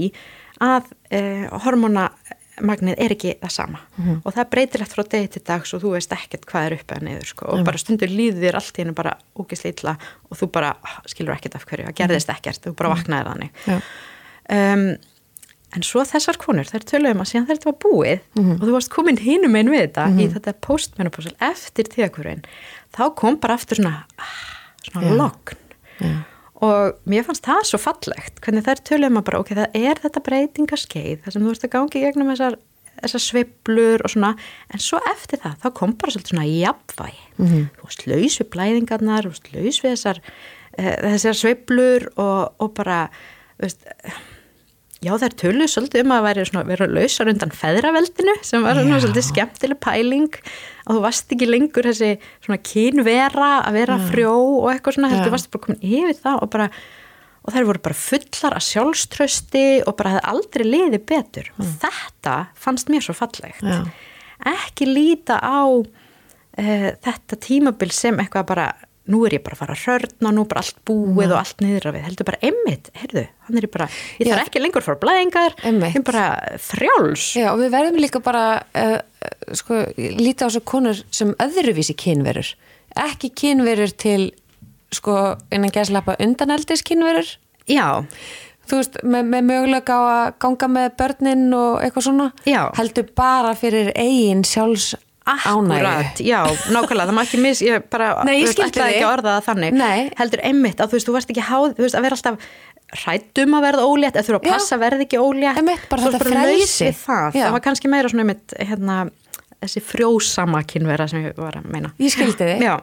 að 0.59 0.83
eh, 1.09 1.47
hormona 1.63 2.09
magnið 2.65 3.01
er 3.01 3.13
ekki 3.15 3.33
það 3.41 3.51
sama 3.53 3.79
mm 3.79 4.05
-hmm. 4.05 4.21
og 4.23 4.35
það 4.35 4.49
breytir 4.53 4.81
eftir 4.81 4.99
frá 4.99 5.09
degi 5.11 5.27
til 5.27 5.41
dags 5.45 5.73
og 5.73 5.81
þú 5.83 5.91
veist 5.95 6.13
ekkert 6.13 6.45
hvað 6.45 6.65
er 6.65 6.73
upp 6.73 6.91
eða 6.91 7.03
niður 7.07 7.25
sko. 7.25 7.45
og 7.45 7.53
mm 7.53 7.59
-hmm. 7.59 7.65
bara 7.65 7.77
stundur 7.77 8.09
líður 8.09 8.41
þér 8.43 8.55
allt 8.55 8.77
í 8.77 8.81
hennu 8.81 8.93
bara 8.93 9.17
ógisleitla 9.35 9.97
og 10.29 10.37
þú 10.37 10.51
bara 10.51 10.75
skilur 11.05 11.33
ekkert 11.35 11.55
af 11.55 11.65
hverju, 11.65 11.85
það 11.85 11.95
gerðist 11.95 12.27
mhm. 12.27 12.37
ekkert 12.37 12.65
þú 12.65 12.73
bara 12.73 12.89
mhm. 12.89 12.97
vaknaði 12.97 13.25
þannig 13.29 13.51
um, 14.49 14.97
en 15.75 15.83
svo 15.83 16.01
þessar 16.01 16.37
konur 16.37 16.65
þær 16.65 16.83
töluðum 16.83 17.21
að 17.21 17.29
síðan 17.29 17.47
þetta 17.47 17.69
var 17.69 17.77
búið 17.83 18.19
mhm. 18.35 18.51
og 18.51 18.63
þú 18.67 18.71
varst 18.71 18.89
komin 18.89 19.17
hinum 19.17 19.55
einn 19.55 19.69
við 19.69 19.81
þetta 19.81 20.05
í 20.17 20.27
þetta 20.33 20.53
postmenopásil 20.53 21.35
eftir 21.39 21.85
tíðakurinn 21.85 22.43
þá 22.95 23.15
kom 23.15 23.37
bara 23.37 23.53
aftur 23.53 23.77
svona 23.77 24.05
ah, 24.17 24.39
svona 24.83 25.13
lokn 25.13 25.57
og 26.65 26.97
mér 27.09 27.25
fannst 27.27 27.45
það 27.47 27.61
svo 27.67 27.79
fallegt 27.81 28.41
hvernig 28.43 28.65
þær 28.65 28.81
töluðum 28.87 29.19
að 29.21 29.27
bara 29.29 29.41
ok, 29.43 29.51
það 29.59 29.77
er 29.79 30.01
þetta 30.03 30.23
breytingaskeið 30.25 31.21
þar 31.23 31.35
sem 31.35 31.45
þú 31.45 31.53
ert 31.53 31.67
að 31.67 31.73
gangi 31.75 32.03
gegnum 32.03 32.31
þessar, 32.33 32.57
þessar 32.99 33.23
sveiblur 33.25 34.03
og 34.03 34.13
svona. 34.13 34.31
En 34.73 34.83
svo 34.83 34.99
eftir 35.11 35.39
það, 35.43 35.59
þá 35.63 35.69
kom 35.79 35.93
bara 35.99 36.15
svolítið 36.15 36.33
svona 36.33 36.47
jafnvægi. 36.49 37.21
Mm 37.37 37.45
-hmm. 37.47 37.69
þú 37.77 37.91
veist, 37.91 38.07
laus 38.11 38.39
við 38.41 38.49
blæðingarnar 38.55 39.27
þú 39.27 39.35
veist, 39.35 39.53
laus 39.53 39.83
við 39.83 39.93
þessar, 39.95 40.23
uh, 40.79 40.95
þessar 41.05 41.39
sveiblur 41.43 42.09
og, 42.15 42.41
og 42.59 42.73
bara 42.75 42.99
veist, 43.59 43.87
já 44.99 45.13
þær 45.15 45.35
töluðu 45.39 45.69
svolítið 45.71 46.03
um 46.03 46.11
að 46.11 46.25
vera, 46.27 46.45
svona, 46.49 46.65
vera 46.67 46.87
lausar 46.91 47.31
undan 47.31 47.55
feðraveldinu 47.55 48.35
sem 48.43 48.65
var 48.65 48.75
svona 48.75 48.99
svolítið 48.99 49.27
skemmtileg 49.29 49.79
pæling 49.79 50.35
að 50.89 50.97
þú 50.97 51.03
varst 51.05 51.35
ekki 51.35 51.47
lengur 51.49 51.87
þessi 51.91 52.11
svona 52.43 52.59
kynvera 52.71 53.51
að 53.63 53.77
vera 53.79 53.99
frjó 54.09 54.33
og 54.63 54.71
eitthvað 54.73 54.97
svona, 54.97 55.11
þú 55.23 55.33
varst 55.35 55.51
bara 55.53 55.65
komin 55.67 55.85
yfir 55.85 56.17
það 56.23 56.41
og 56.43 56.49
bara 56.57 56.69
og 56.73 56.97
og 57.49 57.53
þær 57.55 57.65
voru 57.69 57.79
bara 57.85 57.95
fullar 57.95 58.53
að 58.57 58.65
sjálfströsti 58.67 59.61
og 59.87 59.95
bara 59.97 60.09
hefði 60.17 60.25
aldrei 60.33 60.65
liði 60.67 60.99
betur 61.07 61.47
og 61.55 61.63
Mm. 61.63 61.69
þetta 61.81 62.33
fannst 62.53 62.89
mér 62.91 63.01
svo 63.05 63.15
fallegt 63.15 63.63
Já. 63.63 63.77
ekki 64.45 64.85
líta 64.85 65.39
á 65.39 65.63
uh, 65.71 66.89
þetta 67.05 67.39
tímabil 67.39 67.91
sem 67.95 68.19
eitthvað 68.19 68.45
bara 68.51 68.67
nú 69.09 69.21
er 69.27 69.35
ég 69.37 69.43
bara 69.45 69.57
að 69.57 69.61
fara 69.63 69.75
að 69.75 69.85
hörna 69.87 70.31
nú 70.35 70.43
er 70.45 70.49
bara 70.51 70.63
allt 70.63 70.81
búið 70.87 71.33
og 71.33 71.37
allt 71.39 71.63
niður 71.63 71.89
á 71.89 71.91
við, 71.95 72.03
heldur 72.07 72.27
bara 72.29 72.41
emmitt, 72.49 72.89
heyrðu, 72.99 73.25
hann 73.47 73.59
er 73.59 73.67
bara, 73.73 73.87
ég 74.19 74.29
þarf 74.29 74.43
ekki 74.45 74.63
lengur 74.63 74.85
fara 74.85 75.01
blæðingar, 75.03 75.55
ég 75.65 75.99
er 75.99 76.05
bara 76.07 76.25
frjáls. 76.63 77.29
Já, 77.39 77.47
og 77.53 77.61
við 77.63 77.71
verðum 77.75 78.01
líka 78.03 78.21
bara 78.25 78.43
uh, 78.77 78.97
sko, 79.57 79.81
líta 79.97 80.49
á 80.49 80.53
svo 80.53 80.63
konur 80.67 81.01
sem 81.15 81.33
öðruvísi 81.41 81.97
kynverur. 81.99 82.53
Ekki 82.99 83.31
kynverur 83.37 83.93
til 83.97 84.29
sko, 84.93 85.17
innan 85.53 85.73
gæslappa 85.73 86.17
undaneldis 86.21 86.85
kynverur. 86.85 87.33
Já, 87.69 88.01
þú 88.69 88.79
veist, 88.79 89.01
með, 89.03 89.27
með 89.33 89.45
mögulega 89.49 89.97
á 89.97 90.01
að 90.05 90.31
ganga 90.45 90.71
með 90.77 90.89
börnin 91.01 91.45
og 91.57 91.83
eitthvað 91.83 92.09
svona. 92.09 92.31
Já. 92.49 92.63
heldur 92.77 93.13
bara 93.17 93.53
fyrir 93.57 93.93
eigin 93.97 94.45
sjálfs 94.47 94.93
Akkurat, 95.29 96.19
já, 96.23 96.39
nákvæmlega, 96.73 97.07
það 97.09 97.15
má 97.17 97.21
ekki 97.25 97.39
mis, 97.43 97.61
ég 97.65 97.85
bara, 97.91 98.09
Nei, 98.27 98.33
ég 98.39 98.43
þú 98.43 98.49
veist, 98.49 98.57
skildi 98.59 98.79
þig. 98.79 98.89
ekki 98.95 99.05
að 99.05 99.13
orða 99.13 99.33
það 99.37 99.47
þannig, 99.49 99.77
Nei. 99.79 100.09
heldur 100.19 100.43
einmitt 100.49 100.79
að 100.83 100.89
þú 100.91 100.97
veist, 100.97 101.07
þú 101.09 101.15
varst 101.17 101.33
ekki 101.33 101.45
háð, 101.49 101.73
þú 101.77 101.85
veist, 101.85 101.97
að 101.99 102.05
vera 102.07 102.17
alltaf 102.19 102.49
hrættum 103.03 103.53
að 103.59 103.65
verða 103.67 103.85
ólétt, 103.85 104.15
eða 104.17 104.25
þurfa 104.29 104.39
að 104.39 104.47
Já. 104.49 104.53
passa 104.55 104.77
verði 104.81 105.05
ekki 105.05 105.19
ólétt, 105.21 105.57
Einmitt, 105.61 105.83
bara 105.91 106.01
Þú 106.01 106.11
laus 106.11 106.23
frelsi. 106.25 106.85
við 106.89 106.95
það, 107.05 107.27
Já. 107.37 107.43
það 107.45 107.51
var 107.57 107.63
kannski 107.67 107.91
meira 107.93 108.09
svona 108.09 108.23
einmitt, 108.25 108.55
hérna, 108.59 108.95
þessi 109.61 109.83
frjósama 109.83 110.63
kynvera 110.65 111.07
sem 111.11 111.25
ég 111.27 111.35
var 111.37 111.59
að 111.59 111.67
meina. 111.69 111.91
Ég 111.99 112.13
skildi 112.15 112.47
þig. 112.49 112.63
Já, 112.65 112.79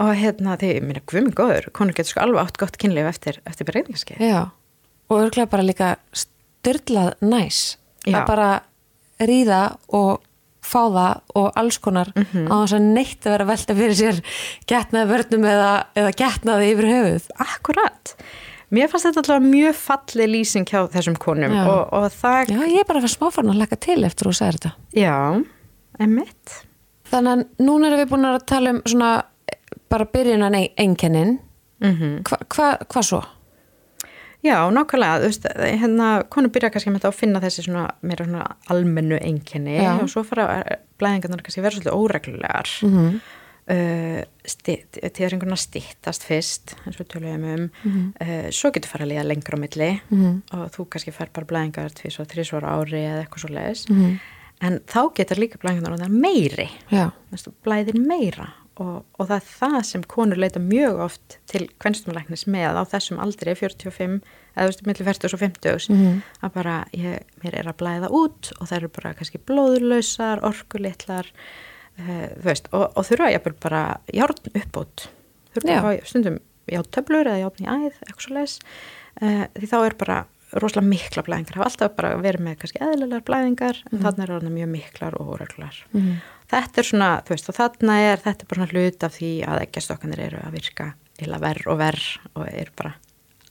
og 0.00 0.14
hérna, 0.16 0.56
því, 0.56 0.70
ég 0.78 0.86
meina, 0.86 1.02
guðminn 1.04 1.34
góður, 1.36 1.68
konur 1.76 1.92
getur 1.98 2.14
sko 2.14 2.22
alveg 2.24 2.40
átt 2.46 2.56
gott 2.62 2.78
kynlif 2.80 3.10
eftir, 3.10 3.40
eftir 3.44 3.66
breytingaskeið. 3.68 4.22
Já, 4.24 4.46
og 5.10 5.16
örglega 5.26 5.50
bara 5.50 5.66
líka 5.66 5.96
styrlað 6.16 7.14
næs 7.20 7.76
Já. 8.06 8.20
að 8.22 8.26
bara 8.30 8.50
ríða 9.20 9.76
og 9.92 10.22
fá 10.62 10.80
það 10.92 11.20
og 11.40 11.48
alls 11.56 11.78
konar 11.80 12.10
Mhm. 12.16 12.46
á 12.50 12.54
þess 12.62 12.74
að 12.76 12.86
neitt 12.94 13.24
að 13.26 13.32
vera 13.34 13.44
að 13.44 13.50
velta 13.54 13.76
fyrir 13.78 13.96
sér 14.00 14.20
getnaði 14.70 15.10
vörnum 15.14 15.44
eða, 15.50 15.70
eða 15.96 16.12
getnaði 16.20 16.70
yfir 16.74 16.88
höfuð 16.92 17.28
Akkurat. 17.40 18.14
Mér 18.70 18.86
fannst 18.92 19.06
þetta 19.08 19.18
alltaf 19.24 19.42
mjög 19.42 19.74
falli 19.74 20.26
lýsing 20.30 20.64
hjá 20.70 20.84
þessum 20.92 21.16
konum 21.18 21.50
og, 21.66 21.88
og 21.92 22.04
það, 22.14 22.52
Já, 22.54 22.60
ég 22.70 22.80
er 22.80 22.86
bara 22.86 23.00
að 23.00 23.06
fara 23.08 23.16
smáfarn 23.16 23.50
að 23.50 23.58
laka 23.64 23.76
til 23.80 24.04
eftir 24.06 24.28
þú 24.28 24.34
sagði 24.36 24.60
þetta 24.60 24.72
já, 24.94 25.16
emitt. 25.98 26.52
Þannig 27.10 27.32
að 27.32 27.66
núna 27.66 27.88
erum 27.90 27.98
við 28.04 28.10
búin 28.12 28.28
að 28.28 28.44
tala 28.46 28.70
um 28.76 28.82
svona 28.86 29.08
eh, 29.50 29.58
bara 29.90 30.06
byrjunan 30.06 30.54
einkennin 30.78 31.38
Mm 31.80 32.20
Hva, 32.28 32.36
hva, 32.52 32.66
hvað 32.86 33.04
svo? 33.08 33.22
Já, 34.40 34.56
nákvæmlega, 34.72 35.18
þú 35.20 35.28
veist, 35.28 35.48
hérna, 35.58 36.06
konur 36.32 36.52
byrja 36.54 36.70
kannski 36.72 36.92
með 36.92 37.02
þetta 37.02 37.10
að 37.10 37.18
finna 37.18 37.42
þessi 37.42 37.64
svona, 37.66 37.82
meira 38.00 38.24
svona 38.24 38.46
almennu 38.72 39.18
einkenni 39.20 39.76
Já. 39.76 39.90
og 40.00 40.08
svo 40.08 40.22
fara 40.24 40.46
blæðingarnar 41.00 41.44
kannski 41.44 41.64
vera 41.64 41.76
svolítið 41.76 41.98
óreglulegar. 41.98 42.70
Mm 42.86 42.94
-hmm. 42.96 43.18
uh, 43.76 45.10
tíðaringurna 45.10 45.56
stittast 45.56 46.24
fyrst, 46.24 46.74
eins 46.86 46.96
og 46.96 47.04
við 47.04 47.10
töluðum 47.12 47.44
um, 47.84 48.12
uh, 48.20 48.48
svo 48.50 48.72
getur 48.72 48.88
fara 48.88 49.04
að 49.04 49.12
líða 49.12 49.28
lengur 49.28 49.56
á 49.56 49.62
milli 49.64 50.00
og 50.52 50.70
þú 50.72 50.88
kannski 50.88 51.12
fær 51.12 51.28
bara 51.32 51.46
blæðingar 51.46 51.92
tvís 51.92 52.20
og 52.20 52.26
þrísvar 52.26 52.64
á 52.64 52.70
ári 52.80 53.04
eða 53.04 53.20
eitthvað 53.24 53.40
svo 53.40 53.50
leiðis. 53.52 53.86
En 54.60 54.80
þá 54.86 55.14
getur 55.16 55.38
líka 55.38 55.58
blæðingarnar 55.58 56.08
meiri, 56.08 56.68
blæðir 57.64 57.96
meira 58.00 58.54
og, 58.80 59.04
og 59.20 59.26
það 59.28 59.36
er 59.36 59.48
það 59.60 59.78
sem 59.90 60.04
konur 60.08 60.40
leita 60.40 60.60
mjög 60.62 61.00
oft 61.06 61.38
til 61.50 61.66
kvennstumlæknis 61.82 62.46
með 62.50 62.78
á 62.80 62.82
þessum 62.88 63.20
aldri 63.22 63.54
45 63.58 64.20
eða 64.56 64.64
þú 64.64 64.70
veist, 64.70 64.84
millir 64.88 65.08
40 65.10 65.34
og 65.36 65.42
50 65.44 65.88
Mhm. 65.94 66.22
að 66.42 66.52
bara, 66.56 66.76
ég, 66.96 67.20
mér 67.44 67.58
er 67.60 67.68
að 67.70 67.78
blæða 67.82 68.10
út 68.10 68.52
og 68.58 68.66
það 68.68 68.76
eru 68.80 68.88
bara 68.96 69.14
kannski 69.14 69.38
blóðurlausar 69.46 70.42
orkulitlar 70.48 71.28
uh, 72.00 72.26
þú 72.40 72.48
veist, 72.48 72.68
og, 72.72 72.88
og 72.96 73.04
þurfa 73.06 73.30
ég 73.34 73.46
bara 73.60 73.84
járn 74.12 74.50
uppbót. 74.54 75.08
Þurfa 75.54 75.68
að 75.78 75.86
fá 76.00 76.06
stundum 76.10 76.40
játtöflur 76.70 77.26
eða 77.30 77.40
játn 77.44 77.64
í 77.64 77.70
æð, 77.70 77.96
eitthvað 78.06 78.26
svo 78.26 78.34
leis 78.36 78.58
uh, 79.22 79.46
því 79.58 79.70
þá 79.72 79.78
er 79.86 79.96
bara 79.98 80.18
rosalega 80.50 80.88
mikla 80.90 81.22
blæðingar, 81.22 81.56
hafa 81.60 81.68
alltaf 81.70 81.92
bara 81.94 82.16
verið 82.18 82.42
með 82.42 82.56
kannski 82.58 82.80
eðlilegar 82.82 83.22
blæðingar, 83.28 83.76
en 83.92 84.00
þarna 84.02 84.24
er 84.24 84.32
orðina 84.34 84.50
mjög 84.56 84.70
miklar 84.72 85.14
og 85.20 85.28
óreglar. 85.36 85.76
Þetta 86.50 86.82
er 86.82 86.88
svona, 86.88 87.10
þú 87.26 87.34
veist, 87.36 87.50
og 87.52 87.56
þarna 87.56 87.98
er 88.02 88.22
þetta 88.24 88.44
er 88.44 88.50
bara 88.50 88.58
svona 88.64 88.72
hlut 88.74 89.06
af 89.06 89.14
því 89.14 89.30
að 89.46 89.62
eggjastokkanir 89.66 90.24
eru 90.24 90.40
að 90.42 90.56
virka 90.58 90.88
illa 91.20 91.38
verð 91.42 91.68
og 91.70 91.78
verð 91.78 92.06
og 92.34 92.48
eru 92.48 92.74
bara 92.80 92.92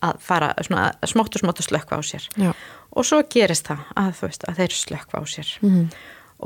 að 0.10 0.20
fara 0.24 0.50
svona 0.64 0.86
smátt 1.08 1.36
og 1.36 1.44
smátt 1.44 1.62
að 1.62 1.68
slökka 1.70 2.00
á 2.00 2.02
sér. 2.04 2.28
já, 2.40 2.54
Og 2.96 3.06
svo 3.06 3.22
gerist 3.30 3.68
það 3.68 3.82
að 4.00 4.14
þú 4.18 4.30
veist, 4.30 4.46
að 4.48 4.60
þeir 4.60 4.76
slökka 4.76 5.20
á 5.20 5.24
sér. 5.30 5.50
Mhm. 5.62 5.90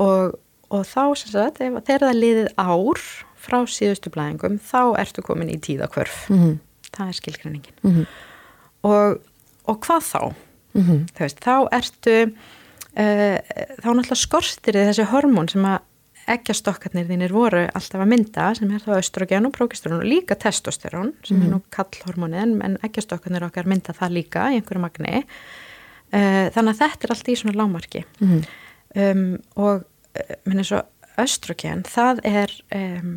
Og, 0.04 0.34
og 0.70 0.82
þá 0.84 1.02
sem 1.16 1.30
sagt, 1.30 1.60
ef 1.60 1.78
þegar 1.86 2.06
það 2.08 2.20
liðið 2.20 2.48
ár 2.58 3.04
frá 3.44 3.58
síðustu 3.68 4.10
blæðingum, 4.10 4.58
þá 4.58 4.82
ertu 4.98 5.22
komin 5.22 5.52
í 5.54 5.58
tíðakvörf. 5.58 6.28
Mhm. 6.30 6.58
Það 6.94 7.08
er 7.08 7.18
skilgreiningin. 7.20 7.78
Mhm. 7.82 8.06
Og, 8.84 9.20
og 9.66 9.80
hvað 9.80 10.02
þá? 10.12 10.34
Mhm. 10.74 11.06
veist, 11.18 11.40
þá 11.40 11.68
ertu 11.70 12.16
uh, 12.98 13.38
þá 13.80 13.88
náttúrulega 13.90 14.18
skortir 14.18 14.74
þessi 14.74 15.06
hormón 15.06 15.50
sem 15.50 15.64
að 15.64 15.78
eggjastokkarnir 16.30 17.06
þínir 17.08 17.32
voru 17.34 17.64
alltaf 17.76 18.00
að 18.00 18.08
mynda 18.10 18.46
sem 18.58 18.70
er 18.72 18.80
þá 18.84 18.94
östrogen 18.98 19.48
og 19.48 19.52
prógesterón 19.56 20.00
og 20.00 20.08
líka 20.08 20.36
testosterón 20.40 21.12
sem 21.26 21.42
er 21.44 21.50
nú 21.52 21.58
kallhormónið 21.74 22.42
en, 22.42 22.54
en 22.64 22.76
eggjastokkarnir 22.86 23.44
okkar 23.48 23.68
mynda 23.70 23.92
það 23.96 24.14
líka 24.18 24.46
í 24.54 24.58
einhverju 24.60 24.82
magni 24.86 25.20
uh, 25.20 26.46
þannig 26.54 26.72
að 26.74 26.80
þetta 26.82 27.08
er 27.08 27.14
allt 27.16 27.28
í 27.28 27.36
svona 27.40 27.58
lámarki 27.60 28.04
Mhm. 28.20 28.42
um, 28.96 29.24
og 29.56 29.84
uh, 29.84 30.34
minn 30.48 30.62
eins 30.62 30.72
og 30.72 30.88
östrogen 31.20 31.84
það 31.86 32.24
er 32.26 32.56
um, 32.74 33.14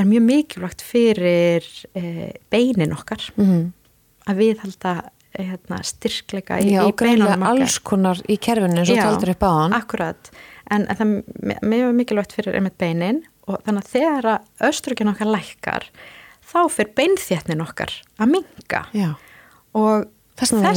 er 0.00 0.08
mjög 0.08 0.24
mikilvægt 0.30 0.82
fyrir 0.86 1.66
uh, 1.94 2.28
beinin 2.50 2.96
okkar 2.96 3.30
Mhm. 3.36 3.72
að 4.30 4.36
viðhalda 4.44 4.94
hérna, 5.30 5.76
styrkleika 5.86 6.56
í, 6.58 6.72
Já, 6.74 6.82
í 6.88 6.92
beinunum 6.98 7.42
okkar. 7.44 7.50
alls 7.60 7.78
konar 7.78 8.18
í 8.28 8.36
kerfinu 8.42 8.80
eins 8.80 8.90
og 8.90 8.96
Já, 8.98 9.04
taldur 9.06 9.30
upp 9.30 9.44
á 9.46 9.50
hann 9.62 9.72
Akkurat, 9.76 10.30
en, 10.74 10.86
það 10.86 11.02
er 11.02 11.60
mjög 11.72 11.98
mikilvægt 11.98 12.36
fyrir 12.38 12.58
einmitt 12.58 12.78
beinin 12.80 13.24
og 13.48 13.60
þannig 13.66 13.84
að 13.84 13.92
þegar 13.94 14.30
östrugin 14.70 15.12
okkar 15.12 15.30
lækkar 15.30 15.90
þá 16.50 16.60
fyrir 16.72 16.94
beinþétnin 16.98 17.64
okkar 17.64 17.94
að 18.20 18.34
minga 18.38 18.86
og 19.76 20.08
Þess 20.40 20.54
vegna 20.56 20.70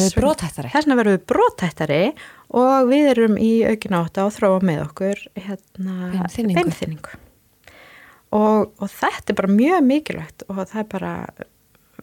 verðum 0.99 1.13
við 1.13 1.21
brothættari. 1.31 2.07
og 2.51 2.89
við 2.89 3.05
erum 3.13 3.37
í 3.39 3.51
aukin 3.63 3.95
átt 3.95 4.19
að 4.19 4.33
þróa 4.35 4.57
með 4.67 4.81
okkur 4.89 5.21
hérna, 5.39 5.93
beinþynningu. 6.35 7.13
Og, 8.35 8.73
og 8.75 8.91
þetta 8.91 9.31
er 9.31 9.37
bara 9.39 9.55
mjög 9.55 9.85
mikilvægt 9.87 10.43
og 10.49 10.59
það 10.65 10.79
er 10.81 10.89
bara 10.91 11.13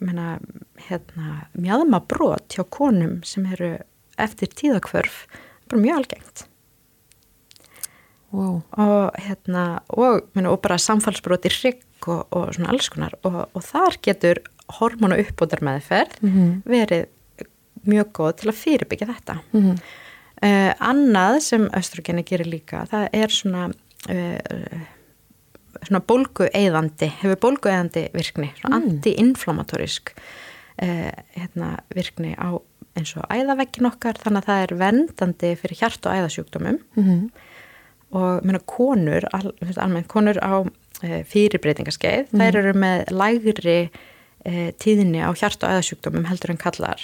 menna, 0.01 0.27
hérna, 0.89 1.37
mjöðma 1.53 2.01
brot 2.09 2.57
hjá 2.57 2.65
konum 2.73 3.19
sem 3.29 3.45
eru 3.51 3.75
eftir 4.21 4.53
tíðakvörf 4.57 5.27
bara 5.69 5.83
mjög 5.83 6.01
algengt 6.01 6.47
wow. 8.33 8.63
og, 8.77 9.15
hérna, 9.19 9.81
og, 9.89 10.23
menna, 10.35 10.51
og 10.53 10.61
bara 10.63 10.79
samfallsbrot 10.79 11.45
í 11.49 11.53
hrygg 11.55 12.09
og, 12.09 12.27
og 12.33 12.55
svona 12.55 12.71
alls 12.73 12.89
konar 12.89 13.15
og, 13.25 13.49
og 13.55 13.63
þar 13.67 13.99
getur 14.03 14.41
hormónu 14.81 15.19
uppbótar 15.25 15.61
meðferð 15.67 16.21
Mhm. 16.23 16.63
verið 16.65 17.07
mjög 17.87 18.13
góð 18.13 18.33
til 18.37 18.51
að 18.53 18.59
fyrirbyggja 18.61 19.07
þetta. 19.09 19.39
Mhm. 19.53 19.77
Uh, 20.41 20.73
annað 20.81 21.41
sem 21.45 21.67
östrogeni 21.77 22.23
gerir 22.25 22.47
líka, 22.49 22.87
það 22.89 23.09
er 23.13 23.29
svona, 23.29 23.67
uh, 24.09 24.85
svona 25.85 26.01
bólgueyðandi, 26.01 27.09
hefur 27.21 27.37
bólgueyðandi 27.43 28.07
virkni, 28.15 28.49
svona 28.61 28.79
Mm. 28.81 28.87
anti-inflammatorisk 28.91 30.13
uh, 30.83 31.11
hérna, 31.37 31.75
virkni 31.95 32.33
á 32.41 32.57
eins 32.97 33.13
og 33.17 33.25
æðavekkin 33.29 33.87
okkar, 33.91 34.17
þannig 34.17 34.41
að 34.43 34.49
það 34.49 34.63
er 34.65 34.75
vendandi 34.81 35.51
fyrir 35.61 35.77
hjart- 35.83 36.07
og 36.07 36.13
æðasjúkdómum 36.17 36.79
Mhm. 36.97 37.31
Og 38.13 38.45
meina, 38.45 38.59
konur, 38.67 39.25
al, 39.33 39.53
almennt, 39.77 40.09
konur 40.09 40.39
á 40.43 40.67
e, 41.03 41.23
fyrirbreytingaskeið, 41.25 42.33
Mhm. 42.33 42.41
þær 42.41 42.57
eru 42.61 42.73
með 42.75 43.05
lægri 43.11 43.91
e, 44.45 44.73
tíðinni 44.81 45.21
á 45.21 45.31
hjart- 45.37 45.63
og 45.63 45.71
æðasjúkdómum 45.71 46.27
heldur 46.27 46.51
en 46.51 46.57
kallar. 46.57 47.01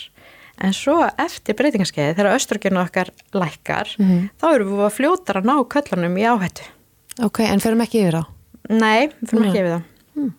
En 0.58 0.72
svo 0.72 1.02
eftir 1.18 1.54
breytingaskeið, 1.54 2.14
þegar 2.16 2.34
östrogenu 2.36 2.80
okkar 2.80 3.10
lækkar, 3.34 3.96
Mhm. 3.98 4.30
þá 4.40 4.54
eru 4.54 4.64
við 4.64 4.86
að 4.86 4.96
fljótar 4.98 5.36
að 5.42 5.44
ná 5.44 5.64
köllanum 5.68 6.16
í 6.16 6.24
áhættu. 6.24 6.62
Ok, 7.22 7.40
en 7.40 7.60
ferum 7.60 7.80
ekki 7.80 8.02
yfir 8.06 8.20
á 8.20 8.26
Nei, 8.68 9.06
við 9.08 9.28
fyrir 9.30 9.40
Nei. 9.40 9.48
ekki 9.50 9.60
yfir 9.60 9.74
það. 9.76 9.82
Mm. 10.16 10.32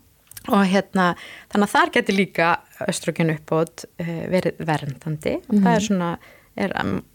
Og 0.49 0.65
hérna, 0.68 1.15
þannig 1.49 1.68
að 1.68 1.76
þar 1.76 1.91
getur 1.91 2.15
líka 2.18 2.57
östrogenu 2.88 3.38
uppbót 3.39 3.86
e, 3.99 4.03
verið 4.03 4.57
verndandi. 4.57 5.41
Mhm. 5.47 5.63
Það 5.63 5.76
er 5.76 5.80
svona, 5.88 6.18
er 6.57 6.73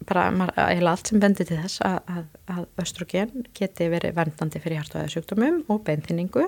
bara 0.09 0.27
eiginlega 0.31 0.93
allt 0.95 1.11
sem 1.11 1.23
bendir 1.23 1.49
til 1.49 1.61
þess 1.61 1.83
að, 1.87 1.99
að, 2.15 2.27
að 2.57 2.85
östrogen 2.85 3.47
geti 3.59 3.89
verið 3.93 4.17
verndandi 4.19 4.63
fyrir 4.63 4.81
hjart- 4.81 4.99
og 5.01 5.11
sjúkdómum 5.13 5.63
og 5.73 5.83
beinþynningu 5.87 6.47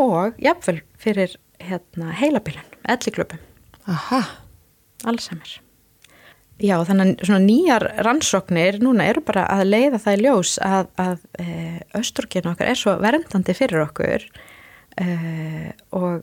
og 0.00 0.38
jafnvel 0.40 0.80
fyrir 1.00 1.34
hérna, 1.60 2.12
heilabilun, 2.16 2.78
elliklöpum. 2.88 3.42
Aha, 3.90 4.22
Alzheimer. 5.08 5.58
Já, 6.60 6.74
þannig 6.84 7.14
að 7.14 7.28
svona 7.28 7.40
nýjar 7.40 7.86
rannsóknir 8.04 8.80
núna 8.84 9.06
eru 9.08 9.22
bara 9.24 9.46
að 9.48 9.70
leiða 9.70 10.00
það 10.02 10.16
í 10.18 10.24
ljós 10.26 10.56
að, 10.60 10.90
að 11.00 11.22
e, 11.40 11.46
östrogenu 11.96 12.52
okkar 12.52 12.68
er 12.68 12.76
svo 12.76 12.96
verndandi 13.00 13.54
fyrir 13.56 13.84
okkur 13.86 14.26
og, 15.00 15.70
og 15.96 16.18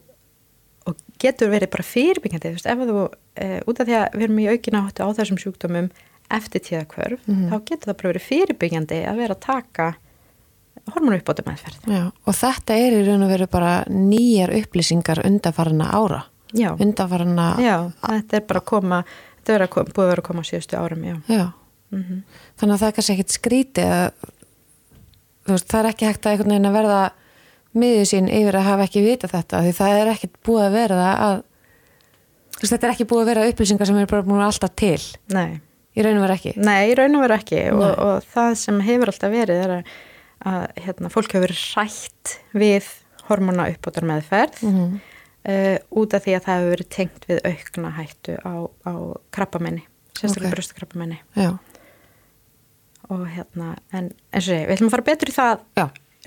getur 1.20 1.52
verið 1.52 1.72
bara 1.74 1.86
fyrirbyggjandi, 1.88 2.54
ef 2.58 2.84
þú, 2.90 3.06
e, 3.36 3.48
út 3.68 3.80
af 3.80 3.88
því 3.88 3.96
að 4.00 4.18
við 4.18 4.28
erum 4.28 4.42
í 4.44 4.50
aukina 4.52 4.84
á 4.88 5.08
þessum 5.18 5.40
sjúkdómum 5.42 5.90
eftir 6.38 6.62
tíðakvörf, 6.62 7.22
mm 7.26 7.36
-hmm. 7.36 7.50
þá 7.52 7.56
getur 7.70 7.92
það 7.92 7.98
bara 7.98 8.12
verið 8.12 8.28
fyrirbyggjandi 8.30 9.00
að 9.08 9.22
vera 9.22 9.36
að 9.36 9.46
taka 9.46 9.88
hormonu 10.94 11.18
uppbóta 11.18 11.44
meðferð. 11.46 11.80
Já, 11.88 12.12
og 12.26 12.36
þetta 12.36 12.74
er 12.74 12.94
í 12.94 13.06
raun 13.08 13.24
og 13.24 13.30
veru 13.30 13.48
bara 13.48 13.84
nýjar 13.90 14.54
upplýsingar 14.56 15.26
undarfarna 15.26 15.90
ára. 15.92 16.24
Já. 16.54 16.76
Undarfarna... 16.80 17.58
Já, 17.60 17.92
þetta 18.02 18.38
er 18.38 18.46
bara 18.48 18.60
að 18.60 18.66
koma 18.66 19.04
þetta 19.48 19.56
er 19.56 19.64
að, 19.64 19.94
búið 19.96 20.04
að 20.04 20.12
vera 20.12 20.24
að 20.24 20.28
koma 20.28 20.44
síðustu 20.44 20.78
árum, 20.78 21.04
já. 21.04 21.16
Já, 21.28 21.46
mm 21.92 22.04
-hmm. 22.04 22.22
þannig 22.60 22.74
að 22.74 22.80
það 22.80 22.88
er 22.88 22.96
kannski 22.98 23.14
ekkit 23.14 23.38
skrítið 23.38 23.94
að 23.98 24.12
veist, 25.48 25.70
það 25.72 25.80
er 25.80 25.90
ekki 25.92 26.06
hægt 26.06 26.26
að 26.26 26.32
einhvern 26.32 26.52
veginn 26.52 26.70
að 26.70 26.78
verða 26.78 27.02
miður 27.78 28.10
sín 28.10 28.30
yfir 28.32 28.60
að 28.60 28.68
hafa 28.70 28.88
ekki 28.88 29.04
vita 29.06 29.30
þetta 29.32 29.64
því 29.66 29.74
það 29.80 30.02
er 30.02 30.12
ekkit 30.14 30.38
búið 30.48 30.66
að 30.66 30.78
verða 30.78 31.10
að 31.28 31.40
þetta 32.62 32.88
er 32.88 32.94
ekki 32.94 33.10
búið 33.10 33.24
að 33.24 33.32
vera 33.32 33.48
upplýsingar 33.52 33.90
sem 33.90 33.98
er 34.02 34.12
bara 34.12 34.28
búin 34.28 34.46
alltaf 34.46 34.76
til. 34.80 35.02
Nei. 35.34 35.60
Í 35.98 36.06
raun 36.06 36.20
og 36.20 36.28
veru 36.28 36.38
ekki? 36.38 36.54
Nei, 36.62 36.80
í 36.92 36.96
raun 36.98 37.18
og 37.18 37.26
veru 37.26 37.38
ekki 37.38 37.62
og, 37.74 37.90
og 37.90 38.32
það 38.34 38.56
sem 38.62 38.80
hefur 38.86 39.12
alltaf 39.12 39.34
verið 39.34 39.62
er 39.66 39.76
að, 39.80 39.92
að 40.54 40.64
hérna, 40.86 41.12
fólk 41.14 41.38
hefur 41.38 41.54
rætt 41.76 42.38
við 42.54 42.90
hormona 43.28 43.70
uppbótar 43.74 44.06
meðferð 44.08 44.64
mm 44.64 44.76
-hmm 44.78 44.98
uh, 45.48 45.78
út 46.00 46.16
af 46.16 46.26
því 46.26 46.36
að 46.38 46.46
það 46.46 46.60
hefur 46.60 46.74
verið 46.74 46.92
tengt 46.96 47.30
við 47.30 47.42
aukna 47.48 47.94
hættu 47.98 48.36
á, 48.44 48.54
á 48.88 48.94
krabbamenni, 49.36 49.84
sérstaklega 50.14 50.50
okay. 50.50 50.56
bröstakrabbamenni 50.58 51.20
og 53.08 53.24
hérna 53.32 53.76
en 53.96 54.12
eins 54.36 54.44
og 54.44 54.50
sé, 54.50 54.62
við 54.68 54.76
ætlum 54.76 54.90
að 54.90 54.96
fara 54.98 55.08
betur 55.08 55.32
í 55.32 55.36
það 55.36 55.62
Já. 55.80 55.86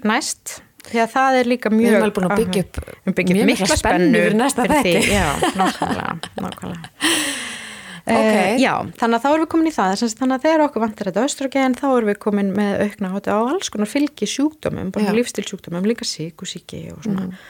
næst 0.09 0.55
því 0.91 1.03
að 1.05 1.13
það 1.15 1.39
er 1.41 1.51
líka 1.53 1.73
mjög 1.75 1.87
við 1.87 1.93
erum 1.95 2.07
alveg 2.07 2.19
búin 2.19 2.29
að 2.29 2.43
byggja 2.43 2.65
upp, 2.67 2.81
byggja 3.21 3.37
upp 3.37 3.51
mikla 3.51 3.79
spennu 3.81 4.25
fyrir 4.25 4.37
næsta 4.41 4.67
þætti. 4.71 4.97
Já, 5.11 5.27
nákvæmlega, 5.61 6.19
nákvæmlega. 6.41 6.93
Okay. 8.11 8.57
Uh, 8.57 8.59
já, 8.59 8.73
þannig 8.99 9.19
að 9.19 9.23
þá 9.23 9.29
erum 9.31 9.43
við 9.45 9.51
komin 9.53 9.71
í 9.71 9.73
það. 9.75 10.03
Þannig 10.19 10.37
að 10.37 10.45
þegar 10.47 10.63
okkur 10.65 10.83
vantar 10.83 11.11
þetta 11.11 11.25
östrogen 11.29 11.77
þá 11.79 11.87
erum 11.91 12.11
við 12.11 12.21
komin 12.25 12.53
með 12.57 12.85
aukna 12.87 13.11
á 13.13 13.37
alls 13.37 13.71
konar 13.71 13.91
fylgi 13.91 14.29
sjúkdómum, 14.31 14.93
bara 14.95 15.15
lífstilsjúkdómum 15.15 15.87
líka 15.87 16.09
sík 16.09 16.43
og 16.43 16.51
síki 16.51 16.81
og 16.95 17.05
svona. 17.05 17.29
Mm. 17.29 17.41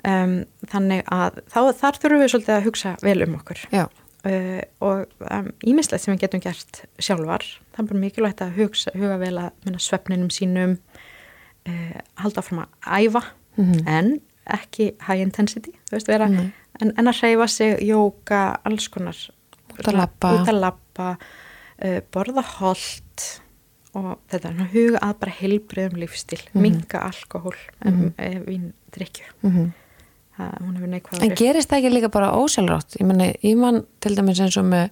Um, 0.00 0.36
þannig 0.72 1.02
að 1.12 1.42
þá, 1.52 1.60
þar 1.76 1.98
þurfum 2.00 2.22
við 2.24 2.32
svolítið 2.32 2.54
að 2.56 2.68
hugsa 2.70 2.94
vel 3.04 3.18
um 3.26 3.36
okkur. 3.36 3.64
Uh, 4.20 4.60
og 4.84 5.12
ímislegt 5.68 6.00
um, 6.00 6.04
sem 6.04 6.14
við 6.14 6.24
getum 6.24 6.44
gert 6.44 6.82
sjálfar, 7.00 7.44
það 7.74 7.84
er 7.84 7.90
bara 7.92 8.04
mikilvægt 8.04 8.44
að 8.44 8.56
hugsa, 8.56 8.94
huga 8.96 9.20
vel 9.20 9.34
að 9.44 9.78
svefninum 9.80 10.32
sínum 10.32 10.78
uh, 11.70 12.00
halda 12.22 12.42
áfram 12.42 12.64
að 12.64 12.70
æfa 13.00 13.22
mm 13.56 13.72
-hmm. 13.72 13.82
en 13.86 14.20
ekki 14.46 14.94
high 15.06 15.20
intensity 15.22 15.72
veist, 15.92 16.08
vera, 16.08 16.26
mm 16.26 16.36
-hmm. 16.36 16.50
en, 16.80 16.92
en 16.96 17.08
að 17.08 17.20
hreyfa 17.20 17.46
sig 17.46 17.82
jóka, 17.82 18.60
alls 18.64 18.88
konar 18.88 19.16
út 19.78 19.88
að 19.88 19.96
lappa, 19.96 20.32
út 20.34 20.48
að 20.48 20.60
lappa 20.60 21.16
uh, 21.84 22.00
borða 22.12 22.42
hold 22.58 23.40
og 23.92 24.18
þetta 24.30 24.48
er 24.48 24.66
huga 24.72 24.98
að 25.02 25.14
bara 25.20 25.32
heilbriðum 25.40 25.98
lífstil, 25.98 26.38
mm 26.38 26.50
-hmm. 26.52 26.62
minga 26.62 26.98
alkohól 26.98 27.56
en 27.84 27.94
mhm. 27.94 28.44
vín 28.46 28.72
drikju 28.90 29.26
mhm 29.42 29.70
hún 30.40 30.76
hefur 30.76 30.90
neikvæða 30.90 31.26
En 31.26 31.36
gerist 31.36 31.70
það 31.70 31.80
ekki 31.80 31.92
líka 31.94 32.10
bara 32.12 32.32
ósjálfrátt? 32.38 32.96
Ég 33.00 33.08
menna, 33.08 33.30
ég 33.44 33.56
mann 33.58 33.84
til 34.00 34.16
dæmis 34.16 34.40
eins 34.42 34.58
og 34.60 34.68
með 34.70 34.90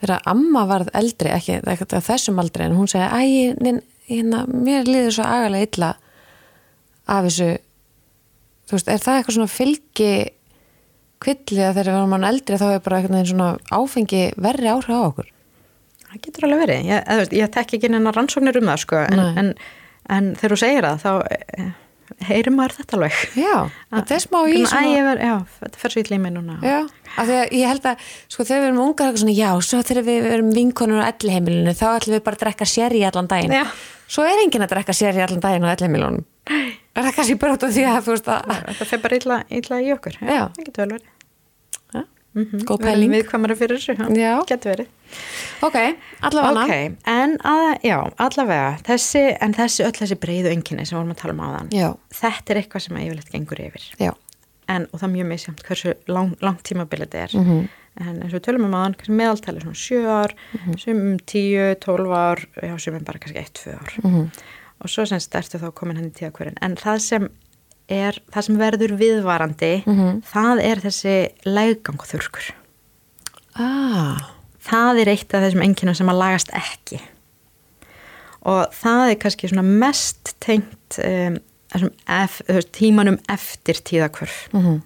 þegar 0.00 0.22
amma 0.32 0.64
varð 0.68 0.90
eldri 0.96 1.32
ekki, 1.34 1.60
ekki 1.68 1.88
þessum 1.92 2.40
aldri, 2.40 2.66
en 2.66 2.76
hún 2.78 2.88
segi 2.90 3.06
æ, 3.06 3.80
hérna, 4.10 4.44
mér 4.50 4.88
liður 4.88 5.16
svo 5.16 5.26
agalega 5.26 5.68
illa 5.68 5.90
af 7.10 7.26
þessu. 7.26 7.50
Þú 8.68 8.76
veist, 8.76 8.90
er 8.90 9.02
það 9.02 9.18
eitthvað 9.18 9.36
svona 9.38 9.54
fylgi 9.54 10.12
kvillið 11.20 11.66
að 11.66 11.76
þegar 11.80 12.08
mann 12.08 12.26
eldri 12.28 12.58
þá 12.60 12.66
er 12.70 12.80
bara 12.84 13.00
eitthvað 13.00 13.28
svona 13.28 13.50
áfengi 13.74 14.22
verri 14.40 14.70
áhrif 14.72 14.96
á 14.96 15.00
okkur? 15.02 15.28
Það 16.10 16.22
getur 16.24 16.46
alveg 16.46 16.64
verið, 16.64 16.88
ég, 16.90 17.20
ég 17.38 17.52
tek 17.54 17.76
ekki 17.76 17.90
að 17.90 18.08
rannsóknir 18.16 18.58
um 18.58 18.70
það 18.72 18.80
sko, 18.82 19.02
en, 19.04 19.20
en, 19.42 19.52
en 20.10 20.32
þegar 20.40 20.54
þú 20.54 20.58
segir 20.58 20.86
það 20.88 21.04
þá 21.04 21.10
eh, 21.36 21.68
heyrir 22.26 22.54
maður 22.56 22.74
þetta 22.80 22.96
alveg. 22.98 23.20
Já, 23.38 23.54
þetta 23.94 24.16
er 24.16 24.24
smá 24.24 24.38
í 24.40 24.56
svona... 24.64 25.12
Já, 25.20 25.34
þetta 25.60 25.82
fer 25.84 25.94
svo 25.94 26.02
í 26.02 26.08
lími 26.08 26.32
núna. 26.34 26.58
Já, 26.66 26.80
af 27.14 27.30
því 27.30 27.36
að 27.36 27.54
ég 27.60 27.70
held 27.74 27.88
að 27.92 28.10
sko 28.24 28.48
þegar 28.48 28.64
við 28.64 28.68
erum 28.72 28.82
ungar 28.88 29.22
svona, 29.22 29.36
já, 29.38 29.48
svo 29.68 29.84
þegar 29.86 30.08
við 30.08 30.28
erum 30.32 30.50
vinkonur 30.56 31.04
á 31.04 31.10
elliheimilinu, 31.12 31.76
þá 31.78 31.86
ætlum 31.92 32.16
við 32.16 32.26
bara 32.26 32.40
að 32.40 32.44
drekka 32.46 32.70
sér 32.72 32.96
í 32.96 33.06
allan 33.06 33.30
daginn. 33.30 33.58
Já. 33.60 33.66
Svo 34.10 34.26
er 34.26 34.42
engin 34.42 34.66
að 34.66 34.74
drekka 34.74 34.96
sér 34.96 35.18
í 35.18 35.24
allan 35.24 35.42
daginn 35.44 35.66
á 35.66 35.72
elliheimilunum 35.74 36.26
Er 36.50 37.06
það 37.06 37.14
kannski 37.14 37.38
bara 37.38 37.54
út 37.54 37.64
af 37.66 37.72
því 37.76 37.86
að 37.86 38.02
þú 38.04 38.16
veist 38.16 38.28
að 38.34 38.52
Það 38.80 38.86
fer 38.92 39.02
bara 39.06 39.18
illa, 39.22 39.40
illa 39.60 39.80
í 39.80 39.90
okkur 39.94 40.20
Já, 40.20 40.44
það 40.50 40.64
getur 40.66 40.82
vel 40.82 40.92
verið 40.96 41.08
Mm 42.34 42.48
-hmm. 42.50 42.64
Góð 42.64 42.78
pæling. 42.78 43.12
Við 43.12 43.26
komum 43.30 43.50
að 43.50 43.58
fyrir 43.58 43.76
þessu, 43.76 43.94
getur 44.46 44.70
verið. 44.70 44.86
Ok, 45.62 45.76
allavega. 46.20 46.62
Ok, 46.64 46.96
en 47.06 47.38
að, 47.38 47.78
já, 47.82 48.12
allavega, 48.16 48.78
þessi, 48.86 49.36
en 49.40 49.54
þessi 49.54 49.84
öll 49.84 49.96
þessi 49.98 50.14
breyðu 50.14 50.52
enginni 50.52 50.86
sem 50.86 50.98
vorum 50.98 51.10
að 51.10 51.16
tala 51.22 51.32
um 51.32 51.40
á 51.40 51.48
þann, 51.56 51.70
já. 51.70 51.96
þetta 52.14 52.52
er 52.52 52.56
eitthvað 52.56 52.82
sem 52.82 52.96
að 52.96 53.02
yfirleitt 53.06 53.32
gengur 53.32 53.60
yfir. 53.60 53.82
Já. 53.98 54.12
En, 54.68 54.86
og 54.92 55.00
það 55.00 55.08
er 55.08 55.14
mjög 55.16 55.26
misjamt 55.26 55.62
hversu 55.62 55.94
lang, 56.06 56.36
langt 56.40 56.62
tímabilið 56.62 57.06
þetta 57.06 57.18
er. 57.18 57.30
Mm 57.34 57.44
-hmm. 57.44 57.68
En 58.00 58.22
eins 58.22 58.32
og 58.32 58.38
við 58.38 58.46
tölum 58.46 58.64
um 58.64 58.72
kannski 58.72 59.12
meðaltali 59.12 59.60
svona 59.60 59.74
7 59.74 60.06
ár, 60.06 60.34
mm 60.52 60.60
-hmm. 60.60 60.78
sem 60.78 61.18
10, 61.18 61.74
12 61.80 62.12
ár, 62.12 62.46
já, 62.62 62.78
sem 62.78 63.04
bara 63.04 63.18
kannski 63.18 63.38
1-2 63.38 63.74
ár. 63.74 63.92
Mhm. 64.04 64.30
Og 64.80 64.88
svo 64.88 65.06
sem 65.06 65.20
stertu 65.20 65.58
þá 65.58 65.72
komin 65.74 65.96
henni 65.96 66.10
tíða 66.10 66.30
hverjum. 66.32 66.56
En 66.62 66.76
það 66.76 66.98
sem 66.98 67.28
er 67.90 68.18
það 68.30 68.46
sem 68.46 68.58
verður 68.60 68.96
viðvarandi 69.00 69.72
mm 69.82 69.94
-hmm. 69.98 70.18
það 70.30 70.62
er 70.64 70.82
þessi 70.84 71.14
leggangþurkur 71.46 72.50
ah. 73.58 74.30
það 74.62 75.02
er 75.02 75.12
eitt 75.14 75.34
af 75.34 75.44
þessum 75.44 75.64
enginum 75.66 75.98
sem 75.98 76.12
að 76.12 76.20
lagast 76.22 76.52
ekki 76.54 77.00
og 78.40 78.70
það 78.72 79.04
er 79.10 79.20
kannski 79.24 79.50
svona 79.50 79.66
mest 79.66 80.34
tengt 80.40 81.00
um, 81.04 81.40
ef, 82.08 82.40
tímanum 82.72 83.18
eftir 83.28 83.82
tíðakvörf 83.82 84.48
mm 84.52 84.60
-hmm. 84.60 84.80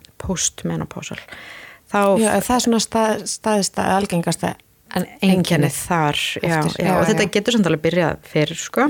Postmenopásal 1.95 2.23
Já, 2.25 2.47
það 2.47 2.57
er 2.57 2.65
svona 2.67 2.83
stað, 2.83 3.27
staðista 3.31 3.89
algengasta 3.95 4.55
en 4.95 5.07
enginni 5.25 5.71
þar 5.75 6.19
já, 6.39 6.57
já, 6.79 6.95
og 6.99 7.07
þetta 7.09 7.29
getur 7.35 7.57
samt 7.57 7.69
alveg 7.71 7.85
byrjað 7.89 8.27
fyrir 8.31 8.61
sko. 8.61 8.89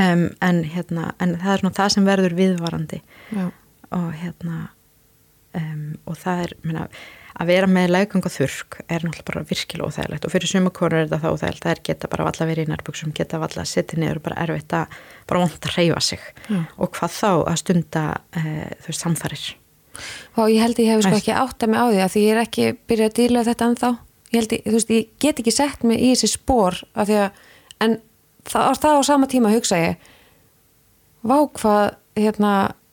Um, 0.00 0.26
en, 0.44 0.60
hérna, 0.68 1.12
en 1.20 1.36
það 1.40 1.54
er 1.54 1.62
svona 1.62 1.76
það 1.78 1.94
sem 1.94 2.08
verður 2.08 2.36
viðvarandi. 2.38 3.00
Og 3.96 4.10
hérna 4.20 4.58
um, 5.56 5.86
og 6.08 6.18
það 6.20 6.44
er 6.44 6.54
minna, 6.64 6.84
að 7.40 7.52
vera 7.52 7.70
með 7.70 7.94
legang 7.94 8.26
og 8.28 8.34
þurrk 8.34 8.80
er 8.86 9.06
náttúrulega 9.06 9.28
bara 9.30 9.44
virkilega 9.50 9.88
óþægilegt. 9.88 10.26
Og 10.26 10.34
fyrir 10.34 10.52
sumakonur 10.52 10.98
er 10.98 11.08
þetta 11.08 11.22
þá 11.24 11.30
óþægilegt. 11.34 11.64
Það 11.64 11.74
er 11.74 11.82
geta 11.90 12.12
bara 12.12 12.28
valla 12.28 12.50
verið 12.52 12.68
í 12.68 12.72
nærbúksum 12.74 13.16
geta 13.16 13.40
valla 13.42 13.64
að 13.64 13.72
setja 13.72 14.00
niður 14.00 14.20
og 14.20 14.26
bara 14.28 14.44
erfitt 14.44 14.76
að 14.76 15.00
bara 15.30 15.42
vondt 15.44 15.70
að 15.70 15.78
reyfa 15.78 16.04
sig. 16.10 16.28
Og 16.76 16.92
hvað 16.96 17.16
þá 17.16 17.32
að 17.32 17.60
stunda 17.64 18.04
uh, 18.20 18.68
þú 18.80 18.92
veist 18.92 19.08
samfarir 19.08 19.48
og 20.36 20.52
ég 20.52 20.62
held 20.64 20.82
ég 20.82 20.92
hef 20.92 21.04
sko 21.06 21.18
ekki 21.18 21.34
átt 21.36 21.66
að 21.66 21.72
mig 21.72 21.80
á 21.80 21.86
því 21.88 22.00
að 22.04 22.12
því 22.14 22.22
ég 22.24 22.34
er 22.34 22.42
ekki 22.44 22.68
byrjað 22.90 23.10
að 23.10 23.18
díla 23.20 23.46
þetta 23.48 23.68
ennþá. 23.70 23.90
Ég 24.30 24.38
held 24.38 24.54
ég, 24.54 24.66
þú 24.66 24.76
veist, 24.76 24.92
ég 24.94 25.08
get 25.22 25.42
ekki 25.42 25.54
sett 25.54 25.86
mig 25.86 26.00
í 26.00 26.12
þessi 26.12 26.30
spór 26.34 26.78
af 26.94 27.08
því 27.08 27.18
að, 27.24 27.40
en 27.86 27.96
það, 28.46 28.68
það 28.84 28.98
á 28.98 29.02
sama 29.08 29.30
tíma 29.30 29.54
hugsa 29.54 29.80
ég 29.80 30.12
vá 31.26 31.36
hvað 31.58 31.96
hérna, 32.18 32.52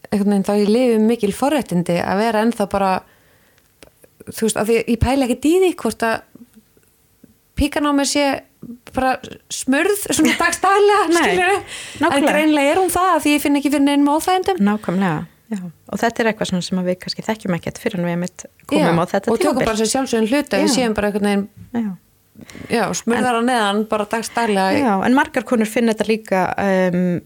einhvern 0.10 0.34
veginn 0.34 0.48
þá 0.48 0.54
ég 0.58 0.72
lifi 0.72 0.98
mikil 1.04 1.34
forrættindi 1.36 2.00
að 2.02 2.24
vera 2.24 2.44
ennþá 2.46 2.68
bara 2.72 2.92
þú 4.28 4.48
veist, 4.48 4.60
af 4.60 4.68
því 4.68 4.82
ég 4.82 5.00
pæla 5.02 5.28
ekki 5.28 5.40
dýði 5.46 5.72
hvort 5.80 6.06
að 6.08 6.20
píkan 7.58 7.88
á 7.90 7.92
mig 7.96 8.10
sé 8.10 8.26
bara 8.96 9.16
smörð 9.54 10.08
svona 10.10 10.36
dagstæðilega, 10.42 11.08
skilur 11.14 12.12
en 12.12 12.28
greinlega 12.28 12.74
er 12.74 12.82
hún 12.82 12.94
það 12.94 13.14
að 13.16 13.30
ég 13.32 13.44
finn 13.44 13.60
ekki 13.60 13.72
fyrir 13.74 13.86
neinum 13.86 14.14
óþægendum 14.16 14.62
Nákvæmlega, 14.68 15.26
já, 15.52 15.62
og 15.64 16.02
þetta 16.02 16.24
er 16.24 16.32
eitthvað 16.32 16.66
sem 16.68 16.84
við 16.90 17.00
kannski 17.04 17.26
þekkjum 17.30 17.56
ekkert 17.60 17.80
fyrir 17.84 18.02
en 18.02 18.10
við 18.10 18.20
mitt 18.26 18.46
komum 18.66 18.84
já, 18.84 18.92
á 19.00 19.06
þetta 19.14 19.24
tímabill 19.28 19.38
og 19.38 19.46
tökum 19.46 19.70
bara 19.70 19.80
sér 19.80 19.94
sjálfsögum 19.94 20.30
hluta, 20.32 20.62
við 20.64 20.76
séum 20.76 20.98
bara 20.98 21.12
einhvern 21.12 21.32
veginn 21.32 21.96
Já, 22.70 22.84
smurðar 22.94 23.40
á 23.40 23.42
neðan 23.42 23.80
bara 23.90 24.06
dagstælega 24.10 24.78
Já, 24.78 24.94
en 25.08 25.18
margar 25.18 25.46
konur 25.48 25.70
finna 25.70 25.96
þetta 25.96 26.06
líka 26.12 26.44
um, 26.62 27.18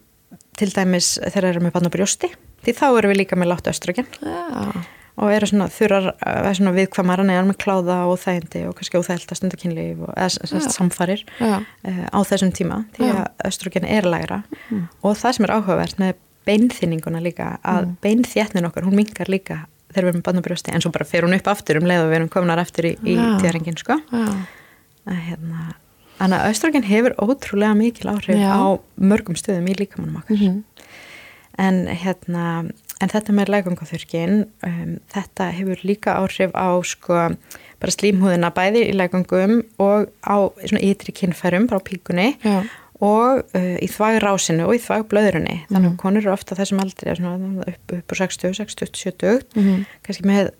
til 0.59 0.72
dæmis 0.72 1.17
þegar 1.19 1.36
þeir 1.36 1.49
eru 1.51 1.65
með 1.65 1.76
bann 1.76 1.91
á 1.91 1.95
brjósti 1.97 2.32
því 2.61 2.74
þá 2.78 2.88
eru 2.88 3.11
við 3.11 3.22
líka 3.24 3.38
með 3.39 3.51
látt 3.51 3.69
östrogen. 3.72 4.09
Já. 4.22 4.88
og 5.22 5.30
eru 5.34 5.47
svona 5.49 5.67
þurrar 5.69 6.07
svona 6.55 6.72
viðkvamara 6.76 7.26
neðan 7.28 7.49
með 7.51 7.57
kláða 7.61 7.97
og 8.09 8.19
þægindi 8.22 8.61
og 8.69 8.76
kannski 8.78 9.01
óþægilt 9.01 9.34
að 9.34 9.39
stunda 9.41 9.59
kynlíf 9.59 10.03
og 10.07 10.13
eða 10.15 10.61
samfarir 10.72 11.26
uh, 11.43 11.59
á 12.07 12.19
þessum 12.30 12.53
tíma 12.55 12.84
því 12.95 13.09
að 13.11 13.47
östrogen 13.49 13.88
er 13.89 14.07
lægra. 14.07 14.41
Mm. 14.69 14.86
og 15.03 15.17
það 15.19 15.38
sem 15.38 15.47
er 15.47 15.55
áhugavert 15.57 15.99
með 16.01 16.15
beinþýninguna 16.47 17.21
líka 17.23 17.59
að 17.61 17.85
mm. 17.85 17.99
beinþétnin 18.01 18.67
okkar, 18.69 18.87
hún 18.87 18.97
mingar 18.97 19.29
líka 19.29 19.65
þegar 19.91 20.07
við 20.07 20.13
erum 20.13 20.25
bannabrjósti 20.25 20.73
en 20.73 20.81
svo 20.81 20.91
bara 20.91 21.05
fer 21.05 21.27
hún 21.27 21.35
upp 21.35 21.47
aftur 21.51 21.81
um 21.81 21.87
leið 21.87 22.05
og 22.05 22.09
við 22.09 22.19
erum 22.21 22.31
kominar 22.31 22.63
aftur 22.63 22.87
í, 22.89 22.95
í 23.03 23.15
tíðarengin 23.15 23.79
sko 23.81 23.99
að 24.01 25.23
hérna 25.27 25.71
Þannig 26.21 26.37
að 26.37 26.51
östrogen 26.51 26.85
hefur 26.85 27.15
ótrúlega 27.17 27.73
mikil 27.73 28.11
áhrif 28.11 28.37
Já. 28.37 28.53
á 28.53 28.77
mörgum 29.01 29.37
stöðum 29.39 29.71
í 29.71 29.77
líkamannum 29.79 30.19
okkar. 30.19 30.37
Mm 30.37 30.41
-hmm. 30.43 30.85
en, 31.57 31.79
hérna, 31.87 32.43
en 33.01 33.09
þetta 33.09 33.33
með 33.33 33.49
lægangaþurkin, 33.49 34.35
um, 34.67 34.99
þetta 35.09 35.49
hefur 35.57 35.81
líka 35.81 36.13
áhrif 36.21 36.53
á 36.53 36.69
sko, 36.85 37.33
bara 37.81 37.95
slímhúðina 37.97 38.53
bæði 38.53 38.85
í 38.91 38.93
lægangum 38.93 39.63
og 39.81 40.13
á 40.21 40.37
ytri 40.77 41.11
kinnfærum, 41.11 41.65
bara 41.65 41.81
á 41.81 41.89
píkunni 41.89 42.37
Já. 42.45 42.69
Og 43.02 43.41
uh, 43.58 43.76
í 43.82 43.89
þvagrásinu 43.89 44.68
og 44.68 44.78
í 44.78 44.82
þvagblöðrunni. 44.86 45.58
Mm 45.58 45.62
-hmm. 45.62 45.74
Þannig 45.74 45.88
að 45.88 45.91
mhm. 45.91 46.02
konur 46.04 46.22
eru 46.22 46.34
ofta 46.34 46.56
þessum 46.56 46.84
aldrei 46.84 47.14
upp, 47.14 47.95
upp 47.97 48.14
á 48.14 48.16
60, 48.22 48.54
60, 48.54 48.91
70, 48.93 49.41
mm 49.56 49.64
-hmm. 49.64 49.86
kannski 50.06 50.28
með 50.28 50.52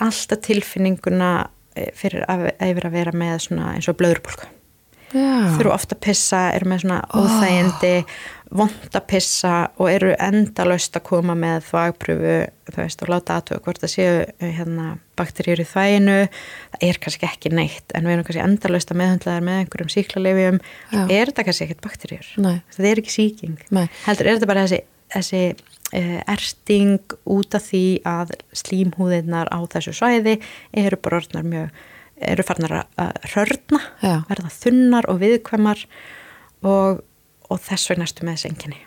alltaf 0.00 0.40
tilfinninguna 0.42 1.48
eh, 1.76 1.92
fyrir 1.94 2.24
að, 2.28 2.50
að 2.58 2.90
vera 2.90 3.12
með 3.12 3.48
eins 3.52 3.88
og 3.88 3.96
blöðurbólku 4.00 4.50
þurfu 5.14 5.74
ofta 5.74 5.96
að 5.96 6.02
pissa, 6.08 6.40
eru 6.54 6.70
með 6.70 6.84
svona 6.84 7.00
óþægindi, 7.14 7.92
vond 8.54 8.94
að 8.94 9.06
pissa 9.10 9.54
og 9.80 9.88
eru 9.90 10.12
endalöst 10.22 10.96
að 10.98 11.06
koma 11.08 11.34
með 11.38 11.64
þvagpröfu 11.70 12.36
þú 12.70 12.80
veist 12.80 13.02
og 13.04 13.10
láta 13.12 13.38
aðtöku 13.38 13.64
hvort 13.66 13.82
það 13.82 13.92
séu 13.92 14.12
eh, 14.24 14.52
hérna, 14.56 14.86
bakterjur 15.18 15.62
í 15.64 15.66
þvæginu 15.68 16.16
það 16.28 16.86
er 16.88 17.00
kannski 17.02 17.28
ekki 17.28 17.52
neitt 17.54 17.94
en 17.94 18.06
við 18.06 18.16
erum 18.16 18.26
kannski 18.28 18.44
endalöst 18.44 18.92
að 18.92 19.00
meðhandlaðar 19.02 19.46
með 19.48 19.60
einhverjum 19.62 19.92
síklarleifjum 19.94 20.60
er 21.04 21.30
þetta 21.30 21.46
kannski 21.48 21.66
ekkert 21.66 21.84
bakterjur 21.84 22.30
Nei. 22.44 22.56
það 22.76 22.90
er 22.90 23.02
ekki 23.02 23.14
síking 23.14 23.64
Nei. 23.74 23.86
heldur 24.06 24.30
er 24.30 24.38
þetta 24.38 24.50
bara 24.50 24.66
þessi, 24.68 24.80
þessi 25.16 25.42
uh, 25.50 26.20
erting 26.36 27.16
út 27.36 27.58
af 27.58 27.68
því 27.72 27.84
að 28.14 28.36
slímhúðinnar 28.62 29.50
á 29.50 29.58
þessu 29.74 29.96
svæði 29.98 30.38
eru 30.84 31.00
bara 31.02 31.20
orðnar 31.22 31.50
mjög 31.50 31.82
eru 32.20 32.46
farnar 32.46 32.76
að 33.00 33.16
rörna, 33.34 33.80
Já. 34.02 34.16
verða 34.28 34.52
þunnar 34.54 35.08
og 35.10 35.20
viðkvæmar 35.22 35.84
og, 36.64 37.02
og 37.50 37.62
þess 37.64 37.90
vegna 37.90 38.06
erstu 38.08 38.26
með 38.26 38.38
þessi 38.38 38.50
enginni. 38.52 38.80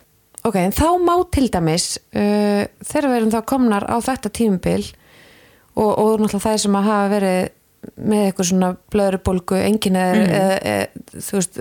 Ok, 0.46 0.56
en 0.62 0.74
þá 0.74 0.86
má 1.02 1.14
til 1.34 1.48
dæmis 1.52 1.98
uh, 2.16 2.64
þegar 2.86 3.10
við 3.10 3.20
erum 3.20 3.34
þá 3.34 3.40
komnar 3.50 3.86
á 3.90 3.96
þetta 4.04 4.32
tímubil 4.32 4.82
og, 5.74 5.90
og 5.90 6.12
náttúrulega 6.22 6.44
það 6.46 6.60
sem 6.64 6.78
að 6.78 6.88
hafa 6.88 7.08
verið 7.12 7.40
með 7.98 8.24
eitthvað 8.26 8.48
svona 8.50 8.70
blöðurbolgu 8.92 9.58
enginni 9.62 10.04
mm. 10.04 10.30
eða, 10.38 10.56
eða 10.72 11.22
þú 11.26 11.38
veist 11.38 11.60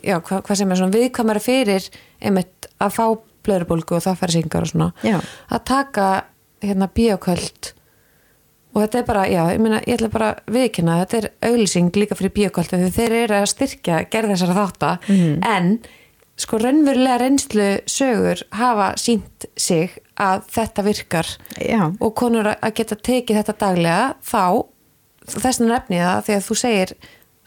já, 0.00 0.16
hvað, 0.16 0.40
hvað 0.46 0.60
sem 0.60 0.72
er 0.72 0.80
svona 0.80 0.96
viðkvæmari 0.96 1.42
fyrir 1.44 1.90
einmitt 2.20 2.70
að 2.80 2.96
fá 2.96 3.04
blöðurbolgu 3.46 3.98
og 3.98 4.04
það 4.04 4.18
færi 4.22 4.36
syngar 4.38 4.66
og 4.66 4.72
svona 4.72 4.90
já. 5.06 5.18
að 5.50 5.62
taka 5.70 6.08
hérna 6.64 6.90
bíoköld 6.94 7.72
og 8.70 8.82
þetta 8.82 9.00
er 9.00 9.06
bara, 9.08 9.22
já, 9.30 9.40
ég 9.54 9.62
meina, 9.62 9.80
ég 9.86 9.96
ætla 9.98 10.10
bara 10.12 10.32
viðkynna, 10.50 11.00
þetta 11.04 11.18
er 11.20 11.30
auglýsing 11.50 11.96
líka 11.98 12.18
fyrir 12.18 12.34
bíokvöldu 12.36 12.78
þegar 12.78 12.96
þeir 12.98 13.16
eru 13.24 13.38
að 13.40 13.48
styrkja 13.54 14.02
gerð 14.12 14.34
þessara 14.34 14.58
þátta, 14.60 14.92
mm. 15.10 15.40
en 15.50 15.72
sko 16.40 16.60
raunverulega 16.60 17.18
reynslu 17.20 17.68
sögur 17.90 18.42
hafa 18.56 18.92
sínt 19.00 19.46
sig 19.60 19.96
að 20.20 20.44
þetta 20.54 20.84
virkar 20.86 21.32
já. 21.60 21.82
og 21.92 22.14
konur 22.16 22.52
að 22.54 22.76
geta 22.78 22.96
tekið 22.96 23.40
þetta 23.40 23.56
daglega 23.60 24.04
þá, 24.24 24.44
þess 25.36 25.60
að 25.60 25.72
nefni 25.72 26.00
það 26.00 26.22
því 26.26 26.36
að 26.36 26.46
þú 26.46 26.58
segir 26.62 26.94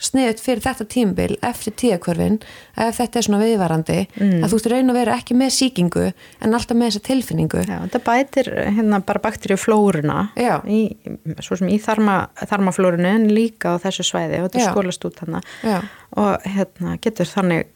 sniðut 0.04 0.41
fyrir 0.43 0.64
þetta 0.66 0.88
tímbil 0.91 1.38
eftir 1.45 1.76
tíakvörfin 1.80 2.39
ef 2.80 2.99
þetta 2.99 3.20
er 3.20 3.28
svona 3.28 3.41
viðvarandi 3.41 3.99
mm. 4.10 4.34
að 4.43 4.54
þú 4.54 4.60
ert 4.60 4.70
raun 4.74 4.93
að 4.93 4.99
vera 4.99 5.18
ekki 5.20 5.38
með 5.39 5.54
síkingu 5.58 6.06
en 6.10 6.58
alltaf 6.58 6.78
með 6.80 6.91
þessa 6.91 7.06
tilfinningu. 7.10 7.64
Já, 7.64 7.76
þetta 7.86 8.04
bætir 8.08 8.51
hérna 8.78 9.01
bara 9.06 9.24
bakteríuflóruna 9.24 10.18
svo 11.43 11.60
sem 11.60 11.72
í 11.72 11.78
þarma, 11.84 12.18
þarmaflórunu 12.43 13.14
en 13.14 13.30
líka 13.34 13.78
á 13.78 13.82
þessu 13.84 14.08
svæði 14.08 14.41
og 14.41 14.49
þetta 14.49 14.74
skólast 14.74 15.08
út 15.08 15.24
hann 15.24 15.39
og 15.43 16.45
hérna 16.45 16.97
getur 17.01 17.30
þannig 17.30 17.72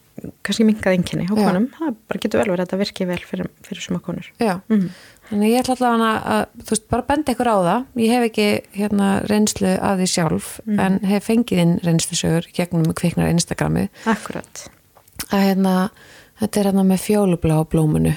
kannski 0.45 0.65
mingað 0.65 0.95
einnkynni 0.95 1.27
á 1.29 1.33
konum, 1.35 1.67
það 1.75 1.97
bara 2.09 2.21
getur 2.23 2.41
vel 2.41 2.49
verið 2.49 2.63
að 2.63 2.65
þetta 2.65 2.79
virki 2.81 3.07
vel 3.09 3.19
fyrir, 3.21 3.49
fyrir 3.67 3.83
suma 3.83 3.99
konur. 4.03 4.29
Já, 4.41 4.55
mm. 4.71 4.87
Þannig 5.27 5.51
ég 5.51 5.63
ætla 5.63 5.75
allavega 5.75 6.11
að, 6.33 6.43
þú 6.61 6.73
veist, 6.73 6.85
bara 6.93 7.05
benda 7.09 7.33
ykkur 7.33 7.49
á 7.51 7.57
það. 7.57 7.87
Ég 7.99 8.13
hef 8.13 8.25
ekki 8.29 8.47
hérna 8.77 9.07
reynslu 9.27 9.73
að 9.75 10.01
því 10.01 10.07
sjálf, 10.13 10.51
mm. 10.63 10.77
en 10.85 10.99
hef 11.09 11.27
fengið 11.27 11.63
inn 11.63 11.73
reynslusögur 11.83 12.47
gegnum 12.55 12.93
kviknar 12.95 13.31
Instagrami. 13.33 13.87
Akkurat. 14.07 14.63
Að 15.27 15.43
hérna, 15.43 15.73
þetta 16.39 16.61
er 16.61 16.69
hérna 16.71 16.85
með 16.87 17.03
fjólubla 17.03 17.59
á 17.59 17.61
blómunu. 17.67 18.13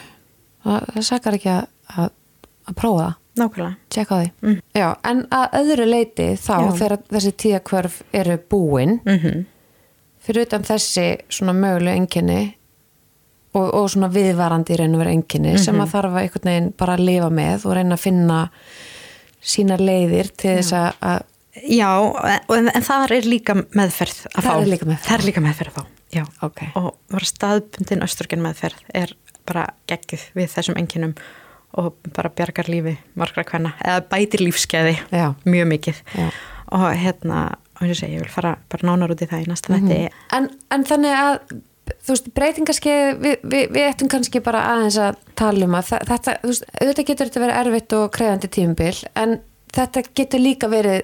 Það, 0.62 0.86
það 0.94 1.08
sakar 1.08 1.38
ekki 1.40 1.50
að, 1.56 1.66
að, 1.96 2.12
að 2.70 2.78
prófa 2.78 3.02
það. 3.02 3.16
Nákvæmlega. 3.40 3.74
Tjekka 3.94 4.20
því. 4.20 4.30
Mm. 4.44 4.56
Já, 4.76 4.86
en 5.10 5.20
að 5.34 5.58
öðru 5.60 5.86
leiti 5.88 6.28
þá, 6.36 6.54
Já. 6.54 6.70
þegar 6.80 6.96
þessi 7.14 7.34
tíakvörf 7.44 8.00
eru 8.12 8.38
búin, 8.50 8.96
mm 9.04 9.18
-hmm. 9.18 9.44
fyrir 10.20 10.46
utan 10.46 10.66
þessi 10.66 11.06
svona 11.30 11.54
möguleg 11.56 11.96
enginni, 11.96 12.40
og, 13.52 13.66
og 13.74 13.90
svona 13.90 14.10
viðvarandi 14.12 14.74
í 14.74 14.78
raun 14.80 14.94
og 14.94 15.02
vera 15.02 15.10
enginni 15.16 15.50
mm 15.50 15.56
-hmm. 15.56 15.64
sem 15.64 15.74
mhm. 15.74 15.82
að 15.84 15.92
þarf 15.94 16.12
að 16.12 16.22
einhvern 16.22 16.50
veginn 16.50 16.72
bara 16.76 16.94
að 16.94 17.04
lifa 17.08 17.30
með 17.30 17.66
og 17.66 17.74
reyna 17.74 17.94
að 17.94 18.00
finna 18.00 18.38
sína 19.40 19.76
leiðir 19.76 20.30
til 20.36 20.56
þess 20.56 20.72
að 20.72 21.22
Já, 21.66 21.90
en, 22.54 22.68
en 22.70 22.84
það 22.86 23.12
er 23.16 23.26
líka 23.26 23.54
meðferð 23.54 24.20
að 24.30 24.44
fá. 24.44 24.46
Það 24.46 24.60
er 24.60 24.68
líka 24.70 24.86
meðferð. 24.86 25.06
Það 25.08 25.16
er 25.16 25.24
líka 25.26 25.40
meðferð 25.42 25.70
að 25.70 25.74
fá, 25.74 25.86
já. 26.14 26.22
Okay. 26.46 26.68
Og 26.78 26.88
bara 27.10 27.26
staðbundin 27.26 28.04
östrogen 28.06 28.44
meðferð 28.44 28.84
er 28.94 29.14
bara 29.50 29.64
geggið 29.90 30.28
við 30.38 30.52
þessum 30.52 30.78
enginum 30.78 31.16
og 31.80 31.96
bara 32.14 32.30
bjargar 32.30 32.70
lífi 32.70 32.96
margra 33.18 33.44
hvenna, 33.46 33.74
eða 33.82 34.04
bætir 34.12 34.44
lífskeiði 34.44 34.94
já. 35.10 35.34
mjög 35.42 35.68
mikið. 35.74 36.02
Já. 36.14 36.30
Og 36.70 36.86
hérna, 37.02 37.40
og 37.80 37.90
ég 37.90 38.22
vil 38.22 38.30
fara 38.30 38.54
bara 38.70 38.86
nánar 38.86 39.10
út 39.14 39.22
í 39.22 39.28
það 39.30 39.42
í 39.42 39.50
næsta 39.50 39.72
mm 39.72 39.80
-hmm. 39.80 39.88
netti. 39.88 40.14
En, 40.36 40.50
en 40.70 40.86
þannig 40.86 41.18
að 41.18 41.60
þú 41.98 42.14
veist, 42.14 42.28
breytingarskeið 42.36 43.20
við, 43.20 43.36
við, 43.42 43.64
við 43.74 43.86
ættum 43.86 44.10
kannski 44.12 44.42
bara 44.44 44.64
aðeins 44.74 44.98
að 45.02 45.20
tala 45.38 45.68
um 45.68 45.78
að 45.78 45.92
þetta, 46.10 46.36
þú 46.42 46.52
veist, 46.52 46.66
auðvitað 46.80 47.08
getur 47.10 47.30
þetta 47.30 47.44
verið 47.44 47.60
erfitt 47.62 47.96
og 47.98 48.10
krefandi 48.16 48.50
tímbil 48.56 48.96
en 49.22 49.38
þetta 49.74 50.04
getur 50.20 50.44
líka 50.44 50.70
verið 50.70 51.00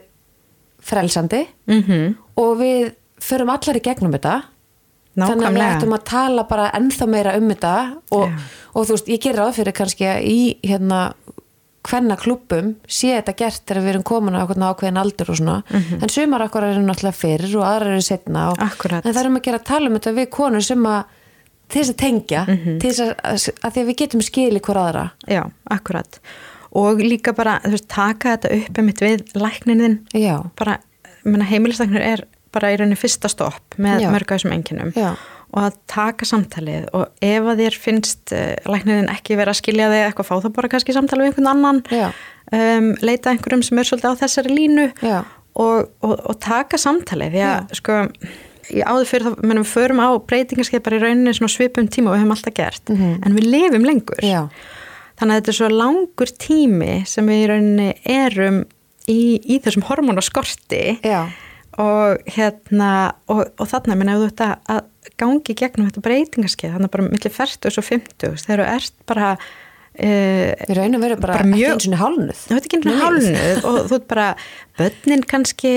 frelsandi 0.86 1.46
mm 1.66 1.82
-hmm. 1.82 2.14
og 2.36 2.58
við 2.60 2.94
förum 3.20 3.50
allar 3.50 3.76
í 3.76 3.82
gegnum 3.82 4.12
þetta 4.12 4.42
Nákvæmlega. 5.16 5.28
þannig 5.32 5.46
að 5.46 5.54
við 5.56 5.76
ættum 5.76 5.96
að 5.96 6.04
tala 6.04 6.42
bara 6.44 6.70
ennþá 6.76 7.06
meira 7.08 7.36
um 7.38 7.48
þetta 7.48 7.74
og, 8.10 8.32
og 8.74 8.86
þú 8.86 8.92
veist, 8.92 9.08
ég 9.08 9.22
gerir 9.22 9.46
áfyrir 9.46 9.72
kannski 9.72 10.04
í 10.04 10.58
hérna 10.62 11.14
hvenna 11.86 12.16
klubum 12.18 12.72
sé 12.88 13.12
þetta 13.14 13.34
gert 13.38 13.62
þegar 13.66 13.84
við 13.84 13.92
erum 13.92 14.06
komin 14.06 14.38
á 14.38 14.42
ákveðin 14.46 15.00
aldur 15.00 15.30
og 15.32 15.38
svona. 15.38 15.56
Mm 15.70 15.80
-hmm. 15.82 16.02
en 16.02 16.08
sumar 16.08 16.42
akkur 16.42 16.64
eru 16.64 16.82
náttúrulega 16.82 17.20
fyrir 17.20 17.56
og 17.56 17.64
aðra 17.66 17.92
eru 17.92 18.02
setna 18.02 18.50
og, 18.50 18.58
en 18.58 19.12
það 19.12 19.20
er 19.20 19.26
um 19.26 19.36
að 19.36 19.46
gera 19.46 19.58
að 19.58 19.70
tala 19.70 19.88
um 19.88 19.94
þetta 19.94 20.12
við 20.12 20.28
konur 20.30 20.62
sem 20.62 20.86
að 20.86 21.04
til 21.68 21.80
þess 21.80 21.90
að 21.90 21.96
tengja 21.96 22.44
mm 22.46 22.56
-hmm. 22.56 22.80
til 22.80 22.90
þess 22.90 23.00
að, 23.00 23.54
að 23.62 23.72
því 23.72 23.80
að 23.80 23.86
við 23.86 23.96
getum 23.96 24.22
skili 24.22 24.60
hver 24.60 24.76
aðra. 24.76 25.10
Já, 25.26 25.50
akkurat. 25.70 26.20
Og 26.72 26.98
líka 26.98 27.32
bara 27.32 27.60
veist, 27.64 27.88
taka 27.88 28.36
þetta 28.36 28.48
upp 28.56 28.78
um 28.78 28.84
mitt 28.84 29.00
við 29.00 29.22
læknininn 29.34 29.98
bara, 30.56 30.78
heimilistaknir 31.24 32.02
er 32.02 32.24
bara 32.52 32.72
í 32.72 32.76
rauninni 32.76 32.96
fyrsta 32.96 33.28
stopp 33.28 33.74
með 33.78 34.10
mörgæsum 34.10 34.52
enginum 34.52 34.92
Já 34.96 35.16
og 35.56 35.62
að 35.64 35.76
taka 35.88 36.28
samtalið 36.28 36.88
og 36.96 37.06
ef 37.24 37.50
að 37.50 37.62
þér 37.62 37.78
finnst 37.80 38.34
uh, 38.36 38.54
læknirinn 38.68 39.12
ekki 39.12 39.38
vera 39.40 39.54
að 39.54 39.62
skilja 39.62 39.90
þig 39.92 40.02
eitthvað 40.04 40.28
fá 40.28 40.34
þá 40.44 40.50
bara 40.58 40.72
kannski 40.72 40.96
samtali 40.96 41.24
við 41.24 41.32
einhvern 41.32 41.52
annan. 41.54 41.84
Um, 42.46 42.92
leita 43.02 43.32
einhverjum 43.32 43.64
sem 43.66 43.80
er 43.80 43.88
svolítið 43.88 44.12
á 44.12 44.20
þessari 44.20 44.52
línu 44.54 44.90
og, 45.02 45.88
og, 46.04 46.12
og 46.14 46.36
taka 46.44 46.78
samtalið. 46.78 47.32
Því 47.32 47.46
að 47.48 47.72
sko 47.80 47.96
áður 48.66 49.08
fyrir 49.08 49.26
þá, 49.26 49.42
mennum 49.42 49.64
við 49.64 49.72
förum 49.72 50.02
á 50.02 50.08
breytingarskeið 50.28 50.84
bara 50.84 50.98
í 50.98 51.02
rauninni 51.02 51.34
svona 51.36 51.52
svipum 51.52 51.88
tíma 51.90 52.10
og 52.10 52.16
við 52.16 52.24
hefum 52.24 52.34
alltaf 52.34 52.56
gert 52.56 52.90
mm 52.90 52.96
-hmm. 52.96 53.16
en 53.26 53.36
við 53.36 53.48
lifum 53.54 53.86
lengur. 53.86 54.22
Já. 54.22 54.48
þannig 55.18 55.32
að 55.32 55.38
þetta 55.40 55.50
er 55.50 55.58
svo 55.58 55.68
langur 55.72 56.30
tími 56.38 57.06
sem 57.06 57.26
við 57.26 57.42
í 57.42 57.48
rauninni 57.48 57.94
erum 58.04 58.64
í, 59.08 59.20
í 59.38 59.60
þessum 59.62 59.86
hormonaskorti 59.88 60.98
og 61.78 62.18
hérna 62.26 63.14
og, 63.28 63.46
og 63.58 63.68
þannig 63.68 63.92
að 63.92 63.98
minna 64.00 64.16
ef 64.16 64.20
þú 64.20 64.26
ert 64.26 64.44
að 64.44 64.82
gangi 65.20 65.56
gegnum 65.56 65.88
þetta 65.90 66.02
breytingarskeið 66.06 66.74
þannig 66.76 66.92
bara 66.96 67.06
millir 67.06 67.36
40 67.38 67.80
og 67.80 67.86
50 67.86 68.42
þegar 68.42 68.62
þú 68.62 68.66
ert 68.74 68.98
bara 69.08 69.30
uh, 69.36 70.50
við 70.66 70.74
raunum 70.78 71.04
verið 71.04 71.22
bara, 71.22 71.38
bara 71.38 71.48
mjög, 71.50 71.76
ekki 71.76 71.88
eins 71.88 71.88
og 71.88 72.02
hálnuð 72.02 72.42
þú 72.42 72.58
veit 72.58 72.68
ekki 72.68 72.80
eins 72.80 72.90
og 72.90 73.00
hálnuð 73.04 73.70
og 73.70 73.78
þú 73.78 73.98
ert 73.98 74.08
bara 74.12 74.26
börnin 74.80 75.24
kannski, 75.32 75.72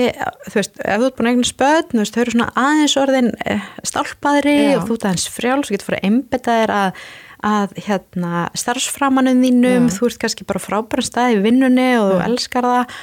þú 0.48 0.54
veist 0.58 0.76
ef 0.84 1.00
þú 1.00 1.08
ert 1.08 1.18
búin 1.20 1.32
eignast 1.32 1.58
börn, 1.60 1.88
þú 1.94 2.06
þau 2.10 2.22
eru 2.24 2.36
svona 2.36 2.50
aðeins 2.66 2.98
orðin 3.00 3.32
uh, 3.46 3.72
stálpaðri 3.92 4.56
Já. 4.58 4.76
og 4.76 4.86
þú 4.88 4.98
ert 4.98 5.08
aðeins 5.08 5.26
frjáls 5.32 5.70
og 5.70 5.76
getur 5.76 5.90
fara 5.90 6.02
að 6.02 6.08
embeta 6.12 6.60
þér 6.60 6.76
að 6.76 7.02
að 7.40 7.78
hérna 7.86 8.40
starfsframanum 8.52 9.38
þínum, 9.40 9.86
Já. 9.88 9.94
þú 9.96 10.10
ert 10.10 10.20
kannski 10.20 10.44
bara 10.44 10.60
frábæra 10.60 11.04
stað 11.06 11.38
í 11.38 11.42
vinnunni 11.46 11.88
og 11.96 12.10
þú 12.10 12.18
elskar 12.26 12.68
það 12.68 12.98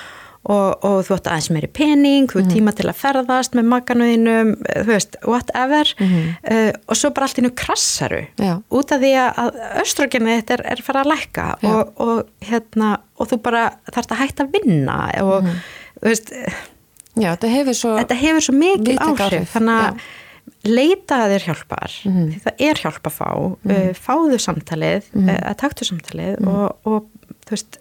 og, 0.48 0.86
og 0.88 1.02
þú 1.04 1.16
ætti 1.18 1.32
aðeins 1.32 1.50
meiri 1.52 1.68
pening, 1.68 2.30
þú 2.32 2.40
mm 2.40 2.46
-hmm. 2.46 2.54
tíma 2.56 2.72
til 2.76 2.88
að 2.88 3.00
ferðast 3.02 3.56
með 3.56 3.66
makanuðinum, 3.74 4.54
þú 4.64 4.92
veist, 4.92 5.18
whatever 5.24 5.94
mm 6.00 6.08
-hmm. 6.08 6.28
uh, 6.54 6.72
og 6.88 6.96
svo 6.96 7.10
bara 7.10 7.26
allt 7.26 7.38
innu 7.38 7.52
krassaru 7.56 8.24
Já. 8.38 8.62
út 8.70 8.92
af 8.92 9.02
því 9.02 9.12
að 9.18 9.52
östrogenið 9.84 10.38
þetta 10.40 10.54
er, 10.54 10.62
er 10.72 10.82
fara 10.82 11.02
að 11.04 11.12
lækka 11.12 11.56
og, 11.64 11.94
og, 12.00 12.24
hérna, 12.42 12.98
og 13.18 13.28
þú 13.28 13.38
bara 13.42 13.72
þarfst 13.92 14.12
að 14.12 14.22
hætta 14.22 14.44
að 14.44 14.52
vinna 14.52 15.12
og 15.22 15.44
mm 15.44 15.50
-hmm. 15.50 15.60
þú 16.02 16.08
veist 16.08 16.32
Já, 17.18 17.34
þetta 17.34 17.48
hefur 17.48 17.74
svo, 17.74 17.98
þetta 17.98 18.16
hefur 18.16 18.42
svo 18.42 18.54
mikil 18.54 18.98
áhrif, 18.98 19.50
þannig 19.54 19.84
að 19.84 20.00
leita 20.64 21.24
að 21.24 21.32
þér 21.34 21.46
hjálpar 21.48 21.92
mm. 22.06 22.30
því 22.32 22.40
það 22.46 22.64
er 22.68 22.82
hjálp 22.84 23.10
að 23.10 23.16
fá 23.18 23.32
mm. 23.36 23.72
uh, 23.72 23.94
fáðu 23.94 24.40
samtalið, 24.40 25.10
mm. 25.14 25.30
uh, 25.30 25.42
að 25.50 25.58
taktu 25.64 25.88
samtalið 25.88 26.48
og, 26.48 26.78
og 26.84 27.10
þú 27.48 27.56
veist 27.56 27.80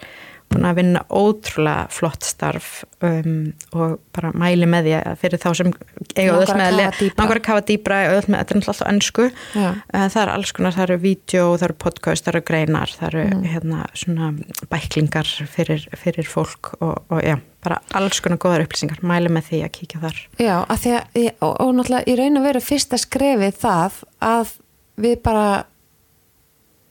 búin 0.51 0.67
að 0.67 0.77
vinna 0.79 1.01
ótrúlega 1.09 1.87
flott 1.93 2.25
starf 2.27 2.69
um, 3.03 3.51
og 3.75 3.97
bara 4.15 4.31
mæli 4.37 4.67
með 4.69 4.87
því 4.87 4.95
að 4.99 5.19
fyrir 5.21 5.41
þá 5.41 5.47
sem 5.59 5.71
eiga 6.15 6.35
öll 6.35 6.55
með 6.59 6.81
að 6.91 7.33
að 7.35 7.41
kafa 7.45 7.63
dýbra 7.69 7.99
öll 8.11 8.27
með, 8.27 8.37
þetta 8.41 8.55
er 8.55 8.59
alltaf 8.61 8.81
ennsku 8.89 9.27
ja. 9.29 9.71
Uh, 9.93 10.05
það 10.05 10.21
er 10.23 10.33
alls 10.35 10.53
konar, 10.57 10.75
það 10.75 10.85
eru 10.87 10.99
vídeo, 11.05 11.45
það 11.55 11.67
eru 11.69 11.77
podcast, 11.85 12.25
það 12.25 12.33
eru 12.33 12.43
greinar, 12.51 12.95
það 12.97 13.07
eru 13.09 13.25
mm. 13.27 13.47
hérna 13.53 13.87
svona 14.03 14.31
bæklingar 14.71 15.33
fyrir, 15.55 15.87
fyrir 16.03 16.29
fólk 16.29 16.73
og, 16.79 16.95
og 17.11 17.25
já, 17.25 17.37
bara 17.65 17.81
alls 17.97 18.21
konar 18.23 18.41
góðar 18.41 18.65
upplýsingar, 18.67 19.03
mæli 19.07 19.31
með 19.33 19.51
því 19.51 19.65
að 19.65 19.75
kíkja 19.79 20.05
þar. 20.05 20.23
Já, 20.37 20.55
að 20.61 20.85
því 20.85 20.95
að, 20.99 21.19
og, 21.33 21.51
og 21.51 21.75
náttúrulega 21.79 22.07
í 22.07 22.17
raun 22.19 22.41
og 22.41 22.47
veru 22.47 22.63
fyrsta 22.65 23.01
skrefið 23.01 23.59
það 23.61 24.01
að 24.31 24.55
við 25.01 25.21
bara 25.25 25.45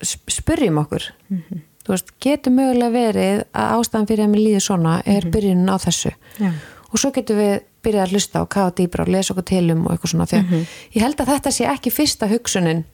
spurjum 0.01 0.81
okkur. 0.81 1.11
Mm 1.29 1.43
-hmm 1.43 1.67
þú 1.85 1.95
veist, 1.95 2.13
getur 2.21 2.55
mögulega 2.55 2.93
verið 2.95 3.43
að 3.53 3.75
ástæðan 3.79 4.09
fyrir 4.11 4.25
að 4.27 4.33
mér 4.35 4.45
líði 4.45 4.61
svona 4.61 4.95
er 5.05 5.13
mm 5.13 5.21
-hmm. 5.21 5.33
byrjunin 5.35 5.73
á 5.73 5.77
þessu 5.79 6.13
Já. 6.39 6.53
og 6.93 6.99
svo 6.99 7.11
getur 7.11 7.37
við 7.37 7.61
byrjað 7.83 8.07
að 8.07 8.13
hlusta 8.13 8.43
og 8.43 8.49
kafa 8.49 8.75
dýbra 8.77 9.03
og 9.03 9.09
lesa 9.09 9.33
okkur 9.33 9.45
til 9.45 9.71
um 9.71 9.87
og 9.87 9.93
eitthvað 9.93 10.11
svona 10.11 10.27
því 10.27 10.37
að 10.37 10.43
mm 10.43 10.51
-hmm. 10.51 10.67
ég 10.95 11.03
held 11.03 11.21
að 11.21 11.31
þetta 11.33 11.51
sé 11.51 11.65
ekki 11.65 11.91
fyrsta 11.91 12.27
hugsunin 12.27 12.85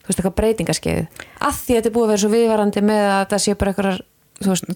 þú 0.00 0.06
veist, 0.06 0.18
eitthvað 0.18 0.38
breytingaskeið 0.40 1.06
að 1.40 1.54
því 1.64 1.72
að 1.72 1.76
þetta 1.76 1.88
er 1.88 1.94
búið 1.94 2.04
að 2.04 2.12
vera 2.12 2.22
svo 2.22 2.30
viðvarandi 2.30 2.80
með 2.80 3.04
að 3.10 3.20
þetta 3.20 3.38
sé 3.38 3.54
bara 3.54 3.70
eitthvað 3.70 4.00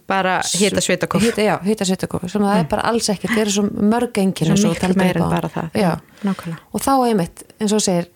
bara 0.06 0.40
hýta 0.44 0.80
svitakof 0.80 1.22
hýta, 1.22 1.40
já, 1.40 1.56
hýta 1.64 1.84
svitakof 1.84 2.28
sem 2.28 2.42
það 2.42 2.54
mm. 2.54 2.60
er 2.60 2.68
bara 2.68 2.82
alls 2.82 3.08
ekki 3.08 3.28
það 3.28 3.40
eru 3.40 3.50
svo 3.50 3.62
mörg 3.64 4.18
enginn 4.20 4.56
svo 4.56 4.72
miklu 4.74 4.94
meir 4.94 5.16
en 5.16 5.30
bara 5.30 5.48
það 5.48 5.70
já. 5.72 5.92
Já, 6.24 6.56
og 6.72 6.82
þá 6.84 6.92
einmitt, 7.08 7.44
eins 7.60 7.72
og 7.72 7.80
segir 7.80 8.10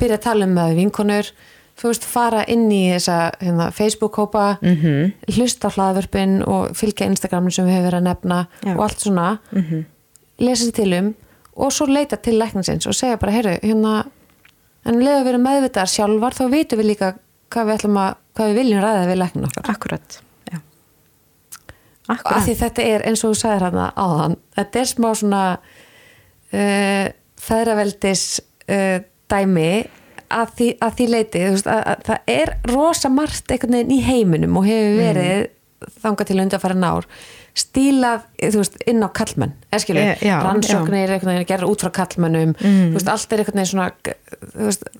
byrja 0.00 0.16
að 0.16 0.24
tala 0.24 0.48
um 0.48 0.54
með 0.56 0.74
vinkonur 0.80 1.30
þú 1.76 1.90
veist, 1.90 2.06
fara 2.08 2.44
inn 2.48 2.66
í 2.72 2.82
þessa 2.94 3.18
hérna, 3.40 3.68
Facebook-kópa 3.74 4.46
mm 4.60 4.76
-hmm. 4.82 5.12
hlusta 5.36 5.68
hlaðvörpin 5.68 6.42
og 6.46 6.76
fylgja 6.76 7.06
Instagramin 7.06 7.50
sem 7.50 7.66
við 7.66 7.72
hefur 7.72 7.90
verið 7.90 8.00
að 8.00 8.08
nefna 8.08 8.46
Já. 8.64 8.74
og 8.76 8.82
allt 8.82 9.00
svona 9.00 9.38
mm 9.52 9.62
-hmm. 9.62 9.84
lesa 10.38 10.64
sér 10.64 10.72
til 10.72 10.92
um 10.98 11.14
og 11.56 11.72
svo 11.72 11.86
leita 11.86 12.16
til 12.16 12.38
lækningsins 12.38 12.86
og 12.86 12.94
segja 12.94 13.16
bara, 13.16 13.32
heyrðu, 13.32 13.58
hérna 13.62 14.04
en 14.84 15.00
leða 15.00 15.22
við 15.24 15.28
erum 15.28 15.42
meðvitaðar 15.42 15.88
sjálfar 15.88 16.34
þá 16.34 16.44
veitum 16.50 16.78
við 16.78 16.86
líka 16.86 17.14
hvað 17.50 17.66
við, 17.66 17.84
að, 17.84 18.14
hvað 18.34 18.48
við 18.48 18.54
viljum 18.60 18.82
ræða 18.82 19.06
við 19.06 19.18
læknin 19.22 19.44
okkar 19.44 19.70
Akkurat, 19.70 20.20
Já 20.52 20.58
Akkurat. 22.08 22.44
Því 22.44 22.54
þetta 22.54 22.82
er, 22.82 23.02
eins 23.02 23.24
og 23.24 23.32
þú 23.32 23.38
sagðir 23.40 23.66
hérna 23.66 23.92
áðan, 23.96 24.36
þetta 24.56 24.78
er 24.78 24.84
smá 24.84 25.14
svona 25.14 25.58
uh, 26.52 27.06
þæraveldis 27.48 28.40
uh, 28.70 29.00
dæmi 29.28 29.70
að 30.32 30.52
því, 30.58 30.68
að 30.82 30.98
því 30.98 31.08
leiti 31.12 31.46
veist, 31.46 31.70
að, 31.70 31.82
að 31.92 32.04
það 32.10 32.30
er 32.36 32.54
rosa 32.72 33.12
margt 33.12 33.50
einhvern 33.52 33.78
veginn 33.78 33.96
í 33.96 34.02
heiminum 34.06 34.60
og 34.60 34.68
hefur 34.68 34.92
mm. 34.92 35.02
verið 35.02 35.34
mm. 35.40 35.90
þanga 36.04 36.28
til 36.28 36.38
undan 36.40 36.58
að 36.58 36.64
fara 36.66 36.78
nár 36.78 37.10
stílað 37.56 38.24
veist, 38.36 38.74
inn 38.88 39.00
á 39.00 39.08
kallmenn 39.16 39.54
eskilu, 39.72 40.02
e, 40.02 40.16
rannsóknir 40.44 41.12
gerur 41.48 41.70
út 41.70 41.84
frá 41.86 41.92
kallmennum 42.02 42.52
mm. 42.52 42.90
veist, 42.92 43.08
allt 43.08 43.32
er 43.32 43.42
einhvern 43.42 43.62
veginn 43.62 43.70
svona 43.70 43.88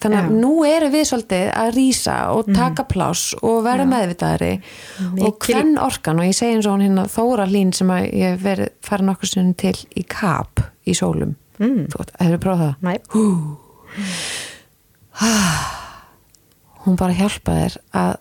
þannig 0.00 0.16
að 0.16 0.30
já. 0.30 0.32
nú 0.40 0.52
eru 0.64 0.88
við 0.94 1.04
svolítið 1.10 1.50
að 1.52 1.70
rýsa 1.76 2.16
og 2.32 2.48
mm. 2.48 2.56
taka 2.56 2.86
plás 2.88 3.26
og 3.42 3.60
vera 3.66 3.84
meðvitaðari 3.90 4.52
Mikil. 4.56 5.28
og 5.28 5.48
hvern 5.50 5.76
orkan 5.84 6.22
og 6.22 6.30
ég 6.30 6.38
segi 6.38 6.56
eins 6.56 6.70
og 6.70 6.78
hún 6.78 6.86
hérna 6.86 7.06
Þóra 7.12 7.48
Lín 7.50 7.76
sem 7.76 7.92
að 7.92 8.08
ég 8.16 8.40
verið 8.46 8.72
fara 8.88 9.08
nokkur 9.10 9.32
stundin 9.32 9.56
til 9.60 9.76
í 9.92 10.06
KAP 10.16 10.64
í 10.88 10.96
sólum 10.96 11.36
mm. 11.60 11.88
þú 11.92 12.00
veist, 12.00 12.16
hefur 12.24 12.44
prófað 12.48 12.68
það? 12.70 12.76
Næ 12.88 12.94
hún 16.84 16.98
bara 16.98 17.16
hjálpa 17.16 17.56
þér 17.56 17.76
að 17.96 18.14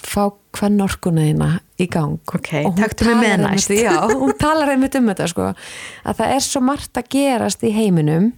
fá 0.00 0.22
hvern 0.56 0.82
orkunaðina 0.82 1.50
í 1.80 1.86
gang. 1.90 2.18
Ok, 2.34 2.50
takktu 2.78 3.06
mig 3.10 3.20
með 3.22 3.44
næst. 3.44 3.72
Já, 3.76 3.94
hún 4.10 4.32
talar 4.40 4.72
einmitt 4.72 4.96
um 4.98 5.10
þetta 5.12 5.28
sko 5.30 5.50
að 5.52 6.22
það 6.22 6.36
er 6.36 6.46
svo 6.46 6.62
margt 6.64 6.98
að 6.98 7.10
gerast 7.14 7.62
í 7.66 7.72
heiminum 7.76 8.32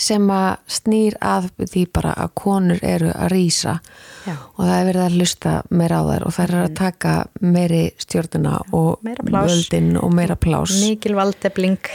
sem 0.00 0.30
að 0.32 0.50
snýr 0.70 1.16
að 1.20 1.48
því 1.62 1.84
bara 1.94 2.14
að 2.24 2.32
konur 2.38 2.80
eru 2.82 3.10
að 3.12 3.32
rýsa 3.32 3.74
og 4.26 4.60
það 4.60 4.74
er 4.76 4.86
verið 4.88 5.02
að 5.04 5.16
lusta 5.18 5.54
meira 5.74 5.98
á 5.98 6.02
þær 6.06 6.26
og 6.28 6.34
þær 6.36 6.46
eru 6.46 6.60
að 6.62 6.68
mm. 6.68 6.76
taka 6.78 7.14
meiri 7.40 7.82
stjórnuna 8.04 8.54
og 8.78 9.10
völdin 9.32 9.90
og 9.98 10.14
meira 10.14 10.38
plás 10.38 10.76
mikil 10.82 11.16
valdebling 11.18 11.90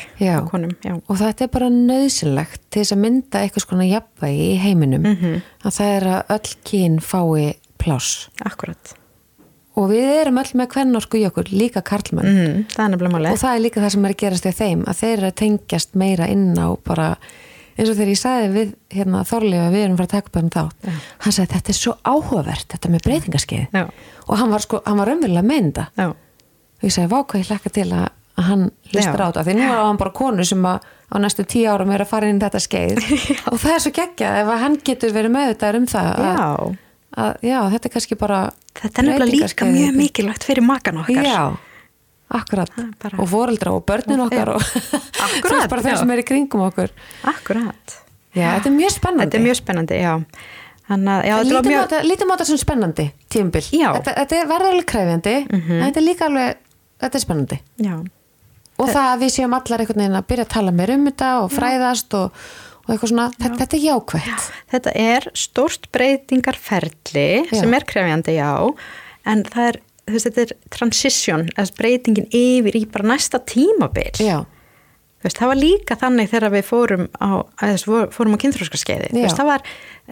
og 1.07 1.15
þetta 1.21 1.47
er 1.47 1.53
bara 1.53 1.71
nöðsynlegt 1.73 2.61
til 2.67 2.83
þess 2.83 2.97
að 2.97 3.03
mynda 3.05 3.43
eitthvað 3.43 3.67
svona 3.67 3.87
jafnvægi 3.87 4.51
í 4.51 4.61
heiminum. 4.61 5.07
Mm 5.07 5.17
-hmm. 5.17 5.41
að 5.63 5.75
það 5.79 5.97
er 5.97 6.07
að 6.13 6.37
öll 6.37 6.55
kyn 6.63 7.01
fái 7.01 7.55
plás 7.77 8.29
Akkurat 8.43 8.97
og 9.77 9.91
við 9.91 10.07
erum 10.23 10.39
öll 10.41 10.53
með 10.57 10.71
kvennorsku 10.73 11.19
í 11.19 11.25
okkur 11.29 11.51
líka 11.53 11.83
karlmann 11.85 12.27
mm, 12.27 12.63
það 12.73 12.95
og 13.31 13.41
það 13.41 13.51
er 13.51 13.61
líka 13.61 13.83
það 13.83 13.93
sem 13.93 14.07
er 14.07 14.15
að 14.15 14.21
gerast 14.23 14.47
í 14.49 14.53
þeim 14.57 14.85
að 14.87 15.01
þeir 15.01 15.13
eru 15.17 15.27
að 15.29 15.37
tengjast 15.43 15.99
meira 16.01 16.29
inn 16.33 16.47
á 16.57 16.67
bara 16.87 17.09
eins 17.77 17.89
og 17.91 17.97
þegar 17.97 18.11
ég 18.11 18.19
sagði 18.19 18.47
við 18.55 18.69
hérna, 18.97 19.23
Þorlega 19.27 19.71
við 19.73 19.83
erum 19.85 19.97
frá 19.99 20.05
að 20.07 20.13
taka 20.15 20.31
upp 20.31 20.39
um 20.41 20.49
þá 20.53 20.61
Já. 20.87 20.93
hann 21.23 21.35
sagði 21.35 21.53
þetta 21.53 21.73
er 21.73 21.77
svo 21.77 21.93
áhugavert 22.03 22.73
þetta 22.73 22.93
með 22.93 23.03
breytingarskeið. 23.07 23.77
Og 24.27 24.39
hann 24.41 24.53
var, 24.53 24.63
sko, 24.65 24.81
hann 24.85 25.01
var 25.01 25.11
umverulega 25.13 25.45
meynda 25.45 25.87
og 26.07 26.85
ég 26.85 26.93
sagði 26.93 27.11
vákvæði 27.13 27.43
ég 27.43 27.51
hlekka 27.51 27.73
til 27.77 27.87
að, 27.91 28.07
að 28.37 28.49
hann 28.51 28.65
hlustur 28.91 29.23
á 29.23 29.27
þetta. 29.27 29.45
Því 29.47 29.55
nú 29.57 29.67
er 29.67 29.77
hann 29.83 30.01
bara 30.01 30.15
konu 30.17 30.47
sem 30.47 30.67
að, 30.69 30.89
á 31.07 31.15
næstu 31.23 31.45
tíu 31.47 31.69
árum 31.71 31.93
er 31.95 32.03
að 32.03 32.11
fara 32.11 32.31
inn 32.31 32.41
í 32.41 32.43
þetta 32.43 32.63
skeið. 32.65 33.05
Og 33.53 33.61
það 33.61 33.75
er 33.75 33.85
svo 33.85 33.93
geggjað 33.99 34.41
ef 34.41 34.51
hann 34.65 34.81
getur 34.89 35.15
verið 35.15 35.33
með 35.37 35.53
þetta 35.53 35.71
um 35.77 35.87
það 35.93 36.25
að, 36.25 36.75
að 37.23 37.47
já, 37.49 37.59
þetta 37.75 37.89
er 37.89 37.95
kannski 37.95 38.19
bara 38.19 38.41
þetta 38.77 39.01
er 39.01 39.09
nefnilega 39.11 39.47
líka 39.47 39.71
mjög 39.71 39.97
mikilvægt 40.01 40.49
fyrir 40.49 40.65
makan 40.65 41.01
okkar. 41.05 41.25
Já 41.25 41.66
Akkurat, 42.27 42.71
bara... 42.99 43.21
og 43.23 43.29
foreldra 43.31 43.71
og 43.71 43.85
börnin 43.87 44.19
okkar 44.25 44.49
og 44.57 44.63
bara 45.71 45.83
þeir 45.85 45.95
sem 46.01 46.09
er 46.11 46.21
í 46.21 46.25
kringum 46.27 46.65
okkur. 46.65 46.91
Akkurat. 47.23 47.95
Já, 48.35 48.49
þetta 48.57 48.69
er 48.69 48.75
mjög 48.75 48.93
spennandi. 48.97 49.29
Þetta 49.29 49.39
er 49.39 49.45
mjög 49.45 49.59
spennandi, 49.61 49.99
já. 50.01 50.13
Lítum 50.87 51.67
mjög... 51.67 51.79
á 51.87 52.35
þetta 52.35 52.45
sem 52.47 52.59
spennandi 52.61 53.07
tímbil 53.31 53.63
Þetta, 53.63 54.13
þetta 54.21 54.37
er 54.37 54.45
verðarlega 54.47 54.87
kræfjandi 54.87 55.33
mm 55.43 55.57
-hmm. 55.61 55.79
en 55.79 55.83
þetta 55.87 55.99
er 55.99 56.05
líka 56.05 56.27
alveg, 56.29 56.61
þetta 57.03 57.17
er 57.17 57.23
spennandi. 57.25 57.59
Já. 57.83 57.95
Og 58.77 58.89
það 58.93 59.09
að 59.09 59.19
við 59.23 59.33
séum 59.33 59.57
allar 59.57 59.81
einhvern 59.81 60.01
veginn 60.03 60.19
að 60.19 60.29
byrja 60.29 60.45
að 60.45 60.53
tala 60.53 60.71
meir 60.71 60.93
um 60.93 61.05
þetta 61.09 61.31
og 61.41 61.51
fræðast 61.51 62.13
og, 62.13 62.45
og 62.85 62.93
eitthvað 62.93 63.09
svona, 63.09 63.27
þetta, 63.39 63.57
þetta 63.63 63.77
er 63.77 63.83
jákvæmt 63.87 64.27
já. 64.27 64.37
Þetta 64.75 64.91
er 64.93 65.29
stórst 65.33 65.91
breytingarferli 65.91 67.29
já. 67.51 67.59
sem 67.59 67.73
er 67.73 67.83
kræfjandi, 67.83 68.37
já. 68.37 68.51
En 69.27 69.43
það 69.43 69.69
er 69.71 69.81
þú 70.07 70.15
veist, 70.15 70.29
þetta 70.29 70.45
er 70.45 70.53
transition, 70.73 71.47
breytingin 71.77 72.29
yfir 72.31 72.79
í 72.79 72.85
bara 72.91 73.13
næsta 73.13 73.43
tímabil 73.43 74.23
Já 74.23 74.45
Veist, 75.25 75.39
það 75.39 75.49
var 75.49 75.57
líka 75.57 75.95
þannig 75.97 76.27
þegar 76.29 76.53
við 76.53 76.65
fórum 76.67 77.05
á, 77.17 77.41
fórum 78.13 78.35
á 78.37 78.41
kynþróskaskeiði 78.43 79.23
það 79.25 79.47
var 79.47 79.63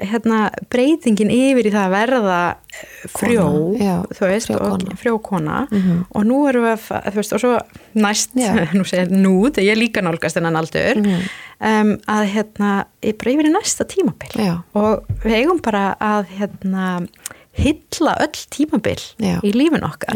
hérna, 0.02 0.40
breytingin 0.74 1.30
yfir 1.30 1.70
í 1.70 1.74
það 1.76 1.84
að 1.84 1.94
verða 1.94 2.40
eh, 2.50 3.04
frjó 3.14 3.46
já, 3.78 3.94
veist, 4.18 4.50
frjókona, 4.50 4.90
og, 4.90 4.98
frjókona. 5.04 5.60
Mm 5.70 5.84
-hmm. 5.84 6.00
og 6.10 6.26
nú 6.26 6.40
erum 6.50 6.66
við 6.66 6.90
að 6.98 7.20
veist, 7.20 7.36
og 7.38 7.44
svo 7.44 7.54
næst, 7.94 8.34
nú 8.80 8.88
segir 8.90 9.14
nú 9.14 9.36
þegar 9.46 9.70
ég 9.70 9.80
líka 9.84 10.02
nálgast 10.02 10.42
en 10.42 10.50
aldur 10.50 10.98
mm 10.98 11.06
-hmm. 11.06 11.30
um, 11.62 11.98
að 12.08 12.24
hérna, 12.34 12.86
ég 13.02 13.18
breyfir 13.18 13.46
í 13.46 13.54
næsta 13.54 13.86
tímabil 13.86 14.34
já. 14.36 14.64
og 14.74 15.06
við 15.24 15.34
eigum 15.36 15.62
bara 15.62 15.96
að 16.00 16.26
hérna 16.34 17.08
hylla 17.56 18.16
öll 18.26 18.40
tímabil 18.52 19.00
Já. 19.24 19.38
í 19.46 19.52
lífin 19.56 19.84
okkar 19.88 20.16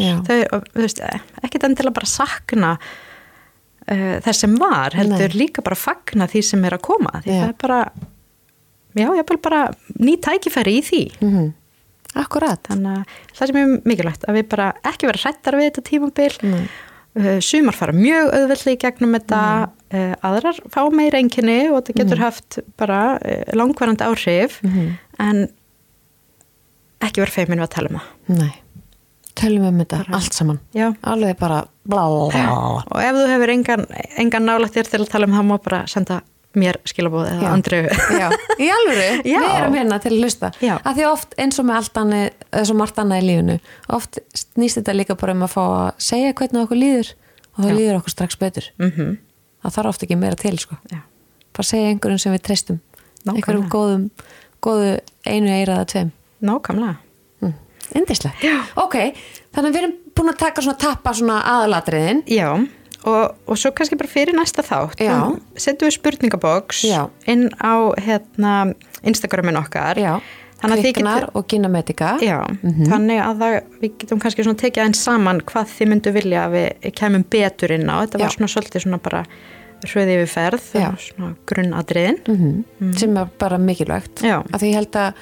ekki 1.44 1.62
þannig 1.62 1.78
til 1.80 1.88
að 1.90 1.96
bara 2.00 2.10
sakna 2.12 2.72
uh, 2.80 4.18
þess 4.26 4.44
sem 4.46 4.56
var 4.60 4.96
heldur 4.98 5.32
Nei. 5.34 5.40
líka 5.46 5.64
bara 5.66 5.76
fagna 5.80 6.28
því 6.32 6.42
sem 6.52 6.66
er 6.68 6.76
að 6.78 6.86
koma 6.90 7.22
því 7.24 7.32
Já. 7.36 7.40
það 7.44 7.54
er 7.54 7.58
bara 7.64 7.80
já, 9.00 9.08
ég 9.16 9.26
vil 9.30 9.40
bara 9.46 9.62
ný 10.02 10.18
tækifæri 10.20 10.78
í 10.80 10.84
því 10.90 11.04
mm 11.22 11.32
-hmm. 11.38 11.50
Akkurat. 12.18 12.58
Þannig 12.66 12.90
að 12.98 13.04
það 13.38 13.48
sem 13.48 13.58
er 13.60 13.82
mikilvægt 13.86 14.24
að 14.28 14.34
við 14.40 14.46
bara 14.50 14.74
ekki 14.84 15.06
vera 15.06 15.20
hrættar 15.24 15.56
við 15.60 15.68
þetta 15.70 15.82
tímabil 15.90 16.34
Nei. 16.42 16.64
uh, 17.20 17.40
sumar 17.40 17.76
fara 17.78 17.94
mjög 17.94 18.32
auðveldi 18.34 18.72
í 18.74 18.80
gegnum 18.82 19.14
þetta 19.14 19.42
uh, 19.94 20.14
aðrar 20.26 20.58
fá 20.74 20.82
meira 20.90 21.20
enginni 21.22 21.70
og 21.70 21.84
þetta 21.86 21.94
getur 22.02 22.18
haft 22.24 22.60
bara 22.78 23.20
uh, 23.22 23.44
langvarandi 23.54 24.04
áhrif 24.04 24.58
Mhm. 24.64 24.98
en 25.20 25.48
ekki 27.06 27.24
vera 27.24 27.32
feimin 27.32 27.60
við 27.60 27.68
að 27.68 27.76
tala 27.76 27.90
um 27.94 28.00
það 28.00 28.40
Nei. 28.40 28.56
Tölum 29.40 29.70
um 29.70 29.78
þetta 29.80 30.02
allt 30.12 30.36
saman. 30.36 30.58
Já. 30.76 30.90
Alveg 31.08 31.38
bara 31.40 31.62
bla. 31.88 32.02
og 32.10 33.00
ef 33.00 33.16
þú 33.16 33.28
hefur 33.30 33.54
engan, 33.54 33.86
engan 34.20 34.46
nálægt 34.46 34.76
þér 34.76 34.92
til 34.92 35.02
að 35.02 35.12
tala 35.14 35.30
um 35.30 35.38
það 35.38 35.48
má 35.48 35.56
bara 35.64 35.86
senda 35.88 36.22
mér 36.58 36.80
skilabóð 36.88 37.28
eða 37.30 37.46
Já, 38.18 38.30
í 38.58 38.68
Já. 39.30 39.38
við 39.38 39.52
erum 39.54 39.76
hérna 39.78 40.00
til 40.02 40.12
að 40.16 40.24
hlusta 40.24 40.50
Já. 40.64 40.76
að 40.82 40.98
því 40.98 41.06
oft 41.12 41.36
eins 41.38 41.60
og 41.62 41.68
með 41.70 41.80
allt 41.80 42.00
annað 42.02 42.24
eins 42.58 42.72
og 42.74 42.80
margt 42.80 43.02
annað 43.02 43.22
í 43.22 43.28
lífinu 43.28 43.58
oft 44.00 44.20
snýst 44.34 44.80
þetta 44.80 44.96
líka 44.98 45.18
bara 45.20 45.36
um 45.38 45.46
að 45.46 45.54
fá 45.54 45.62
að 45.62 45.90
segja 46.10 46.34
hvernig 46.34 46.64
okkur 46.66 46.82
líður 46.82 47.12
og 47.14 47.62
þá 47.62 47.68
Já. 47.70 47.76
líður 47.78 48.00
okkur 48.00 48.16
strax 48.16 48.40
betur 48.42 48.70
mm 48.80 48.92
-hmm. 48.92 49.18
það 49.62 49.76
þarf 49.78 49.94
oft 49.94 50.06
ekki 50.08 50.18
meira 50.18 50.42
til 50.42 50.58
sko 50.58 50.80
Já. 50.90 51.02
bara 51.54 51.70
segja 51.70 51.92
einhverjum 51.94 52.24
sem 52.26 52.34
við 52.34 52.46
treystum 52.50 52.80
einhverjum 53.30 53.70
góðum, 53.70 54.10
góðu 54.62 55.00
einu 55.26 55.54
eiraða 55.54 55.86
tveim 55.86 56.12
Nákvæmlega. 56.42 56.96
Mm. 57.42 57.54
Indislegt, 58.00 58.44
ok 58.76 58.96
þannig 59.56 59.70
að 59.70 59.74
við 59.74 59.80
erum 59.84 59.96
búin 60.20 60.30
að 60.34 60.42
taka 60.44 60.62
svona 60.66 60.78
tappa 60.82 61.14
svona 61.18 61.40
aðalatriðin. 61.54 62.20
Já, 62.30 62.50
og, 63.08 63.38
og 63.50 63.58
svo 63.60 63.72
kannski 63.76 63.98
bara 64.00 64.12
fyrir 64.12 64.36
næsta 64.38 64.64
þátt 64.66 65.00
setjum 65.60 65.90
við 65.90 65.96
spurningaboks 65.98 66.84
Já. 66.88 67.08
inn 67.32 67.48
á 67.58 67.74
hérna, 67.98 68.54
Instagramin 69.08 69.58
okkar. 69.60 69.98
Já, 70.00 70.20
getur- 71.24 71.30
og 71.40 71.48
gynametika 71.48 72.18
Já, 72.22 72.42
þannig 72.92 73.22
að 73.24 73.40
það, 73.44 73.56
við 73.82 73.94
getum 74.04 74.20
kannski 74.20 74.44
svona 74.44 74.60
tekið 74.60 74.84
einn 74.84 74.98
saman 75.00 75.40
hvað 75.48 75.72
þið 75.78 75.92
myndu 75.94 76.14
vilja 76.20 76.46
að 76.46 76.58
við 76.58 76.92
kemum 77.00 77.24
betur 77.32 77.72
inn 77.78 77.88
á. 77.88 77.96
Þetta 78.04 78.20
var 78.20 78.28
Já. 78.28 78.36
svona 78.36 78.52
svolítið 78.54 78.86
svona 78.86 79.00
bara 79.08 79.24
hröði 79.80 80.16
yfir 80.20 80.28
ferð, 80.34 80.66
svona 81.00 81.34
grunnadriðin. 81.48 82.18
mm. 82.28 82.94
Sem 83.00 83.16
er 83.18 83.30
bara 83.40 83.58
mikilvægt. 83.58 84.20
Því 84.20 84.68
ég 84.68 84.76
held 84.82 85.00
að 85.00 85.14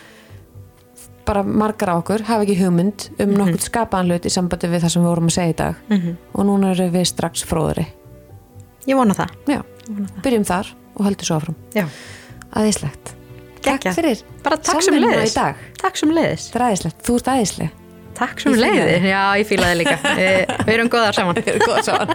bara 1.28 1.44
margar 1.44 1.92
á 1.92 1.96
okkur 2.00 2.24
hafa 2.28 2.46
ekki 2.46 2.56
hugmynd 2.62 3.08
um 3.20 3.30
Mhm. 3.30 3.38
nokkuð 3.42 3.64
skapaðan 3.68 4.10
hlut 4.12 4.26
í 4.26 4.32
sambandi 4.34 4.68
við 4.72 4.82
það 4.86 4.92
sem 4.96 5.04
við 5.04 5.12
vorum 5.12 5.28
að 5.30 5.36
segja 5.38 5.54
í 5.54 5.58
dag 5.60 5.76
og 6.34 6.46
núna 6.48 6.72
erum 6.74 6.92
við 6.96 7.06
strax 7.12 7.44
fróðri 7.46 7.86
Ég 8.88 8.96
vona 8.96 9.14
það. 9.14 9.30
já, 9.52 9.62
byrjum 10.24 10.46
þar 10.48 10.68
og 10.96 11.06
höldum 11.06 11.26
svo 11.28 11.36
áfram 11.42 11.56
Já. 11.76 11.86
aðeinslegt 12.56 13.14
takk 13.62 13.84
fyrir 13.92 15.04
leiðis. 15.04 15.32
í 15.32 15.36
dag 15.36 15.56
Takk 15.82 15.98
sem 16.00 16.10
leiðis. 16.16 16.46
það 16.52 16.56
er 16.62 16.66
aðeinslegt, 16.70 17.04
þú 17.04 17.16
ert 17.20 17.28
aðeinsleg 17.36 17.70
Takk 18.18 18.40
sem 18.42 18.52
leiðis. 18.58 19.04
Já, 19.06 19.20
ég 19.38 19.46
fílaði 19.46 19.76
líka. 19.78 19.98
við, 20.18 20.48
við 20.66 20.74
erum 20.74 20.88
góðar 20.90 21.14
saman. 21.14 21.36
erum 21.38 21.68
góða 21.68 21.84
saman 21.86 22.08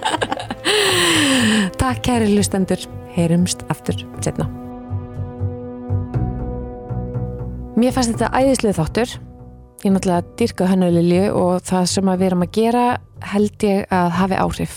takk 1.82 2.00
kæri 2.02 2.32
lustendur 2.34 2.82
heyrumst 3.14 3.62
aftur 3.70 4.00
setna 4.24 4.48
Mér 7.72 7.94
fannst 7.96 8.12
þetta 8.12 8.28
æðislega 8.36 8.76
þáttur. 8.76 9.12
Ég 9.82 9.92
náttúrulega 9.94 10.34
dyrka 10.36 10.66
hennu 10.68 10.90
Lilju 10.92 11.22
og 11.40 11.62
það 11.64 11.86
sem 11.88 12.10
við 12.10 12.24
erum 12.26 12.44
að 12.44 12.50
gera 12.52 12.82
held 13.32 13.64
ég 13.64 13.94
að 13.96 14.10
hafi 14.18 14.36
áhrif. 14.42 14.74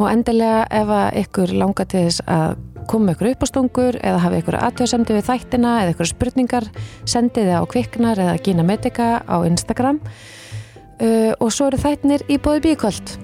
Og 0.00 0.08
endilega 0.10 0.64
ef 0.80 0.90
að 0.96 1.18
ykkur 1.20 1.52
langar 1.60 1.86
til 1.92 2.02
þess 2.08 2.24
að 2.26 2.56
koma 2.90 3.14
ykkur 3.14 3.30
uppástungur 3.30 4.00
eða 4.00 4.24
hafi 4.24 4.42
ykkur 4.42 4.58
aðtöðsemdi 4.58 5.14
við 5.14 5.28
þættina 5.28 5.76
eða 5.84 5.94
ykkur 5.94 6.10
spurningar, 6.10 6.68
sendið 7.06 7.52
þið 7.52 7.62
á 7.62 7.70
kviknar 7.70 8.24
eða 8.26 8.36
Gina 8.48 8.66
Medica 8.66 9.08
á 9.22 9.36
Instagram. 9.46 10.02
Uh, 10.98 11.30
og 11.38 11.54
svo 11.54 11.70
eru 11.70 11.78
þættinir 11.86 12.26
í 12.26 12.42
bóði 12.42 12.66
bíkvöld. 12.66 13.14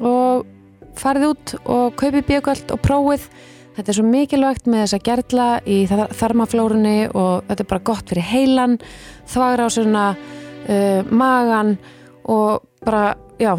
Og 0.00 0.48
farið 0.96 1.28
út 1.34 1.56
og 1.66 1.92
kaupið 2.00 2.24
bíkvöld 2.32 2.72
og 2.72 2.80
prófið 2.88 3.28
Þetta 3.80 3.94
er 3.94 3.96
svo 3.96 4.08
mikilvægt 4.12 4.66
með 4.68 4.82
þess 4.82 4.94
að 4.98 5.04
gerla 5.06 5.44
í 5.64 5.76
þar- 5.88 6.10
þarmaflórunni 6.18 6.96
og 7.16 7.46
þetta 7.48 7.64
er 7.64 7.68
bara 7.70 7.84
gott 7.88 8.10
fyrir 8.12 8.26
heilan, 8.28 8.74
þvagrásuna, 9.32 10.02
uh, 10.68 11.08
magan 11.08 11.70
og 12.28 12.60
bara, 12.84 13.14
já, 13.40 13.54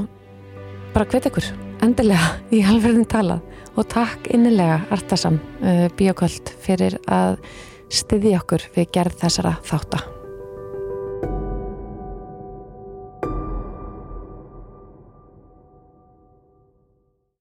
bara 0.94 1.10
hvet 1.10 1.26
ykkur, 1.32 1.50
endilega 1.82 2.36
í 2.54 2.62
halverðin 2.70 3.10
talað 3.10 3.42
og 3.74 3.90
takk 3.90 4.30
innilega 4.30 4.84
Artasan 4.94 5.42
uh, 5.66 5.88
Bíoköld 5.98 6.54
fyrir 6.62 7.02
að 7.10 7.42
styðja 7.90 8.44
okkur 8.44 8.70
við 8.78 8.92
gerð 8.94 9.24
þessara 9.26 9.58
þátta. 9.66 10.06